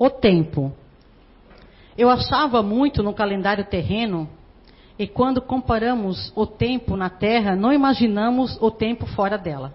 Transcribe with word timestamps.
O 0.00 0.08
tempo. 0.08 0.72
Eu 1.98 2.08
achava 2.08 2.62
muito 2.62 3.02
no 3.02 3.12
calendário 3.12 3.66
terreno, 3.66 4.26
e 4.98 5.06
quando 5.06 5.42
comparamos 5.42 6.32
o 6.34 6.46
tempo 6.46 6.96
na 6.96 7.10
Terra, 7.10 7.54
não 7.54 7.70
imaginamos 7.70 8.56
o 8.62 8.70
tempo 8.70 9.04
fora 9.04 9.36
dela. 9.36 9.74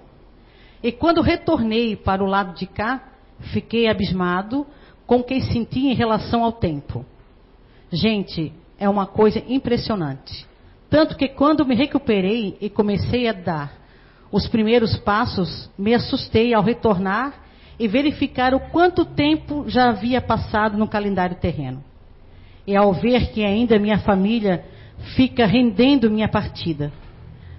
E 0.81 0.91
quando 0.91 1.21
retornei 1.21 1.95
para 1.95 2.23
o 2.23 2.27
lado 2.27 2.55
de 2.55 2.65
cá, 2.65 3.03
fiquei 3.53 3.87
abismado 3.87 4.65
com 5.05 5.17
o 5.17 5.23
que 5.23 5.39
senti 5.41 5.89
em 5.89 5.93
relação 5.93 6.43
ao 6.43 6.53
tempo. 6.53 7.05
Gente, 7.91 8.51
é 8.79 8.89
uma 8.89 9.05
coisa 9.05 9.43
impressionante. 9.47 10.47
Tanto 10.89 11.15
que 11.15 11.27
quando 11.27 11.63
me 11.67 11.75
recuperei 11.75 12.57
e 12.59 12.67
comecei 12.67 13.27
a 13.27 13.31
dar 13.31 13.73
os 14.31 14.47
primeiros 14.47 14.97
passos, 14.97 15.69
me 15.77 15.93
assustei 15.93 16.51
ao 16.51 16.63
retornar 16.63 17.44
e 17.79 17.87
verificar 17.87 18.53
o 18.53 18.59
quanto 18.59 19.05
tempo 19.05 19.65
já 19.67 19.89
havia 19.89 20.21
passado 20.21 20.77
no 20.77 20.87
calendário 20.87 21.35
terreno. 21.35 21.83
E 22.65 22.75
ao 22.75 22.93
ver 22.93 23.31
que 23.31 23.43
ainda 23.43 23.77
minha 23.77 23.99
família 23.99 24.63
fica 25.15 25.45
rendendo 25.45 26.09
minha 26.09 26.27
partida. 26.27 26.91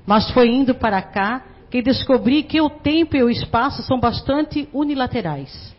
Mas 0.06 0.30
foi 0.30 0.48
indo 0.48 0.74
para 0.74 1.02
cá 1.02 1.44
que 1.70 1.82
descobri 1.82 2.42
que 2.42 2.60
o 2.60 2.70
tempo 2.70 3.16
e 3.16 3.22
o 3.22 3.30
espaço 3.30 3.82
são 3.82 3.98
bastante 4.00 4.68
unilaterais. 4.72 5.74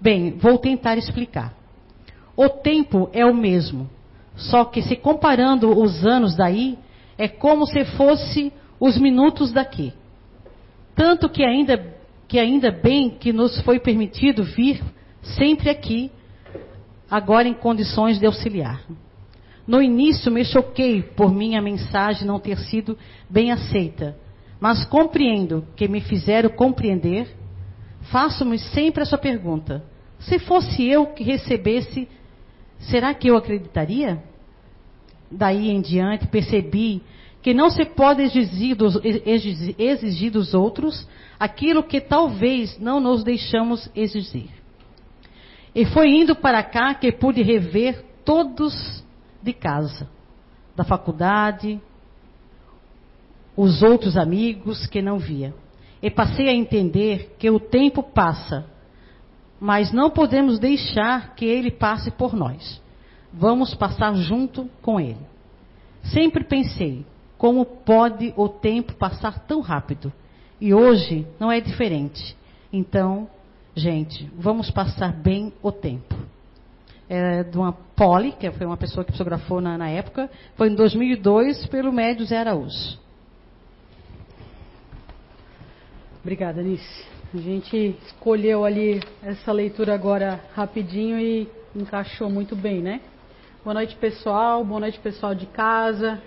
Bem, 0.00 0.32
vou 0.32 0.58
tentar 0.58 0.98
explicar. 0.98 1.54
O 2.36 2.48
tempo 2.48 3.08
é 3.12 3.24
o 3.24 3.34
mesmo, 3.34 3.88
só 4.36 4.64
que 4.64 4.82
se 4.82 4.96
comparando 4.96 5.70
os 5.78 6.04
anos 6.04 6.36
daí, 6.36 6.78
é 7.16 7.28
como 7.28 7.66
se 7.66 7.84
fosse 7.84 8.52
os 8.80 8.98
minutos 8.98 9.52
daqui. 9.52 9.92
Tanto 10.94 11.28
que 11.28 11.44
ainda, 11.44 11.94
que 12.32 12.38
ainda 12.38 12.70
bem 12.70 13.10
que 13.10 13.30
nos 13.30 13.60
foi 13.60 13.78
permitido 13.78 14.42
vir 14.42 14.82
sempre 15.20 15.68
aqui, 15.68 16.10
agora 17.10 17.46
em 17.46 17.52
condições 17.52 18.18
de 18.18 18.24
auxiliar. 18.24 18.82
No 19.66 19.82
início 19.82 20.32
me 20.32 20.42
choquei 20.42 21.02
por 21.02 21.30
minha 21.30 21.60
mensagem 21.60 22.26
não 22.26 22.40
ter 22.40 22.56
sido 22.56 22.96
bem 23.28 23.52
aceita, 23.52 24.16
mas 24.58 24.82
compreendo 24.86 25.66
que 25.76 25.86
me 25.86 26.00
fizeram 26.00 26.48
compreender. 26.48 27.28
Faço-me 28.10 28.58
sempre 28.58 29.02
essa 29.02 29.18
pergunta: 29.18 29.84
se 30.18 30.38
fosse 30.38 30.88
eu 30.88 31.08
que 31.08 31.22
recebesse, 31.22 32.08
será 32.78 33.12
que 33.12 33.28
eu 33.28 33.36
acreditaria? 33.36 34.22
Daí 35.30 35.68
em 35.68 35.82
diante 35.82 36.26
percebi 36.28 37.02
que 37.42 37.52
não 37.52 37.70
se 37.70 37.84
pode 37.84 38.22
exigir 38.22 38.76
dos, 38.76 38.98
exigir 39.78 40.30
dos 40.30 40.54
outros 40.54 41.06
aquilo 41.38 41.82
que 41.82 42.00
talvez 42.00 42.78
não 42.78 43.00
nos 43.00 43.24
deixamos 43.24 43.90
exigir. 43.94 44.50
E 45.74 45.84
foi 45.86 46.10
indo 46.10 46.36
para 46.36 46.62
cá 46.62 46.94
que 46.94 47.10
pude 47.10 47.42
rever 47.42 48.04
todos 48.24 49.04
de 49.42 49.52
casa, 49.52 50.08
da 50.76 50.84
faculdade, 50.84 51.80
os 53.56 53.82
outros 53.82 54.16
amigos 54.16 54.86
que 54.86 55.02
não 55.02 55.18
via. 55.18 55.52
E 56.00 56.10
passei 56.10 56.48
a 56.48 56.54
entender 56.54 57.34
que 57.38 57.50
o 57.50 57.58
tempo 57.58 58.02
passa 58.02 58.72
mas 59.64 59.92
não 59.92 60.10
podemos 60.10 60.58
deixar 60.58 61.36
que 61.36 61.44
ele 61.44 61.70
passe 61.70 62.10
por 62.10 62.34
nós. 62.34 62.82
Vamos 63.32 63.72
passar 63.76 64.12
junto 64.16 64.68
com 64.82 64.98
ele. 64.98 65.24
Sempre 66.02 66.42
pensei, 66.42 67.06
como 67.42 67.66
pode 67.66 68.32
o 68.36 68.48
tempo 68.48 68.94
passar 68.94 69.40
tão 69.40 69.60
rápido? 69.60 70.12
E 70.60 70.72
hoje 70.72 71.26
não 71.40 71.50
é 71.50 71.60
diferente. 71.60 72.36
Então, 72.72 73.28
gente, 73.74 74.30
vamos 74.38 74.70
passar 74.70 75.12
bem 75.12 75.52
o 75.60 75.72
tempo. 75.72 76.14
É 77.08 77.42
de 77.42 77.58
uma 77.58 77.72
Poli, 77.72 78.30
que 78.30 78.48
foi 78.52 78.64
uma 78.64 78.76
pessoa 78.76 79.04
que 79.04 79.10
psicografou 79.10 79.60
na, 79.60 79.76
na 79.76 79.88
época, 79.88 80.30
foi 80.54 80.68
em 80.68 80.74
2002 80.76 81.66
pelo 81.66 81.92
médio 81.92 82.24
Zé 82.24 82.38
Araújo. 82.38 82.96
Obrigada, 86.20 86.62
Nice. 86.62 87.04
A 87.34 87.38
gente 87.38 87.96
escolheu 88.06 88.64
ali 88.64 89.02
essa 89.20 89.50
leitura 89.50 89.92
agora 89.92 90.40
rapidinho 90.54 91.18
e 91.18 91.48
encaixou 91.74 92.30
muito 92.30 92.54
bem, 92.54 92.80
né? 92.80 93.00
Boa 93.64 93.74
noite, 93.74 93.96
pessoal. 93.96 94.64
Boa 94.64 94.78
noite, 94.78 95.00
pessoal 95.00 95.34
de 95.34 95.46
casa. 95.46 96.22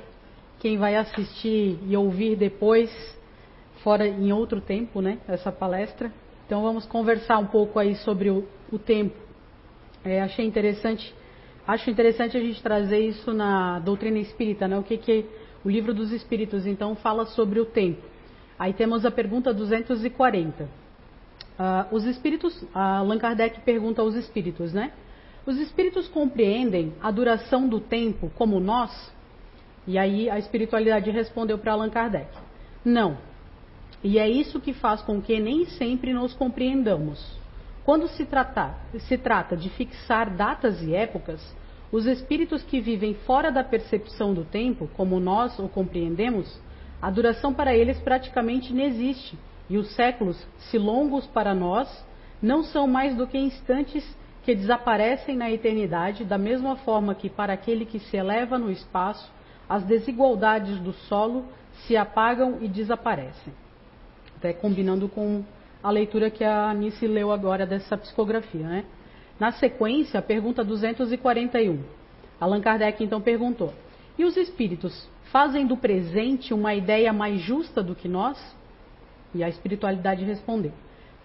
Quem 0.66 0.80
vai 0.80 0.96
assistir 0.96 1.78
e 1.88 1.96
ouvir 1.96 2.36
depois, 2.36 2.90
fora 3.84 4.08
em 4.08 4.34
outro 4.34 4.60
tempo, 4.60 5.00
né? 5.00 5.20
Essa 5.28 5.52
palestra. 5.52 6.12
Então 6.44 6.64
vamos 6.64 6.88
conversar 6.88 7.38
um 7.38 7.46
pouco 7.46 7.78
aí 7.78 7.94
sobre 7.98 8.32
o, 8.32 8.48
o 8.72 8.80
tempo. 8.80 9.16
É, 10.04 10.24
achei 10.24 10.44
interessante, 10.44 11.14
acho 11.68 11.88
interessante 11.92 12.36
a 12.36 12.40
gente 12.40 12.64
trazer 12.64 12.98
isso 12.98 13.32
na 13.32 13.78
doutrina 13.78 14.18
espírita, 14.18 14.68
né? 14.68 14.76
O 14.76 14.82
que 14.82 14.98
que 14.98 15.28
o 15.64 15.70
livro 15.70 15.94
dos 15.94 16.12
Espíritos 16.12 16.66
então 16.66 16.96
fala 16.96 17.28
sobre 17.28 17.60
o 17.60 17.66
tempo. 17.66 18.02
Aí 18.58 18.74
temos 18.74 19.06
a 19.06 19.12
pergunta 19.12 19.54
240. 19.54 20.64
Uh, 20.64 20.68
os 21.92 22.06
espíritos, 22.06 22.60
uh, 22.64 22.70
Allan 22.74 23.20
Kardec 23.20 23.60
pergunta 23.60 24.02
aos 24.02 24.16
espíritos, 24.16 24.74
né? 24.74 24.94
Os 25.46 25.60
espíritos 25.60 26.08
compreendem 26.08 26.92
a 27.00 27.12
duração 27.12 27.68
do 27.68 27.80
tempo 27.80 28.32
como 28.36 28.60
nós? 28.60 29.14
E 29.88 29.98
aí 29.98 30.30
a 30.30 30.38
espiritualidade 30.40 31.10
respondeu 31.12 31.58
para 31.58 31.74
Allan 31.74 31.90
Kardec: 31.90 32.30
Não. 32.84 33.18
E 34.04 34.20
é 34.20 34.30
isso 34.30 34.60
que 34.60 34.74
faz 34.74 35.02
com 35.02 35.22
que 35.22 35.40
nem 35.40 35.66
sempre 35.66 36.14
nos 36.14 36.34
compreendamos. 36.34 37.40
Quando 37.84 38.08
se, 38.08 38.26
tratar, 38.26 38.80
se 39.00 39.18
trata 39.18 39.56
de 39.56 39.70
fixar 39.70 40.30
datas 40.36 40.82
e 40.82 40.94
épocas, 40.94 41.42
os 41.92 42.06
espíritos 42.06 42.64
que 42.64 42.82
vivem 42.82 43.14
fora 43.14 43.52
da 43.52 43.64
percepção 43.64 44.34
do 44.34 44.44
tempo, 44.44 44.90
como 44.96 45.20
nós 45.20 45.58
o 45.60 45.68
compreendemos, 45.68 46.60
a 47.02 47.12
duração 47.12 47.54
para 47.54 47.76
eles 47.76 48.00
praticamente 48.00 48.74
não 48.74 48.84
existe 48.84 49.38
e 49.70 49.78
os 49.78 49.90
séculos, 49.96 50.38
se 50.58 50.78
longos 50.78 51.26
para 51.28 51.54
nós, 51.54 52.06
não 52.42 52.64
são 52.64 52.88
mais 52.88 53.16
do 53.16 53.26
que 53.26 53.38
instantes 53.38 54.06
que 54.44 54.54
desaparecem 54.54 55.36
na 55.36 55.50
eternidade, 55.50 56.24
da 56.24 56.38
mesma 56.38 56.76
forma 56.78 57.16
que 57.16 57.30
para 57.30 57.54
aquele 57.54 57.86
que 57.86 58.00
se 58.00 58.16
eleva 58.16 58.60
no 58.60 58.72
espaço, 58.72 59.32
as 59.70 59.84
desigualdades 59.84 60.80
do 60.80 60.94
solo 60.94 61.46
se 61.86 61.98
apagam 61.98 62.58
e 62.62 62.68
desaparecem. 62.68 63.54
Até 64.38 64.54
combinando 64.54 65.10
com 65.10 65.44
a 65.84 65.90
leitura 65.90 66.30
que 66.30 66.44
a 66.44 66.70
Anice 66.70 67.08
leu 67.08 67.32
agora 67.32 67.66
dessa 67.66 67.98
psicografia, 67.98 68.68
né? 68.68 68.86
Na 69.40 69.52
sequência, 69.52 70.20
a 70.20 70.24
pergunta 70.24 70.64
241. 70.64 71.84
Allan 72.40 72.62
Kardec 72.62 73.04
então 73.04 73.22
perguntou: 73.22 73.74
E 74.18 74.24
os 74.24 74.38
espíritos 74.38 75.10
fazem 75.32 75.66
do 75.66 75.76
presente 75.76 76.54
uma 76.54 76.74
ideia 76.74 77.12
mais 77.12 77.42
justa 77.42 77.84
do 77.84 77.96
que 77.96 78.08
nós? 78.08 78.56
E 79.34 79.44
a 79.44 79.50
espiritualidade 79.50 80.24
respondeu: 80.24 80.72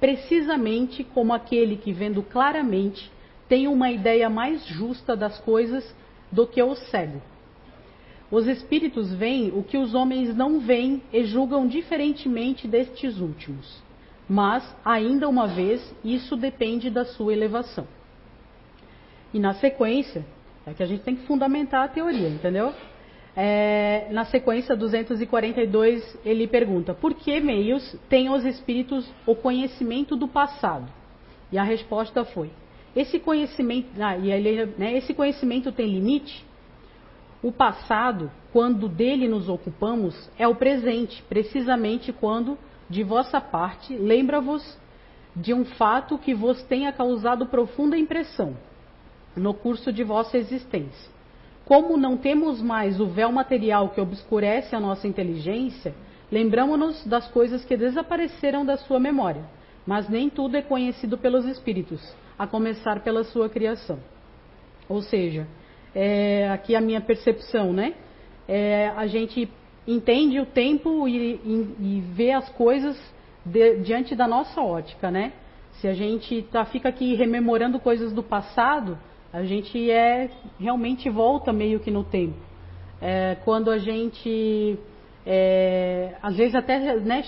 precisamente 0.01 1.05
como 1.05 1.33
aquele 1.33 1.77
que, 1.77 1.93
vendo 1.93 2.23
claramente, 2.23 3.13
tem 3.49 3.69
uma 3.69 3.91
ideia 3.91 4.31
mais 4.31 4.67
justa 4.67 5.15
das 5.15 5.39
coisas 5.41 5.95
do 6.33 6.47
que 6.47 6.63
o 6.63 6.75
cego. 6.75 7.21
Os 8.31 8.47
espíritos 8.47 9.13
veem 9.13 9.51
o 9.51 9.63
que 9.63 9.77
os 9.77 9.93
homens 9.93 10.35
não 10.37 10.61
veem 10.61 11.03
e 11.13 11.25
julgam 11.25 11.67
diferentemente 11.67 12.69
destes 12.69 13.19
últimos. 13.19 13.83
Mas, 14.29 14.65
ainda 14.85 15.29
uma 15.29 15.49
vez, 15.49 15.95
isso 16.05 16.37
depende 16.37 16.89
da 16.89 17.05
sua 17.05 17.33
elevação. 17.33 17.87
E 19.35 19.41
na 19.41 19.55
sequência, 19.55 20.25
é 20.65 20.73
que 20.73 20.83
a 20.83 20.87
gente 20.87 21.03
tem 21.03 21.17
que 21.17 21.27
fundamentar 21.27 21.85
a 21.85 21.89
teoria, 21.89 22.29
entendeu? 22.29 22.73
É, 23.37 24.09
na 24.11 24.25
sequência 24.25 24.77
242, 24.77 26.19
ele 26.25 26.47
pergunta: 26.47 26.95
por 26.95 27.15
que 27.15 27.41
meios 27.41 27.97
têm 28.09 28.31
os 28.31 28.45
espíritos 28.45 29.11
o 29.27 29.35
conhecimento 29.35 30.15
do 30.15 30.29
passado? 30.29 30.89
E 31.51 31.59
a 31.59 31.63
resposta 31.63 32.25
foi: 32.25 32.51
esse 32.95 33.19
conhecimento, 33.19 33.89
ah, 34.01 34.17
ele, 34.17 34.67
né, 34.79 34.97
esse 34.97 35.15
conhecimento 35.15 35.73
tem 35.73 35.87
limite? 35.87 36.45
O 37.43 37.51
passado, 37.51 38.31
quando 38.53 38.89
dele 38.89 39.29
nos 39.29 39.49
ocupamos, 39.49 40.31
é 40.39 40.47
o 40.47 40.55
presente, 40.55 41.23
precisamente 41.29 42.13
quando, 42.13 42.59
de 42.89 43.03
vossa 43.03 43.41
parte, 43.41 43.97
lembra-vos 43.97 44.79
de 45.35 45.55
um 45.55 45.65
fato 45.65 46.19
que 46.19 46.35
vos 46.35 46.63
tenha 46.65 46.93
causado 46.93 47.47
profunda 47.47 47.97
impressão 47.97 48.57
no 49.37 49.55
curso 49.55 49.93
de 49.93 50.03
vossa 50.03 50.37
existência 50.37 51.21
como 51.71 51.97
não 51.97 52.17
temos 52.17 52.61
mais 52.61 52.99
o 52.99 53.07
véu 53.07 53.31
material 53.31 53.91
que 53.91 54.01
obscurece 54.01 54.75
a 54.75 54.81
nossa 54.81 55.07
inteligência, 55.07 55.95
lembramos-nos 56.29 57.07
das 57.07 57.29
coisas 57.29 57.65
que 57.65 57.77
desapareceram 57.77 58.67
da 58.67 58.77
sua 58.77 58.99
memória, 58.99 59.45
mas 59.87 60.09
nem 60.09 60.29
tudo 60.29 60.57
é 60.57 60.63
conhecido 60.63 61.17
pelos 61.17 61.45
espíritos, 61.45 62.03
a 62.37 62.45
começar 62.45 63.05
pela 63.05 63.23
sua 63.23 63.49
criação. 63.49 64.01
Ou 64.89 65.01
seja, 65.01 65.47
é, 65.95 66.49
aqui 66.51 66.75
a 66.75 66.81
minha 66.81 67.01
percepção, 67.01 67.73
né? 67.73 67.95
É, 68.49 68.89
a 68.97 69.07
gente 69.07 69.49
entende 69.87 70.39
o 70.39 70.47
tempo 70.47 71.09
e, 71.09 71.35
e, 71.45 71.77
e 71.81 72.01
vê 72.13 72.33
as 72.33 72.49
coisas 72.51 72.97
de, 73.45 73.79
diante 73.79 74.15
da 74.15 74.27
nossa 74.27 74.61
ótica, 74.61 75.11
né? 75.11 75.33
Se 75.81 75.89
a 75.89 75.95
gente 75.95 76.43
tá, 76.51 76.65
fica 76.65 76.89
aqui 76.89 77.15
rememorando 77.15 77.81
coisas 77.81 78.13
do 78.13 78.23
passado, 78.23 78.99
a 79.33 79.45
gente 79.45 79.91
é 79.91 80.31
realmente 80.59 81.09
volta 81.09 81.53
meio 81.53 81.81
que 81.81 81.91
no 81.91 82.05
tempo. 82.05 82.37
É, 83.01 83.37
quando 83.45 83.71
a 83.71 83.79
gente 83.79 84.79
é, 85.25 86.17
às 86.23 86.37
vezes 86.37 86.55
até 86.55 86.97
né, 86.97 87.23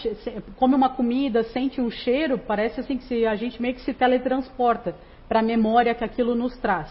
come 0.57 0.75
uma 0.75 0.91
comida, 0.91 1.43
sente 1.45 1.81
um 1.81 1.91
cheiro, 1.91 2.39
parece 2.39 2.81
assim 2.81 2.99
que 2.99 3.05
se, 3.05 3.27
a 3.27 3.35
gente 3.37 3.61
meio 3.61 3.75
que 3.75 3.83
se 3.83 3.95
teletransporta 3.95 4.95
para 5.29 5.41
a 5.41 5.43
memória 5.43 5.95
que 5.95 6.05
aquilo 6.05 6.35
nos 6.35 6.57
traz. 6.59 6.91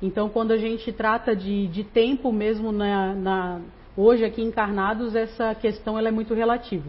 Então, 0.00 0.28
quando 0.28 0.52
a 0.52 0.56
gente 0.56 0.92
trata 0.92 1.34
de, 1.34 1.66
de 1.66 1.82
tempo 1.82 2.32
mesmo 2.32 2.70
na, 2.70 3.14
na, 3.14 3.60
hoje 3.96 4.24
aqui 4.24 4.42
encarnados, 4.42 5.16
essa 5.16 5.54
questão 5.54 5.98
ela 5.98 6.08
é 6.08 6.12
muito 6.12 6.34
relativa. 6.34 6.88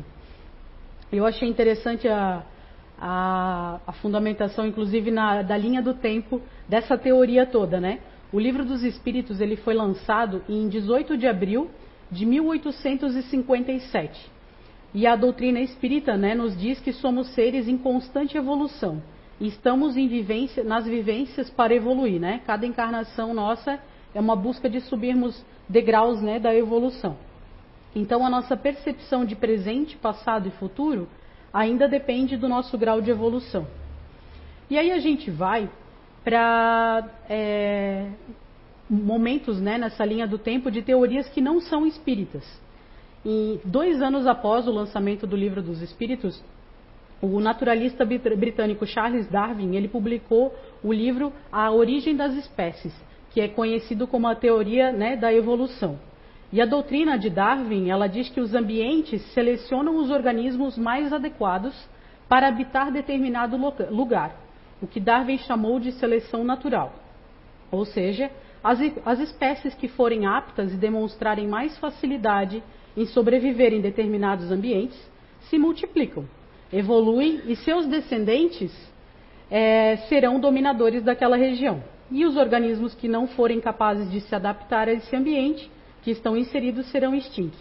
Eu 1.11 1.25
achei 1.25 1.49
interessante 1.49 2.07
a, 2.07 2.43
a, 2.99 3.79
a 3.87 3.91
fundamentação, 3.93 4.67
inclusive 4.67 5.09
na, 5.09 5.41
da 5.41 5.57
linha 5.57 5.81
do 5.81 5.95
tempo 5.95 6.39
dessa 6.67 6.95
teoria 6.97 7.47
toda, 7.47 7.79
né? 7.79 7.99
O 8.31 8.39
livro 8.39 8.63
dos 8.63 8.83
Espíritos 8.83 9.41
ele 9.41 9.55
foi 9.55 9.73
lançado 9.73 10.43
em 10.47 10.69
18 10.69 11.17
de 11.17 11.25
abril 11.25 11.71
de 12.11 12.27
1857. 12.27 14.31
E 14.93 15.07
a 15.07 15.15
doutrina 15.15 15.59
espírita 15.59 16.15
né, 16.15 16.35
nos 16.35 16.55
diz 16.57 16.79
que 16.79 16.93
somos 16.93 17.33
seres 17.33 17.67
em 17.67 17.77
constante 17.77 18.37
evolução. 18.37 19.01
E 19.39 19.47
estamos 19.47 19.95
vivência, 19.95 20.63
nas 20.63 20.85
vivências 20.85 21.49
para 21.49 21.73
evoluir. 21.73 22.19
Né? 22.19 22.41
Cada 22.45 22.65
encarnação 22.65 23.33
nossa 23.33 23.79
é 24.13 24.19
uma 24.19 24.35
busca 24.35 24.69
de 24.69 24.81
subirmos 24.81 25.43
degraus 25.67 26.21
né, 26.21 26.39
da 26.39 26.53
evolução. 26.53 27.17
Então 27.95 28.25
a 28.25 28.29
nossa 28.29 28.55
percepção 28.55 29.25
de 29.25 29.35
presente, 29.35 29.97
passado 29.97 30.47
e 30.47 30.51
futuro 30.51 31.07
ainda 31.53 31.87
depende 31.87 32.37
do 32.37 32.47
nosso 32.47 32.77
grau 32.77 33.01
de 33.01 33.09
evolução. 33.09 33.67
E 34.69 34.77
aí 34.77 34.91
a 34.91 34.99
gente 34.99 35.31
vai 35.31 35.69
para 36.23 37.07
é, 37.27 38.09
momentos 38.89 39.59
né, 39.59 39.77
nessa 39.77 40.05
linha 40.05 40.27
do 40.27 40.37
tempo 40.37 40.69
de 40.69 40.81
teorias 40.81 41.27
que 41.29 41.41
não 41.41 41.59
são 41.59 41.85
espíritas. 41.85 42.43
E 43.25 43.59
dois 43.65 44.01
anos 44.01 44.27
após 44.27 44.67
o 44.67 44.71
lançamento 44.71 45.27
do 45.27 45.35
livro 45.35 45.61
dos 45.61 45.81
Espíritos, 45.81 46.41
o 47.21 47.39
naturalista 47.39 48.05
britânico 48.05 48.85
Charles 48.85 49.27
Darwin 49.27 49.75
ele 49.75 49.87
publicou 49.87 50.55
o 50.83 50.93
livro 50.93 51.33
A 51.51 51.69
Origem 51.71 52.15
das 52.15 52.33
Espécies, 52.35 52.93
que 53.31 53.41
é 53.41 53.47
conhecido 53.47 54.07
como 54.07 54.27
a 54.27 54.35
teoria 54.35 54.91
né, 54.91 55.15
da 55.15 55.33
evolução. 55.33 55.99
E 56.51 56.61
a 56.61 56.65
doutrina 56.65 57.17
de 57.17 57.29
Darwin 57.29 57.89
ela 57.89 58.07
diz 58.07 58.29
que 58.29 58.39
os 58.39 58.55
ambientes 58.55 59.21
selecionam 59.33 59.97
os 59.97 60.09
organismos 60.09 60.77
mais 60.77 61.11
adequados 61.13 61.75
para 62.27 62.47
habitar 62.47 62.91
determinado 62.91 63.57
lugar, 63.91 64.35
o 64.81 64.87
que 64.87 64.99
Darwin 64.99 65.37
chamou 65.39 65.79
de 65.79 65.91
seleção 65.91 66.43
natural. 66.43 66.93
Ou 67.71 67.85
seja, 67.85 68.31
as, 68.63 68.79
as 69.05 69.19
espécies 69.19 69.75
que 69.75 69.87
forem 69.87 70.25
aptas 70.25 70.73
e 70.73 70.77
demonstrarem 70.77 71.47
mais 71.47 71.77
facilidade 71.77 72.63
em 72.95 73.05
sobreviver 73.05 73.73
em 73.73 73.81
determinados 73.81 74.51
ambientes 74.51 74.99
se 75.41 75.57
multiplicam, 75.57 76.25
evoluem 76.71 77.41
e 77.45 77.55
seus 77.55 77.85
descendentes 77.87 78.71
é, 79.49 79.97
serão 80.07 80.39
dominadores 80.39 81.03
daquela 81.03 81.35
região. 81.35 81.83
E 82.11 82.25
os 82.25 82.37
organismos 82.37 82.95
que 82.95 83.07
não 83.07 83.27
forem 83.27 83.59
capazes 83.59 84.09
de 84.11 84.21
se 84.21 84.33
adaptar 84.33 84.87
a 84.87 84.93
esse 84.93 85.15
ambiente 85.15 85.69
que 86.01 86.11
estão 86.11 86.37
inseridos 86.37 86.87
serão 86.87 87.13
extintos. 87.13 87.59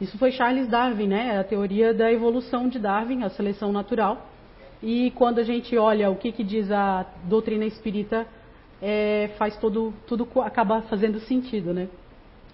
Isso 0.00 0.16
foi 0.16 0.32
Charles 0.32 0.68
Darwin, 0.68 1.08
né? 1.08 1.38
A 1.38 1.44
teoria 1.44 1.92
da 1.92 2.10
evolução 2.10 2.68
de 2.68 2.78
Darwin, 2.78 3.22
a 3.22 3.30
seleção 3.30 3.72
natural. 3.72 4.28
E 4.82 5.10
quando 5.10 5.38
a 5.40 5.42
gente 5.42 5.76
olha 5.76 6.10
o 6.10 6.16
que, 6.16 6.32
que 6.32 6.42
diz 6.42 6.70
a 6.70 7.04
doutrina 7.24 7.66
espírita 7.66 8.26
é, 8.80 9.30
faz 9.36 9.56
todo, 9.58 9.92
tudo 10.06 10.26
acaba 10.40 10.82
fazendo 10.82 11.20
sentido, 11.20 11.74
né? 11.74 11.88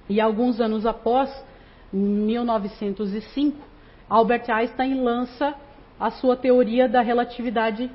E 0.09 0.21
alguns 0.21 0.61
anos 0.61 0.87
após, 0.87 1.31
em 1.93 1.99
1905, 1.99 3.57
Albert 4.09 4.45
Einstein 4.49 5.03
lança 5.03 5.55
a 5.99 6.11
sua 6.11 6.37
teoria 6.37 6.89
da 6.89 7.01
relatividade, 7.01 7.91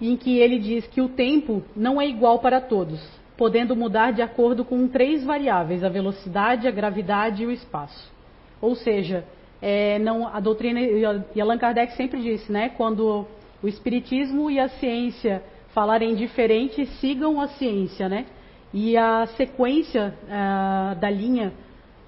em 0.00 0.16
que 0.16 0.38
ele 0.38 0.58
diz 0.58 0.86
que 0.86 1.00
o 1.00 1.08
tempo 1.08 1.62
não 1.74 2.00
é 2.00 2.06
igual 2.06 2.38
para 2.38 2.60
todos, 2.60 3.00
podendo 3.36 3.74
mudar 3.74 4.12
de 4.12 4.22
acordo 4.22 4.64
com 4.64 4.86
três 4.88 5.24
variáveis: 5.24 5.82
a 5.82 5.88
velocidade, 5.88 6.68
a 6.68 6.70
gravidade 6.70 7.42
e 7.42 7.46
o 7.46 7.50
espaço. 7.50 8.12
Ou 8.60 8.74
seja, 8.74 9.24
é, 9.60 9.98
não, 9.98 10.26
a 10.26 10.40
doutrina 10.40 10.80
e 10.80 11.40
Allan 11.40 11.58
Kardec 11.58 11.94
sempre 11.94 12.20
disse, 12.20 12.50
né? 12.50 12.70
Quando 12.70 13.26
o 13.62 13.68
espiritismo 13.68 14.50
e 14.50 14.60
a 14.60 14.68
ciência 14.68 15.42
falarem 15.72 16.14
diferente, 16.14 16.86
sigam 17.00 17.40
a 17.40 17.48
ciência, 17.48 18.08
né? 18.08 18.26
E 18.72 18.96
a 18.96 19.26
sequência 19.36 20.14
uh, 20.24 20.98
da 20.98 21.08
linha 21.08 21.52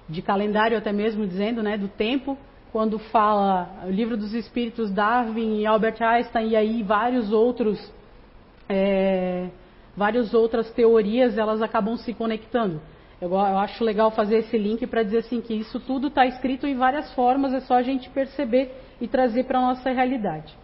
de 0.07 0.21
calendário, 0.21 0.77
até 0.77 0.91
mesmo 0.91 1.25
dizendo, 1.25 1.61
né, 1.61 1.77
do 1.77 1.87
tempo, 1.87 2.37
quando 2.71 2.99
fala 2.99 3.69
o 3.85 3.89
livro 3.89 4.17
dos 4.17 4.33
Espíritos, 4.33 4.91
Darwin 4.91 5.59
e 5.59 5.65
Albert 5.65 6.01
Einstein 6.01 6.49
e 6.49 6.55
aí 6.55 6.83
vários 6.83 7.31
outros, 7.31 7.79
é, 8.67 9.49
várias 9.95 10.33
outras 10.33 10.69
teorias, 10.71 11.37
elas 11.37 11.61
acabam 11.61 11.95
se 11.97 12.13
conectando. 12.13 12.81
Eu, 13.19 13.29
eu 13.31 13.57
acho 13.57 13.83
legal 13.83 14.11
fazer 14.11 14.37
esse 14.37 14.57
link 14.57 14.85
para 14.85 15.01
dizer 15.03 15.19
assim 15.19 15.41
que 15.41 15.53
isso 15.53 15.79
tudo 15.79 16.07
está 16.07 16.25
escrito 16.25 16.67
em 16.67 16.75
várias 16.75 17.11
formas, 17.13 17.53
é 17.53 17.61
só 17.61 17.75
a 17.75 17.81
gente 17.81 18.09
perceber 18.09 18.75
e 19.01 19.07
trazer 19.07 19.45
para 19.45 19.59
a 19.59 19.61
nossa 19.61 19.89
realidade. 19.89 20.55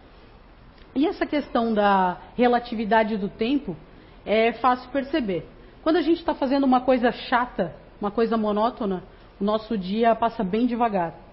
E 0.94 1.06
essa 1.06 1.26
questão 1.26 1.74
da 1.74 2.18
relatividade 2.36 3.16
do 3.16 3.28
tempo 3.28 3.76
é 4.24 4.52
fácil 4.52 4.88
perceber. 4.90 5.44
Quando 5.82 5.96
a 5.96 6.02
gente 6.02 6.18
está 6.18 6.34
fazendo 6.34 6.64
uma 6.64 6.80
coisa 6.80 7.10
chata, 7.10 7.74
uma 8.00 8.10
coisa 8.10 8.36
monótona, 8.36 9.02
o 9.40 9.44
nosso 9.44 9.76
dia 9.76 10.14
passa 10.14 10.44
bem 10.44 10.66
devagar. 10.66 11.23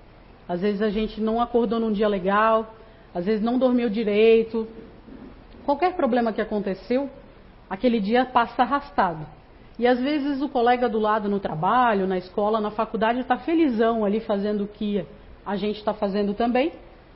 Às 0.52 0.60
vezes 0.60 0.82
a 0.82 0.90
gente 0.90 1.22
não 1.22 1.40
acordou 1.40 1.80
num 1.80 1.94
dia 1.94 2.10
legal, 2.10 2.76
às 3.16 3.26
vezes 3.26 3.42
não 3.42 3.58
dormiu 3.58 3.90
direito. 3.90 4.68
Qualquer 5.64 5.94
problema 5.94 6.34
que 6.34 6.42
aconteceu, 6.42 7.10
aquele 7.70 8.02
dia 8.02 8.26
passa 8.26 8.64
arrastado. 8.64 9.26
E 9.80 9.88
às 9.88 9.98
vezes 9.98 10.42
o 10.42 10.50
colega 10.50 10.90
do 10.90 11.00
lado 11.00 11.30
no 11.30 11.40
trabalho, 11.40 12.06
na 12.06 12.18
escola, 12.18 12.60
na 12.60 12.70
faculdade 12.70 13.22
está 13.22 13.38
felizão 13.38 14.04
ali 14.04 14.20
fazendo 14.20 14.66
o 14.66 14.68
que 14.68 15.06
a 15.46 15.56
gente 15.56 15.78
está 15.78 15.94
fazendo 15.94 16.34
também 16.34 16.74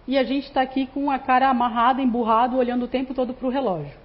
e 0.08 0.18
a 0.18 0.24
gente 0.24 0.46
está 0.46 0.62
aqui 0.62 0.88
com 0.88 1.12
a 1.12 1.20
cara 1.20 1.50
amarrada, 1.50 2.02
emburrado, 2.02 2.56
olhando 2.56 2.86
o 2.86 2.88
tempo 2.88 3.14
todo 3.14 3.34
para 3.34 3.48
o 3.48 3.52
relógio. 3.52 3.98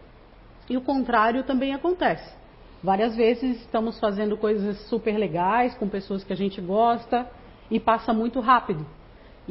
E 0.68 0.76
o 0.76 0.80
contrário 0.80 1.44
também 1.44 1.72
acontece. 1.72 2.34
Várias 2.82 3.14
vezes 3.14 3.60
estamos 3.60 4.00
fazendo 4.00 4.36
coisas 4.36 4.76
super 4.88 5.16
legais 5.16 5.72
com 5.76 5.88
pessoas 5.88 6.24
que 6.24 6.32
a 6.32 6.36
gente 6.36 6.60
gosta 6.60 7.30
e 7.70 7.78
passa 7.78 8.12
muito 8.12 8.40
rápido. 8.40 8.84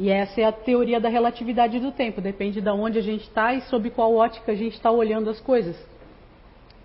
E 0.00 0.08
essa 0.08 0.40
é 0.40 0.44
a 0.44 0.50
teoria 0.50 0.98
da 0.98 1.10
relatividade 1.10 1.78
do 1.78 1.92
tempo. 1.92 2.22
Depende 2.22 2.58
de 2.62 2.70
onde 2.70 2.98
a 2.98 3.02
gente 3.02 3.24
está 3.24 3.52
e 3.52 3.60
sob 3.60 3.90
qual 3.90 4.14
ótica 4.14 4.52
a 4.52 4.54
gente 4.54 4.72
está 4.72 4.90
olhando 4.90 5.28
as 5.28 5.38
coisas. 5.38 5.76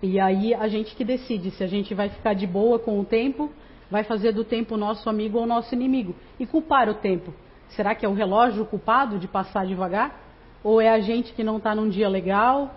E 0.02 0.20
aí 0.20 0.52
a 0.52 0.68
gente 0.68 0.94
que 0.94 1.02
decide 1.02 1.50
se 1.52 1.64
a 1.64 1.66
gente 1.66 1.94
vai 1.94 2.10
ficar 2.10 2.34
de 2.34 2.46
boa 2.46 2.78
com 2.78 3.00
o 3.00 3.04
tempo, 3.06 3.50
vai 3.90 4.04
fazer 4.04 4.32
do 4.32 4.44
tempo 4.44 4.76
nosso 4.76 5.08
amigo 5.08 5.38
ou 5.38 5.46
nosso 5.46 5.74
inimigo 5.74 6.14
e 6.38 6.44
culpar 6.44 6.90
o 6.90 6.94
tempo. 6.94 7.32
Será 7.68 7.94
que 7.94 8.04
é 8.04 8.08
o 8.08 8.12
relógio 8.12 8.66
culpado 8.66 9.18
de 9.18 9.26
passar 9.26 9.64
devagar? 9.66 10.20
Ou 10.62 10.78
é 10.78 10.90
a 10.90 11.00
gente 11.00 11.32
que 11.32 11.42
não 11.42 11.56
está 11.56 11.74
num 11.74 11.88
dia 11.88 12.10
legal, 12.10 12.70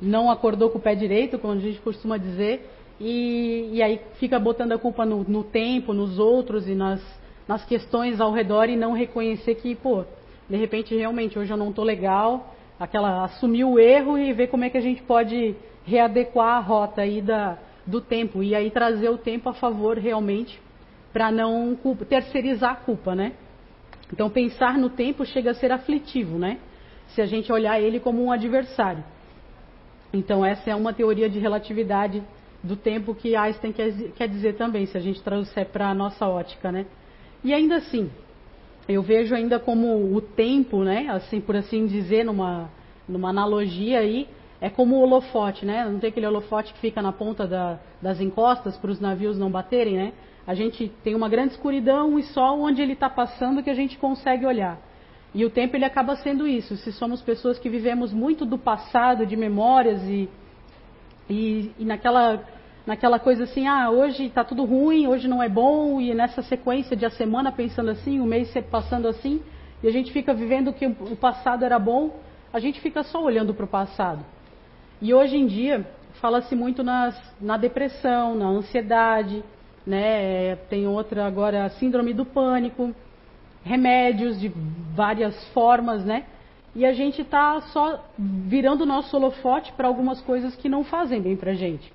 não 0.00 0.30
acordou 0.30 0.70
com 0.70 0.78
o 0.78 0.80
pé 0.80 0.94
direito, 0.94 1.36
como 1.36 1.54
a 1.54 1.58
gente 1.58 1.80
costuma 1.80 2.16
dizer, 2.16 2.70
e, 3.00 3.70
e 3.72 3.82
aí 3.82 4.00
fica 4.20 4.38
botando 4.38 4.70
a 4.70 4.78
culpa 4.78 5.04
no, 5.04 5.24
no 5.24 5.42
tempo, 5.42 5.92
nos 5.92 6.16
outros 6.16 6.68
e 6.68 6.76
nas, 6.76 7.02
nas 7.50 7.64
questões 7.64 8.20
ao 8.20 8.30
redor 8.30 8.68
e 8.68 8.76
não 8.76 8.92
reconhecer 8.92 9.56
que, 9.56 9.74
pô, 9.74 10.04
de 10.48 10.56
repente 10.56 10.94
realmente 10.94 11.36
hoje 11.36 11.52
eu 11.52 11.56
não 11.56 11.70
estou 11.70 11.84
legal, 11.84 12.54
aquela 12.78 13.24
assumir 13.24 13.64
o 13.64 13.76
erro 13.76 14.16
e 14.16 14.32
ver 14.32 14.46
como 14.46 14.62
é 14.62 14.70
que 14.70 14.78
a 14.78 14.80
gente 14.80 15.02
pode 15.02 15.56
readequar 15.84 16.58
a 16.58 16.60
rota 16.60 17.02
aí 17.02 17.20
da, 17.20 17.58
do 17.84 18.00
tempo 18.00 18.40
e 18.40 18.54
aí 18.54 18.70
trazer 18.70 19.08
o 19.08 19.18
tempo 19.18 19.48
a 19.48 19.52
favor 19.52 19.98
realmente 19.98 20.62
para 21.12 21.32
não 21.32 21.76
terceirizar 22.08 22.70
a 22.70 22.76
culpa, 22.76 23.16
né? 23.16 23.32
Então, 24.12 24.30
pensar 24.30 24.78
no 24.78 24.88
tempo 24.88 25.26
chega 25.26 25.50
a 25.50 25.54
ser 25.54 25.72
aflitivo, 25.72 26.38
né? 26.38 26.58
Se 27.08 27.20
a 27.20 27.26
gente 27.26 27.52
olhar 27.52 27.80
ele 27.80 27.98
como 27.98 28.22
um 28.22 28.30
adversário. 28.30 29.02
Então, 30.12 30.46
essa 30.46 30.70
é 30.70 30.74
uma 30.76 30.92
teoria 30.92 31.28
de 31.28 31.40
relatividade 31.40 32.22
do 32.62 32.76
tempo 32.76 33.12
que 33.12 33.34
Einstein 33.34 33.72
quer, 33.72 33.92
quer 34.14 34.28
dizer 34.28 34.54
também, 34.54 34.86
se 34.86 34.96
a 34.96 35.00
gente 35.00 35.20
trouxer 35.20 35.66
para 35.66 35.88
a 35.88 35.94
nossa 35.94 36.28
ótica, 36.28 36.70
né? 36.70 36.86
E 37.42 37.54
ainda 37.54 37.76
assim, 37.76 38.10
eu 38.88 39.02
vejo 39.02 39.34
ainda 39.34 39.58
como 39.58 40.14
o 40.14 40.20
tempo, 40.20 40.82
né? 40.82 41.08
Assim, 41.08 41.40
por 41.40 41.56
assim 41.56 41.86
dizer, 41.86 42.24
numa, 42.24 42.70
numa 43.08 43.30
analogia 43.30 44.00
aí, 44.00 44.28
é 44.60 44.68
como 44.68 44.96
o 44.96 45.00
holofote, 45.00 45.64
né? 45.64 45.88
Não 45.88 45.98
tem 45.98 46.10
aquele 46.10 46.26
holofote 46.26 46.72
que 46.74 46.80
fica 46.80 47.00
na 47.00 47.12
ponta 47.12 47.46
da, 47.46 47.78
das 48.00 48.20
encostas 48.20 48.76
para 48.76 48.90
os 48.90 49.00
navios 49.00 49.38
não 49.38 49.50
baterem, 49.50 49.96
né? 49.96 50.12
A 50.46 50.54
gente 50.54 50.88
tem 51.02 51.14
uma 51.14 51.28
grande 51.28 51.52
escuridão 51.52 52.18
e 52.18 52.22
só 52.24 52.58
onde 52.58 52.82
ele 52.82 52.92
está 52.94 53.08
passando 53.08 53.62
que 53.62 53.70
a 53.70 53.74
gente 53.74 53.96
consegue 53.96 54.44
olhar. 54.44 54.78
E 55.32 55.44
o 55.44 55.50
tempo 55.50 55.76
ele 55.76 55.84
acaba 55.84 56.16
sendo 56.16 56.46
isso. 56.46 56.76
Se 56.76 56.92
somos 56.92 57.22
pessoas 57.22 57.58
que 57.58 57.68
vivemos 57.68 58.12
muito 58.12 58.44
do 58.44 58.58
passado, 58.58 59.24
de 59.24 59.36
memórias 59.36 60.02
e, 60.02 60.28
e, 61.28 61.72
e 61.78 61.84
naquela, 61.84 62.44
naquela 62.86 63.18
coisa 63.18 63.44
assim, 63.44 63.66
ah, 63.66 63.90
hoje 63.90 64.26
está 64.26 64.42
tudo 64.44 64.64
ruim, 64.64 65.06
hoje 65.06 65.28
não 65.28 65.42
é 65.42 65.48
bom, 65.48 66.00
e 66.00 66.14
nessa 66.14 66.42
sequência 66.42 66.96
de 66.96 67.04
a 67.04 67.10
semana 67.10 67.52
pensando 67.52 67.90
assim, 67.90 68.20
o 68.20 68.26
mês 68.26 68.52
passando 68.70 69.08
assim, 69.08 69.42
e 69.82 69.88
a 69.88 69.90
gente 69.90 70.12
fica 70.12 70.34
vivendo 70.34 70.72
que 70.72 70.86
o 70.86 71.16
passado 71.16 71.64
era 71.64 71.78
bom, 71.78 72.18
a 72.52 72.58
gente 72.58 72.80
fica 72.80 73.02
só 73.02 73.22
olhando 73.22 73.54
para 73.54 73.64
o 73.64 73.68
passado. 73.68 74.24
E 75.00 75.14
hoje 75.14 75.36
em 75.36 75.46
dia 75.46 75.86
fala-se 76.20 76.54
muito 76.54 76.82
nas, 76.82 77.18
na 77.40 77.56
depressão, 77.56 78.34
na 78.34 78.46
ansiedade, 78.46 79.42
né? 79.86 80.56
Tem 80.68 80.86
outra 80.86 81.26
agora, 81.26 81.68
síndrome 81.70 82.12
do 82.12 82.26
pânico, 82.26 82.94
remédios 83.64 84.38
de 84.38 84.52
várias 84.94 85.48
formas, 85.48 86.04
né? 86.04 86.24
E 86.74 86.84
a 86.84 86.92
gente 86.92 87.22
está 87.22 87.60
só 87.72 88.04
virando 88.18 88.82
o 88.82 88.86
nosso 88.86 89.16
holofote 89.16 89.72
para 89.72 89.88
algumas 89.88 90.20
coisas 90.20 90.54
que 90.54 90.68
não 90.68 90.84
fazem 90.84 91.20
bem 91.20 91.36
para 91.36 91.54
gente. 91.54 91.92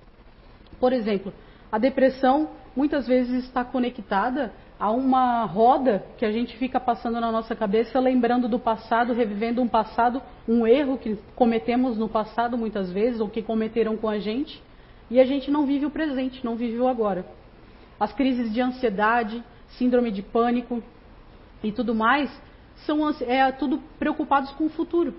Por 0.80 0.94
exemplo, 0.94 1.34
a 1.72 1.78
depressão 1.78 2.50
muitas 2.76 3.08
vezes 3.08 3.46
está 3.46 3.64
conectada 3.64 4.52
a 4.80 4.92
uma 4.92 5.46
roda 5.46 6.06
que 6.18 6.26
a 6.26 6.32
gente 6.32 6.58
fica 6.58 6.80
passando 6.80 7.20
na 7.22 7.32
nossa 7.32 7.56
cabeça, 7.56 8.00
lembrando 8.00 8.50
do 8.50 8.60
passado, 8.60 9.14
revivendo 9.14 9.62
um 9.62 9.68
passado, 9.68 10.22
um 10.48 10.68
erro 10.68 10.98
que 10.98 11.18
cometemos 11.36 11.98
no 11.98 12.10
passado 12.10 12.58
muitas 12.58 12.92
vezes, 12.92 13.22
ou 13.22 13.30
que 13.30 13.42
cometeram 13.42 13.96
com 13.96 14.10
a 14.10 14.20
gente, 14.20 14.62
e 15.10 15.20
a 15.20 15.26
gente 15.26 15.50
não 15.50 15.66
vive 15.66 15.86
o 15.86 15.92
presente, 15.92 16.44
não 16.44 16.56
vive 16.56 16.78
o 16.78 16.88
agora. 16.88 17.26
As 18.00 18.12
crises 18.12 18.54
de 18.54 18.60
ansiedade, 18.60 19.42
síndrome 19.78 20.12
de 20.12 20.22
pânico 20.22 20.84
e 21.64 21.72
tudo 21.72 21.96
mais, 21.96 22.30
são 22.86 23.10
é, 23.22 23.50
tudo 23.54 23.82
preocupados 23.98 24.52
com 24.52 24.66
o 24.66 24.70
futuro. 24.70 25.14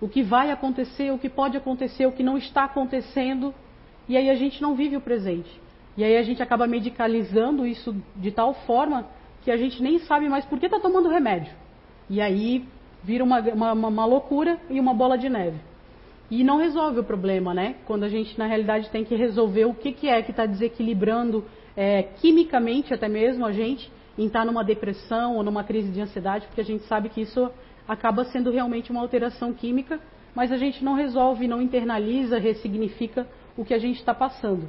O 0.00 0.08
que 0.08 0.22
vai 0.22 0.50
acontecer, 0.50 1.10
o 1.10 1.18
que 1.18 1.28
pode 1.28 1.56
acontecer, 1.56 2.06
o 2.06 2.12
que 2.12 2.22
não 2.22 2.36
está 2.36 2.64
acontecendo, 2.64 3.54
e 4.10 4.16
aí 4.16 4.28
a 4.28 4.34
gente 4.34 4.60
não 4.60 4.74
vive 4.74 4.96
o 4.96 5.00
presente. 5.00 5.48
E 5.96 6.02
aí 6.02 6.16
a 6.16 6.22
gente 6.24 6.42
acaba 6.42 6.66
medicalizando 6.66 7.64
isso 7.64 7.94
de 8.16 8.32
tal 8.32 8.52
forma 8.66 9.06
que 9.42 9.52
a 9.52 9.56
gente 9.56 9.80
nem 9.80 10.00
sabe 10.00 10.28
mais 10.28 10.44
por 10.44 10.58
que 10.58 10.66
está 10.66 10.80
tomando 10.80 11.08
remédio. 11.08 11.52
E 12.08 12.20
aí 12.20 12.64
vira 13.04 13.22
uma, 13.22 13.38
uma, 13.38 13.72
uma, 13.72 14.04
loucura 14.04 14.58
e 14.68 14.80
uma 14.80 14.92
bola 14.92 15.16
de 15.16 15.28
neve. 15.28 15.58
E 16.28 16.42
não 16.42 16.56
resolve 16.56 16.98
o 16.98 17.04
problema, 17.04 17.54
né? 17.54 17.76
Quando 17.86 18.02
a 18.02 18.08
gente, 18.08 18.36
na 18.36 18.46
realidade, 18.46 18.90
tem 18.90 19.04
que 19.04 19.14
resolver 19.14 19.66
o 19.66 19.74
que, 19.74 19.92
que 19.92 20.08
é 20.08 20.20
que 20.22 20.32
está 20.32 20.44
desequilibrando 20.44 21.44
é, 21.76 22.02
quimicamente 22.02 22.92
até 22.92 23.08
mesmo 23.08 23.46
a 23.46 23.52
gente 23.52 23.92
em 24.18 24.26
estar 24.26 24.40
tá 24.40 24.44
numa 24.44 24.64
depressão 24.64 25.36
ou 25.36 25.44
numa 25.44 25.62
crise 25.62 25.92
de 25.92 26.00
ansiedade, 26.00 26.48
porque 26.48 26.62
a 26.62 26.64
gente 26.64 26.82
sabe 26.86 27.10
que 27.10 27.20
isso 27.20 27.48
acaba 27.86 28.24
sendo 28.24 28.50
realmente 28.50 28.90
uma 28.90 29.02
alteração 29.02 29.54
química, 29.54 30.00
mas 30.34 30.50
a 30.50 30.56
gente 30.56 30.84
não 30.84 30.94
resolve, 30.94 31.46
não 31.46 31.62
internaliza, 31.62 32.40
ressignifica 32.40 33.24
o 33.60 33.64
que 33.64 33.74
a 33.74 33.78
gente 33.78 33.98
está 33.98 34.14
passando. 34.14 34.66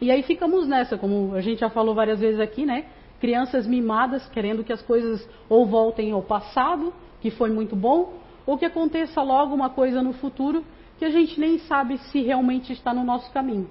E 0.00 0.10
aí 0.10 0.24
ficamos 0.24 0.66
nessa, 0.66 0.98
como 0.98 1.32
a 1.32 1.40
gente 1.40 1.60
já 1.60 1.70
falou 1.70 1.94
várias 1.94 2.18
vezes 2.18 2.40
aqui, 2.40 2.66
né? 2.66 2.86
Crianças 3.20 3.68
mimadas, 3.68 4.28
querendo 4.30 4.64
que 4.64 4.72
as 4.72 4.82
coisas 4.82 5.26
ou 5.48 5.64
voltem 5.64 6.10
ao 6.10 6.20
passado, 6.20 6.92
que 7.20 7.30
foi 7.30 7.50
muito 7.50 7.76
bom, 7.76 8.14
ou 8.44 8.58
que 8.58 8.64
aconteça 8.64 9.22
logo 9.22 9.54
uma 9.54 9.70
coisa 9.70 10.02
no 10.02 10.12
futuro 10.12 10.64
que 10.98 11.04
a 11.04 11.10
gente 11.10 11.38
nem 11.38 11.58
sabe 11.60 11.98
se 11.98 12.20
realmente 12.20 12.72
está 12.72 12.92
no 12.92 13.04
nosso 13.04 13.30
caminho. 13.32 13.70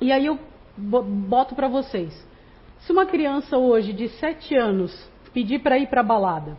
E 0.00 0.12
aí 0.12 0.26
eu 0.26 0.38
boto 0.76 1.56
para 1.56 1.66
vocês. 1.66 2.14
Se 2.78 2.92
uma 2.92 3.04
criança 3.04 3.58
hoje 3.58 3.92
de 3.92 4.08
7 4.10 4.54
anos 4.54 5.10
pedir 5.34 5.58
para 5.58 5.76
ir 5.76 5.88
para 5.88 6.04
balada, 6.04 6.56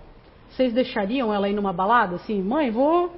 vocês 0.50 0.74
deixariam 0.74 1.34
ela 1.34 1.48
ir 1.48 1.54
numa 1.54 1.72
balada? 1.72 2.18
Assim, 2.18 2.42
mãe, 2.44 2.70
vou 2.70 3.14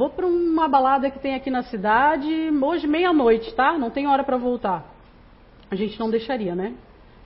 Vou 0.00 0.08
para 0.08 0.26
uma 0.26 0.66
balada 0.66 1.10
que 1.10 1.18
tem 1.18 1.34
aqui 1.34 1.50
na 1.50 1.62
cidade, 1.62 2.26
hoje 2.62 2.86
meia-noite, 2.86 3.54
tá? 3.54 3.76
Não 3.76 3.90
tem 3.90 4.06
hora 4.06 4.24
para 4.24 4.38
voltar. 4.38 4.82
A 5.70 5.76
gente 5.76 6.00
não 6.00 6.08
deixaria, 6.08 6.54
né? 6.54 6.72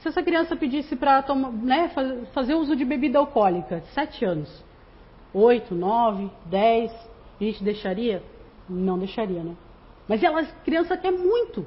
Se 0.01 0.09
essa 0.09 0.21
criança 0.25 0.57
pedisse 0.57 0.97
para 0.97 1.25
né, 1.63 1.93
fazer 2.33 2.57
uso 2.57 2.75
de 2.75 2.85
bebida 2.85 3.21
alcoólica, 3.21 3.81
sete 3.93 4.25
anos, 4.25 4.51
oito, 5.33 5.73
nove, 5.73 6.29
dez, 6.47 6.91
a 7.41 7.45
gente 7.45 7.63
deixaria? 7.63 8.21
Não 8.69 8.99
deixaria, 8.99 9.45
né? 9.45 9.55
Mas 10.09 10.21
ela, 10.21 10.41
a 10.41 10.47
criança 10.65 10.97
quer 10.97 11.13
muito. 11.13 11.61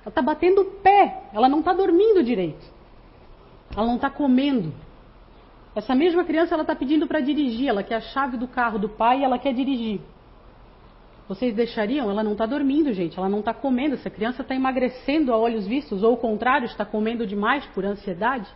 Ela 0.00 0.08
está 0.08 0.20
batendo 0.20 0.62
o 0.62 0.64
pé, 0.64 1.28
ela 1.32 1.48
não 1.48 1.60
está 1.60 1.72
dormindo 1.72 2.24
direito. 2.24 2.66
Ela 3.76 3.86
não 3.86 3.94
está 3.94 4.10
comendo. 4.10 4.72
Essa 5.76 5.94
mesma 5.94 6.24
criança 6.24 6.54
ela 6.54 6.64
está 6.64 6.74
pedindo 6.74 7.06
para 7.06 7.20
dirigir, 7.20 7.68
ela 7.68 7.84
quer 7.84 7.94
a 7.94 8.00
chave 8.00 8.36
do 8.36 8.48
carro 8.48 8.80
do 8.80 8.88
pai 8.88 9.20
e 9.20 9.24
ela 9.24 9.38
quer 9.38 9.54
dirigir. 9.54 10.00
Vocês 11.30 11.54
deixariam? 11.54 12.10
Ela 12.10 12.24
não 12.24 12.32
está 12.32 12.44
dormindo, 12.44 12.92
gente. 12.92 13.16
Ela 13.16 13.28
não 13.28 13.38
está 13.38 13.54
comendo. 13.54 13.94
Essa 13.94 14.10
criança 14.10 14.42
está 14.42 14.52
emagrecendo 14.52 15.32
a 15.32 15.38
olhos 15.38 15.64
vistos, 15.64 16.02
ou 16.02 16.14
o 16.14 16.16
contrário, 16.16 16.66
está 16.66 16.84
comendo 16.84 17.24
demais 17.24 17.64
por 17.66 17.84
ansiedade. 17.84 18.48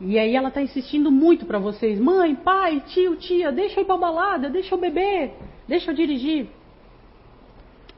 E 0.00 0.18
aí 0.18 0.34
ela 0.34 0.48
está 0.48 0.60
insistindo 0.60 1.12
muito 1.12 1.46
para 1.46 1.60
vocês: 1.60 2.00
mãe, 2.00 2.34
pai, 2.34 2.82
tio, 2.88 3.14
tia, 3.14 3.52
deixa 3.52 3.78
eu 3.78 3.84
ir 3.84 3.86
para 3.86 3.96
balada, 3.98 4.50
deixa 4.50 4.74
eu 4.74 4.78
beber, 4.80 5.34
deixa 5.68 5.92
eu 5.92 5.94
dirigir. 5.94 6.48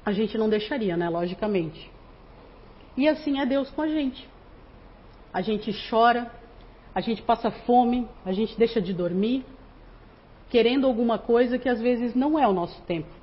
A 0.04 0.12
gente 0.12 0.36
não 0.36 0.50
deixaria, 0.50 0.94
né? 0.94 1.08
Logicamente. 1.08 1.90
E 2.94 3.08
assim 3.08 3.40
é 3.40 3.46
Deus 3.46 3.70
com 3.70 3.80
a 3.80 3.88
gente. 3.88 4.28
A 5.32 5.40
gente 5.40 5.74
chora, 5.88 6.30
a 6.94 7.00
gente 7.00 7.22
passa 7.22 7.50
fome, 7.50 8.06
a 8.22 8.32
gente 8.32 8.54
deixa 8.58 8.82
de 8.82 8.92
dormir, 8.92 9.46
querendo 10.50 10.86
alguma 10.86 11.16
coisa 11.18 11.58
que 11.58 11.70
às 11.70 11.80
vezes 11.80 12.14
não 12.14 12.38
é 12.38 12.46
o 12.46 12.52
nosso 12.52 12.82
tempo 12.82 13.17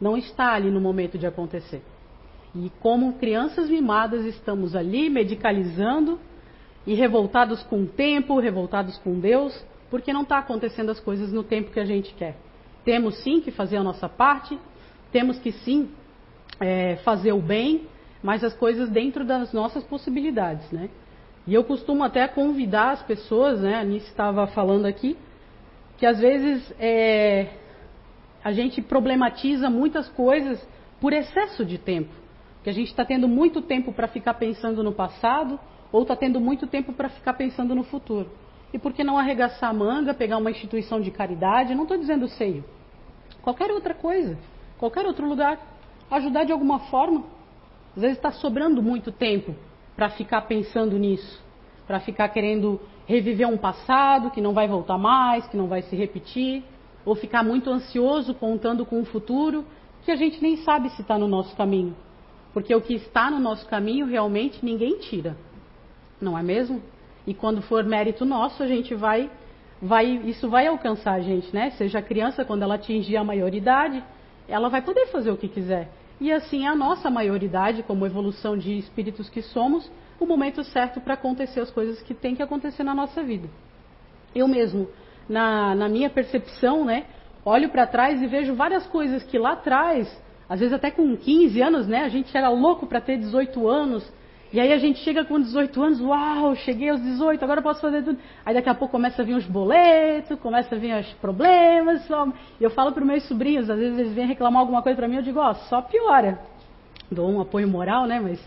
não 0.00 0.16
está 0.16 0.52
ali 0.52 0.70
no 0.70 0.80
momento 0.80 1.18
de 1.18 1.26
acontecer. 1.26 1.82
E 2.54 2.70
como 2.80 3.14
crianças 3.14 3.68
mimadas, 3.68 4.24
estamos 4.24 4.76
ali 4.76 5.10
medicalizando 5.10 6.20
e 6.86 6.94
revoltados 6.94 7.62
com 7.64 7.82
o 7.82 7.86
tempo, 7.86 8.38
revoltados 8.38 8.96
com 8.98 9.18
Deus, 9.18 9.64
porque 9.90 10.12
não 10.12 10.22
está 10.22 10.38
acontecendo 10.38 10.90
as 10.90 11.00
coisas 11.00 11.32
no 11.32 11.42
tempo 11.42 11.70
que 11.70 11.80
a 11.80 11.84
gente 11.84 12.14
quer. 12.14 12.36
Temos 12.84 13.16
sim 13.22 13.40
que 13.40 13.50
fazer 13.50 13.76
a 13.76 13.82
nossa 13.82 14.08
parte, 14.08 14.58
temos 15.10 15.38
que 15.38 15.50
sim 15.50 15.88
é, 16.60 16.96
fazer 16.96 17.32
o 17.32 17.40
bem, 17.40 17.88
mas 18.22 18.44
as 18.44 18.54
coisas 18.54 18.88
dentro 18.88 19.24
das 19.24 19.52
nossas 19.52 19.84
possibilidades, 19.84 20.70
né? 20.70 20.90
E 21.46 21.52
eu 21.52 21.62
costumo 21.62 22.02
até 22.02 22.26
convidar 22.26 22.92
as 22.92 23.02
pessoas, 23.02 23.60
né? 23.60 23.76
A 23.76 23.84
Nice 23.84 24.06
estava 24.06 24.46
falando 24.46 24.86
aqui, 24.86 25.16
que 25.98 26.06
às 26.06 26.18
vezes 26.18 26.72
é, 26.78 27.48
a 28.44 28.52
gente 28.52 28.82
problematiza 28.82 29.70
muitas 29.70 30.06
coisas 30.10 30.62
por 31.00 31.14
excesso 31.14 31.64
de 31.64 31.78
tempo. 31.78 32.12
Que 32.62 32.68
a 32.68 32.72
gente 32.74 32.88
está 32.88 33.02
tendo 33.02 33.26
muito 33.26 33.62
tempo 33.62 33.90
para 33.90 34.06
ficar 34.06 34.34
pensando 34.34 34.82
no 34.82 34.92
passado 34.92 35.58
ou 35.90 36.02
está 36.02 36.14
tendo 36.14 36.38
muito 36.38 36.66
tempo 36.66 36.92
para 36.92 37.08
ficar 37.08 37.32
pensando 37.34 37.74
no 37.74 37.84
futuro. 37.84 38.30
E 38.70 38.78
por 38.78 38.92
que 38.92 39.02
não 39.02 39.16
arregaçar 39.16 39.70
a 39.70 39.72
manga, 39.72 40.12
pegar 40.12 40.36
uma 40.36 40.50
instituição 40.50 41.00
de 41.00 41.10
caridade? 41.10 41.74
Não 41.74 41.84
estou 41.84 41.96
dizendo 41.96 42.28
seio. 42.28 42.62
Qualquer 43.40 43.70
outra 43.70 43.94
coisa, 43.94 44.36
qualquer 44.78 45.06
outro 45.06 45.26
lugar. 45.26 45.58
Ajudar 46.10 46.44
de 46.44 46.52
alguma 46.52 46.80
forma. 46.90 47.24
Às 47.96 48.02
vezes 48.02 48.18
está 48.18 48.30
sobrando 48.30 48.82
muito 48.82 49.10
tempo 49.10 49.54
para 49.96 50.10
ficar 50.10 50.42
pensando 50.42 50.98
nisso, 50.98 51.42
para 51.86 52.00
ficar 52.00 52.28
querendo 52.28 52.80
reviver 53.06 53.48
um 53.48 53.56
passado 53.56 54.30
que 54.30 54.40
não 54.40 54.52
vai 54.52 54.66
voltar 54.66 54.98
mais, 54.98 55.46
que 55.46 55.56
não 55.56 55.66
vai 55.66 55.82
se 55.82 55.96
repetir 55.96 56.64
ou 57.04 57.14
ficar 57.14 57.42
muito 57.42 57.70
ansioso 57.70 58.34
contando 58.34 58.84
com 58.86 59.00
o 59.00 59.04
futuro, 59.04 59.64
que 60.04 60.10
a 60.10 60.16
gente 60.16 60.40
nem 60.42 60.56
sabe 60.58 60.90
se 60.90 61.02
está 61.02 61.18
no 61.18 61.28
nosso 61.28 61.54
caminho. 61.56 61.94
Porque 62.52 62.74
o 62.74 62.80
que 62.80 62.94
está 62.94 63.30
no 63.30 63.40
nosso 63.40 63.66
caminho 63.66 64.06
realmente 64.06 64.64
ninguém 64.64 64.98
tira. 64.98 65.36
Não 66.20 66.38
é 66.38 66.42
mesmo? 66.42 66.80
E 67.26 67.34
quando 67.34 67.62
for 67.62 67.84
mérito 67.84 68.24
nosso, 68.24 68.62
a 68.62 68.66
gente 68.66 68.94
vai, 68.94 69.30
vai 69.80 70.06
isso 70.06 70.48
vai 70.48 70.66
alcançar 70.66 71.14
a 71.14 71.20
gente, 71.20 71.52
né? 71.54 71.70
Seja 71.70 71.98
a 71.98 72.02
criança, 72.02 72.44
quando 72.44 72.62
ela 72.62 72.76
atingir 72.76 73.16
a 73.16 73.24
maioridade, 73.24 74.02
ela 74.46 74.68
vai 74.68 74.82
poder 74.82 75.06
fazer 75.06 75.30
o 75.30 75.36
que 75.36 75.48
quiser. 75.48 75.90
E 76.20 76.30
assim, 76.30 76.66
a 76.66 76.74
nossa 76.76 77.10
maioridade, 77.10 77.82
como 77.82 78.06
evolução 78.06 78.56
de 78.56 78.78
espíritos 78.78 79.28
que 79.28 79.42
somos, 79.42 79.90
o 80.20 80.26
momento 80.26 80.62
certo 80.62 81.00
para 81.00 81.14
acontecer 81.14 81.60
as 81.60 81.70
coisas 81.70 82.00
que 82.02 82.14
tem 82.14 82.36
que 82.36 82.42
acontecer 82.42 82.84
na 82.84 82.94
nossa 82.94 83.22
vida. 83.22 83.48
Eu 84.34 84.46
mesmo, 84.46 84.88
na, 85.28 85.74
na 85.74 85.88
minha 85.88 86.10
percepção, 86.10 86.84
né? 86.84 87.04
Olho 87.44 87.68
para 87.68 87.86
trás 87.86 88.22
e 88.22 88.26
vejo 88.26 88.54
várias 88.54 88.86
coisas 88.86 89.22
que 89.22 89.38
lá 89.38 89.52
atrás, 89.52 90.08
às 90.48 90.60
vezes 90.60 90.72
até 90.72 90.90
com 90.90 91.16
15 91.16 91.60
anos, 91.60 91.86
né? 91.86 92.04
A 92.04 92.08
gente 92.08 92.34
era 92.36 92.48
louco 92.48 92.86
para 92.86 93.00
ter 93.00 93.18
18 93.18 93.68
anos. 93.68 94.10
E 94.52 94.60
aí 94.60 94.72
a 94.72 94.78
gente 94.78 95.00
chega 95.00 95.24
com 95.24 95.40
18 95.40 95.82
anos, 95.82 96.00
uau, 96.00 96.54
cheguei 96.54 96.88
aos 96.88 97.02
18, 97.02 97.42
agora 97.42 97.60
posso 97.60 97.80
fazer 97.80 98.04
tudo. 98.04 98.18
Aí 98.46 98.54
daqui 98.54 98.68
a 98.68 98.74
pouco 98.74 98.92
começa 98.92 99.20
a 99.20 99.24
vir 99.24 99.34
os 99.34 99.44
boletos, 99.44 100.38
começa 100.38 100.76
a 100.76 100.78
vir 100.78 100.94
os 100.94 101.12
problemas. 101.14 102.06
Só... 102.06 102.28
Eu 102.60 102.70
falo 102.70 102.92
para 102.92 103.04
meus 103.04 103.26
sobrinhos, 103.26 103.68
às 103.68 103.76
vezes 103.76 103.98
eles 103.98 104.12
vêm 104.12 104.28
reclamar 104.28 104.60
alguma 104.60 104.80
coisa 104.80 104.96
para 104.96 105.08
mim, 105.08 105.16
eu 105.16 105.22
digo, 105.22 105.40
ó, 105.40 105.54
só 105.54 105.82
piora. 105.82 106.38
Dou 107.10 107.28
um 107.28 107.40
apoio 107.40 107.66
moral, 107.66 108.06
né? 108.06 108.20
Mas 108.20 108.40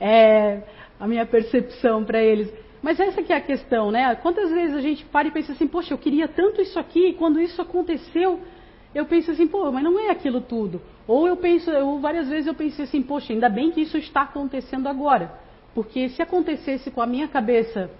é 0.00 0.62
a 1.00 1.08
minha 1.08 1.26
percepção 1.26 2.04
para 2.04 2.22
eles. 2.22 2.48
Mas 2.82 2.98
essa 2.98 3.22
que 3.22 3.32
é 3.32 3.36
a 3.36 3.40
questão, 3.40 3.90
né? 3.90 4.14
Quantas 4.16 4.50
vezes 4.50 4.74
a 4.74 4.80
gente 4.80 5.04
para 5.04 5.28
e 5.28 5.30
pensa 5.30 5.52
assim, 5.52 5.66
poxa, 5.66 5.92
eu 5.92 5.98
queria 5.98 6.26
tanto 6.26 6.62
isso 6.62 6.78
aqui, 6.78 7.08
e 7.08 7.14
quando 7.14 7.40
isso 7.40 7.60
aconteceu, 7.60 8.40
eu 8.94 9.04
penso 9.04 9.30
assim, 9.30 9.46
pô, 9.46 9.70
mas 9.70 9.84
não 9.84 9.98
é 9.98 10.10
aquilo 10.10 10.40
tudo. 10.40 10.80
Ou 11.06 11.28
eu 11.28 11.36
penso, 11.36 11.70
eu, 11.70 11.98
várias 11.98 12.28
vezes 12.28 12.46
eu 12.46 12.54
pensei 12.54 12.84
assim, 12.84 13.02
poxa, 13.02 13.32
ainda 13.32 13.48
bem 13.48 13.70
que 13.70 13.82
isso 13.82 13.98
está 13.98 14.22
acontecendo 14.22 14.88
agora. 14.88 15.32
Porque 15.74 16.08
se 16.08 16.22
acontecesse 16.22 16.90
com 16.90 17.02
a 17.02 17.06
minha 17.06 17.28
cabeça 17.28 17.90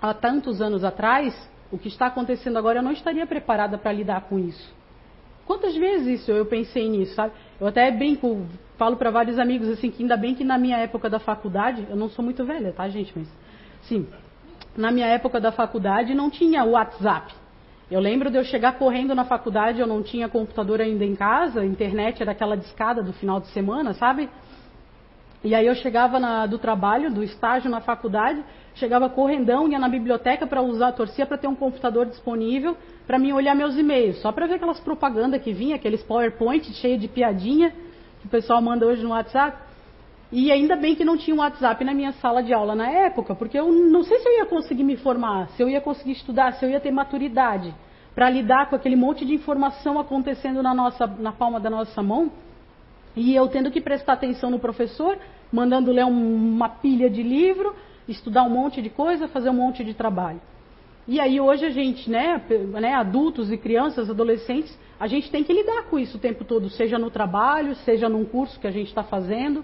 há 0.00 0.12
tantos 0.12 0.60
anos 0.60 0.84
atrás, 0.84 1.34
o 1.70 1.78
que 1.78 1.88
está 1.88 2.06
acontecendo 2.06 2.58
agora, 2.58 2.80
eu 2.80 2.82
não 2.82 2.92
estaria 2.92 3.26
preparada 3.26 3.78
para 3.78 3.92
lidar 3.92 4.22
com 4.22 4.38
isso. 4.38 4.72
Quantas 5.46 5.74
vezes 5.74 6.20
isso 6.20 6.30
eu 6.30 6.46
pensei 6.46 6.88
nisso, 6.88 7.14
sabe? 7.14 7.32
Eu 7.60 7.66
até 7.66 7.90
brinco, 7.90 8.46
falo 8.76 8.96
para 8.96 9.10
vários 9.10 9.38
amigos 9.38 9.68
assim 9.68 9.90
que 9.90 10.02
ainda 10.02 10.16
bem 10.16 10.34
que 10.34 10.44
na 10.44 10.58
minha 10.58 10.76
época 10.76 11.10
da 11.10 11.18
faculdade, 11.18 11.86
eu 11.88 11.96
não 11.96 12.08
sou 12.08 12.24
muito 12.24 12.44
velha, 12.44 12.72
tá, 12.72 12.88
gente, 12.88 13.12
mas 13.16 13.28
sim, 13.82 14.06
na 14.76 14.90
minha 14.90 15.06
época 15.06 15.40
da 15.40 15.52
faculdade 15.52 16.14
não 16.14 16.30
tinha 16.30 16.64
WhatsApp. 16.64 17.34
Eu 17.90 18.00
lembro 18.00 18.30
de 18.30 18.38
eu 18.38 18.44
chegar 18.44 18.78
correndo 18.78 19.14
na 19.14 19.24
faculdade, 19.24 19.80
eu 19.80 19.86
não 19.86 20.02
tinha 20.02 20.28
computador 20.28 20.80
ainda 20.80 21.04
em 21.04 21.14
casa, 21.14 21.60
a 21.60 21.66
internet 21.66 22.22
era 22.22 22.32
aquela 22.32 22.56
discada 22.56 23.02
do 23.02 23.12
final 23.12 23.38
de 23.38 23.48
semana, 23.48 23.92
sabe? 23.92 24.30
E 25.44 25.54
aí 25.54 25.66
eu 25.66 25.74
chegava 25.74 26.18
na, 26.18 26.46
do 26.46 26.56
trabalho, 26.56 27.12
do 27.12 27.22
estágio 27.22 27.68
na 27.68 27.80
faculdade, 27.80 28.42
chegava 28.76 29.10
correndão, 29.10 29.68
ia 29.68 29.78
na 29.78 29.88
biblioteca 29.88 30.46
para 30.46 30.62
usar, 30.62 30.92
torcia 30.92 31.26
para 31.26 31.36
ter 31.36 31.48
um 31.48 31.54
computador 31.54 32.06
disponível 32.06 32.76
para 33.06 33.18
mim 33.18 33.32
olhar 33.32 33.54
meus 33.54 33.76
e-mails, 33.76 34.18
só 34.22 34.30
para 34.30 34.46
ver 34.46 34.54
aquelas 34.54 34.80
propagandas 34.80 35.42
que 35.42 35.52
vinha, 35.52 35.76
aqueles 35.76 36.02
PowerPoint 36.02 36.72
cheio 36.74 36.96
de 36.96 37.08
piadinha 37.08 37.74
que 38.20 38.26
o 38.26 38.30
pessoal 38.30 38.62
manda 38.62 38.86
hoje 38.86 39.02
no 39.02 39.10
WhatsApp. 39.10 39.58
E 40.32 40.50
ainda 40.50 40.74
bem 40.76 40.94
que 40.94 41.04
não 41.04 41.18
tinha 41.18 41.36
um 41.36 41.40
WhatsApp 41.40 41.84
na 41.84 41.92
minha 41.92 42.12
sala 42.12 42.42
de 42.42 42.54
aula 42.54 42.74
na 42.74 42.88
época, 42.88 43.34
porque 43.34 43.58
eu 43.58 43.70
não 43.70 44.02
sei 44.02 44.18
se 44.18 44.26
eu 44.26 44.38
ia 44.38 44.46
conseguir 44.46 44.82
me 44.82 44.96
formar, 44.96 45.48
se 45.50 45.62
eu 45.62 45.68
ia 45.68 45.78
conseguir 45.78 46.12
estudar, 46.12 46.54
se 46.54 46.64
eu 46.64 46.70
ia 46.70 46.80
ter 46.80 46.90
maturidade 46.90 47.74
para 48.14 48.30
lidar 48.30 48.70
com 48.70 48.74
aquele 48.74 48.96
monte 48.96 49.26
de 49.26 49.34
informação 49.34 49.98
acontecendo 49.98 50.62
na, 50.62 50.74
nossa, 50.74 51.06
na 51.06 51.32
palma 51.32 51.60
da 51.60 51.68
nossa 51.68 52.02
mão. 52.02 52.32
E 53.14 53.34
eu 53.34 53.46
tendo 53.48 53.70
que 53.70 53.78
prestar 53.78 54.14
atenção 54.14 54.50
no 54.50 54.58
professor, 54.58 55.18
mandando 55.52 55.92
ler 55.92 56.06
um, 56.06 56.34
uma 56.54 56.68
pilha 56.70 57.10
de 57.10 57.22
livro, 57.22 57.74
estudar 58.08 58.42
um 58.44 58.50
monte 58.50 58.80
de 58.80 58.88
coisa, 58.88 59.28
fazer 59.28 59.50
um 59.50 59.54
monte 59.54 59.84
de 59.84 59.92
trabalho. 59.92 60.40
E 61.06 61.20
aí 61.20 61.38
hoje 61.38 61.66
a 61.66 61.70
gente, 61.70 62.08
né, 62.08 62.40
né, 62.80 62.94
adultos 62.94 63.52
e 63.52 63.58
crianças, 63.58 64.08
adolescentes, 64.08 64.78
a 64.98 65.06
gente 65.06 65.30
tem 65.30 65.44
que 65.44 65.52
lidar 65.52 65.84
com 65.90 65.98
isso 65.98 66.16
o 66.16 66.20
tempo 66.20 66.42
todo, 66.42 66.70
seja 66.70 66.98
no 66.98 67.10
trabalho, 67.10 67.74
seja 67.74 68.08
num 68.08 68.24
curso 68.24 68.58
que 68.58 68.66
a 68.66 68.70
gente 68.70 68.88
está 68.88 69.02
fazendo, 69.02 69.62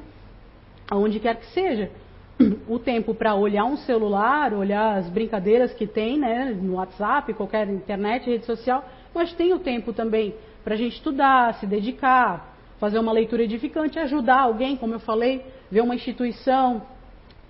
aonde 0.90 1.20
quer 1.20 1.36
que 1.36 1.46
seja. 1.46 1.90
O 2.68 2.78
tempo 2.78 3.14
para 3.14 3.34
olhar 3.34 3.64
um 3.64 3.76
celular, 3.78 4.52
olhar 4.52 4.96
as 4.96 5.08
brincadeiras 5.08 5.72
que 5.74 5.86
tem, 5.86 6.18
né, 6.18 6.56
no 6.60 6.74
WhatsApp, 6.74 7.34
qualquer 7.34 7.68
internet, 7.68 8.30
rede 8.30 8.46
social, 8.46 8.84
mas 9.12 9.32
tem 9.32 9.52
o 9.52 9.58
tempo 9.58 9.92
também 9.92 10.34
para 10.62 10.74
a 10.74 10.76
gente 10.76 10.96
estudar, 10.96 11.54
se 11.54 11.66
dedicar, 11.66 12.54
fazer 12.78 12.98
uma 12.98 13.10
leitura 13.10 13.42
edificante, 13.42 13.98
ajudar 13.98 14.42
alguém, 14.42 14.76
como 14.76 14.94
eu 14.94 15.00
falei, 15.00 15.44
ver 15.70 15.80
uma 15.80 15.94
instituição, 15.94 16.82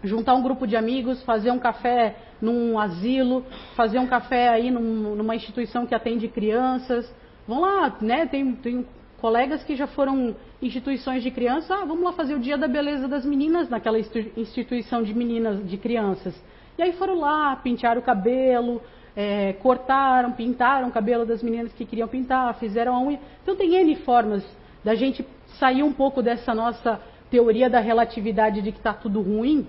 juntar 0.02 0.34
um 0.34 0.42
grupo 0.42 0.66
de 0.66 0.76
amigos, 0.76 1.22
fazer 1.24 1.50
um 1.50 1.58
café 1.58 2.16
num 2.40 2.78
asilo, 2.78 3.44
fazer 3.74 3.98
um 3.98 4.06
café 4.06 4.48
aí 4.48 4.70
num, 4.70 5.16
numa 5.16 5.34
instituição 5.34 5.86
que 5.86 5.94
atende 5.94 6.28
crianças. 6.28 7.12
Vão 7.46 7.60
lá, 7.60 7.96
né? 8.00 8.26
Tem, 8.26 8.54
tem 8.54 8.86
colegas 9.20 9.62
que 9.64 9.74
já 9.74 9.86
foram 9.86 10.34
instituições 10.60 11.22
de 11.22 11.30
criança, 11.30 11.74
ah, 11.74 11.84
vamos 11.84 12.02
lá 12.02 12.12
fazer 12.12 12.34
o 12.34 12.38
dia 12.38 12.58
da 12.58 12.66
beleza 12.66 13.06
das 13.06 13.24
meninas 13.24 13.68
naquela 13.68 13.98
instituição 13.98 15.02
de 15.02 15.14
meninas, 15.14 15.66
de 15.68 15.76
crianças. 15.76 16.34
E 16.76 16.82
aí 16.82 16.92
foram 16.92 17.20
lá, 17.20 17.56
pintaram 17.56 18.00
o 18.00 18.04
cabelo, 18.04 18.82
é, 19.16 19.52
cortaram, 19.54 20.32
pintaram 20.32 20.88
o 20.88 20.92
cabelo 20.92 21.24
das 21.24 21.42
meninas 21.42 21.72
que 21.72 21.84
queriam 21.84 22.08
pintar, 22.08 22.54
fizeram 22.54 22.94
a 22.94 23.00
unha. 23.00 23.20
Então 23.42 23.56
tem 23.56 23.74
N 23.74 23.96
formas 23.96 24.44
da 24.84 24.94
gente 24.94 25.26
sair 25.58 25.82
um 25.82 25.92
pouco 25.92 26.22
dessa 26.22 26.54
nossa 26.54 27.00
teoria 27.30 27.68
da 27.68 27.80
relatividade 27.80 28.62
de 28.62 28.72
que 28.72 28.78
está 28.78 28.92
tudo 28.92 29.20
ruim, 29.20 29.66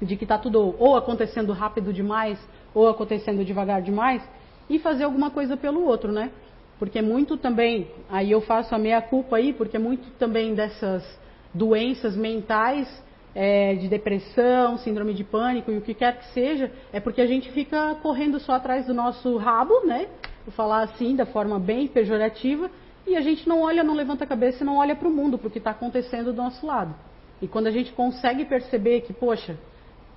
de 0.00 0.16
que 0.16 0.24
está 0.24 0.38
tudo 0.38 0.74
ou 0.78 0.96
acontecendo 0.96 1.52
rápido 1.52 1.92
demais 1.92 2.38
ou 2.74 2.88
acontecendo 2.88 3.44
devagar 3.44 3.80
demais, 3.80 4.22
e 4.68 4.78
fazer 4.78 5.04
alguma 5.04 5.30
coisa 5.30 5.56
pelo 5.56 5.84
outro, 5.84 6.10
né? 6.10 6.30
Porque 6.78 7.00
muito 7.00 7.36
também, 7.36 7.88
aí 8.08 8.30
eu 8.30 8.40
faço 8.40 8.74
a 8.74 8.78
meia 8.78 9.00
culpa 9.00 9.36
aí, 9.36 9.52
porque 9.52 9.78
muito 9.78 10.10
também 10.18 10.54
dessas 10.54 11.04
doenças 11.52 12.16
mentais, 12.16 12.88
é, 13.34 13.74
de 13.74 13.88
depressão, 13.88 14.78
síndrome 14.78 15.12
de 15.12 15.24
pânico 15.24 15.70
e 15.70 15.78
o 15.78 15.80
que 15.80 15.94
quer 15.94 16.18
que 16.18 16.26
seja, 16.32 16.70
é 16.92 17.00
porque 17.00 17.20
a 17.20 17.26
gente 17.26 17.50
fica 17.52 17.96
correndo 17.96 18.38
só 18.38 18.52
atrás 18.52 18.86
do 18.86 18.94
nosso 18.94 19.36
rabo, 19.36 19.84
né? 19.84 20.06
Vou 20.44 20.54
falar 20.54 20.82
assim, 20.82 21.16
da 21.16 21.26
forma 21.26 21.58
bem 21.58 21.88
pejorativa, 21.88 22.70
e 23.06 23.16
a 23.16 23.20
gente 23.20 23.48
não 23.48 23.62
olha, 23.62 23.84
não 23.84 23.94
levanta 23.94 24.24
a 24.24 24.26
cabeça 24.26 24.62
e 24.62 24.66
não 24.66 24.78
olha 24.78 24.94
para 24.94 25.08
o 25.08 25.12
mundo, 25.12 25.36
para 25.36 25.48
o 25.48 25.50
que 25.50 25.58
está 25.58 25.70
acontecendo 25.70 26.32
do 26.32 26.36
nosso 26.36 26.66
lado. 26.66 26.94
E 27.42 27.48
quando 27.48 27.66
a 27.66 27.70
gente 27.70 27.92
consegue 27.92 28.44
perceber 28.44 29.02
que, 29.02 29.12
poxa, 29.12 29.58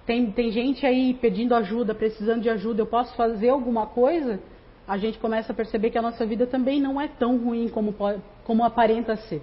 tem, 0.05 0.31
tem 0.31 0.51
gente 0.51 0.85
aí 0.85 1.13
pedindo 1.13 1.53
ajuda, 1.53 1.93
precisando 1.93 2.41
de 2.41 2.49
ajuda, 2.49 2.81
eu 2.81 2.85
posso 2.85 3.13
fazer 3.15 3.49
alguma 3.49 3.87
coisa, 3.87 4.39
a 4.87 4.97
gente 4.97 5.19
começa 5.19 5.51
a 5.51 5.55
perceber 5.55 5.89
que 5.89 5.97
a 5.97 6.01
nossa 6.01 6.25
vida 6.25 6.47
também 6.47 6.79
não 6.81 6.99
é 6.99 7.07
tão 7.07 7.37
ruim 7.37 7.67
como, 7.67 7.93
como 8.45 8.63
aparenta 8.63 9.15
ser. 9.17 9.41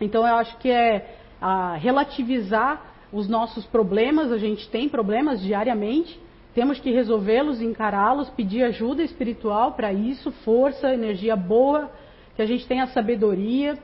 Então 0.00 0.26
eu 0.26 0.36
acho 0.36 0.56
que 0.58 0.70
é 0.70 1.16
relativizar 1.78 2.90
os 3.12 3.28
nossos 3.28 3.66
problemas, 3.66 4.32
a 4.32 4.38
gente 4.38 4.68
tem 4.70 4.88
problemas 4.88 5.40
diariamente, 5.40 6.18
temos 6.54 6.80
que 6.80 6.90
resolvê-los, 6.90 7.60
encará-los, 7.60 8.30
pedir 8.30 8.64
ajuda 8.64 9.02
espiritual 9.02 9.72
para 9.72 9.92
isso, 9.92 10.30
força, 10.44 10.92
energia 10.92 11.36
boa, 11.36 11.90
que 12.34 12.42
a 12.42 12.46
gente 12.46 12.66
tenha 12.66 12.86
sabedoria, 12.88 13.78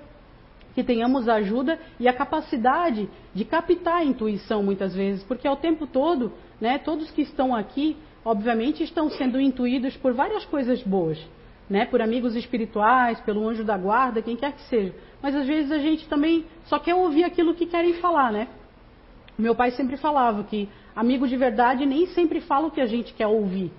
que 0.75 0.83
tenhamos 0.83 1.29
ajuda 1.29 1.79
e 1.99 2.07
a 2.07 2.13
capacidade 2.13 3.09
de 3.35 3.45
captar 3.45 3.99
a 3.99 4.05
intuição 4.05 4.63
muitas 4.63 4.95
vezes, 4.95 5.23
porque 5.25 5.47
ao 5.47 5.57
tempo 5.57 5.87
todo, 5.87 6.33
né, 6.61 6.79
todos 6.79 7.11
que 7.11 7.23
estão 7.23 7.55
aqui, 7.55 7.97
obviamente, 8.27 8.83
estão 8.83 9.09
sendo 9.09 9.41
intuídos 9.41 9.97
por 9.99 10.13
várias 10.13 10.45
coisas 10.45 10.83
boas, 10.83 11.17
né, 11.71 11.87
por 11.87 12.03
amigos 12.03 12.35
espirituais, 12.35 13.21
pelo 13.21 13.49
anjo 13.49 13.63
da 13.63 13.79
guarda, 13.79 14.21
quem 14.21 14.35
quer 14.35 14.53
que 14.53 14.63
seja. 14.63 14.93
Mas 15.23 15.37
às 15.37 15.47
vezes 15.47 15.71
a 15.71 15.79
gente 15.79 16.09
também 16.09 16.45
só 16.65 16.77
quer 16.81 16.97
ouvir 16.97 17.23
aquilo 17.23 17.55
que 17.55 17.67
querem 17.67 17.95
falar, 17.95 18.33
né? 18.33 18.49
Meu 19.39 19.55
pai 19.55 19.71
sempre 19.71 19.97
falava 19.97 20.43
que 20.43 20.69
amigo 20.95 21.29
de 21.29 21.37
verdade 21.37 21.87
nem 21.87 22.07
sempre 22.09 22.41
fala 22.41 22.67
o 22.67 22.71
que 22.71 22.81
a 22.81 22.87
gente 22.87 23.15
quer 23.15 23.29
ouvir. 23.29 23.71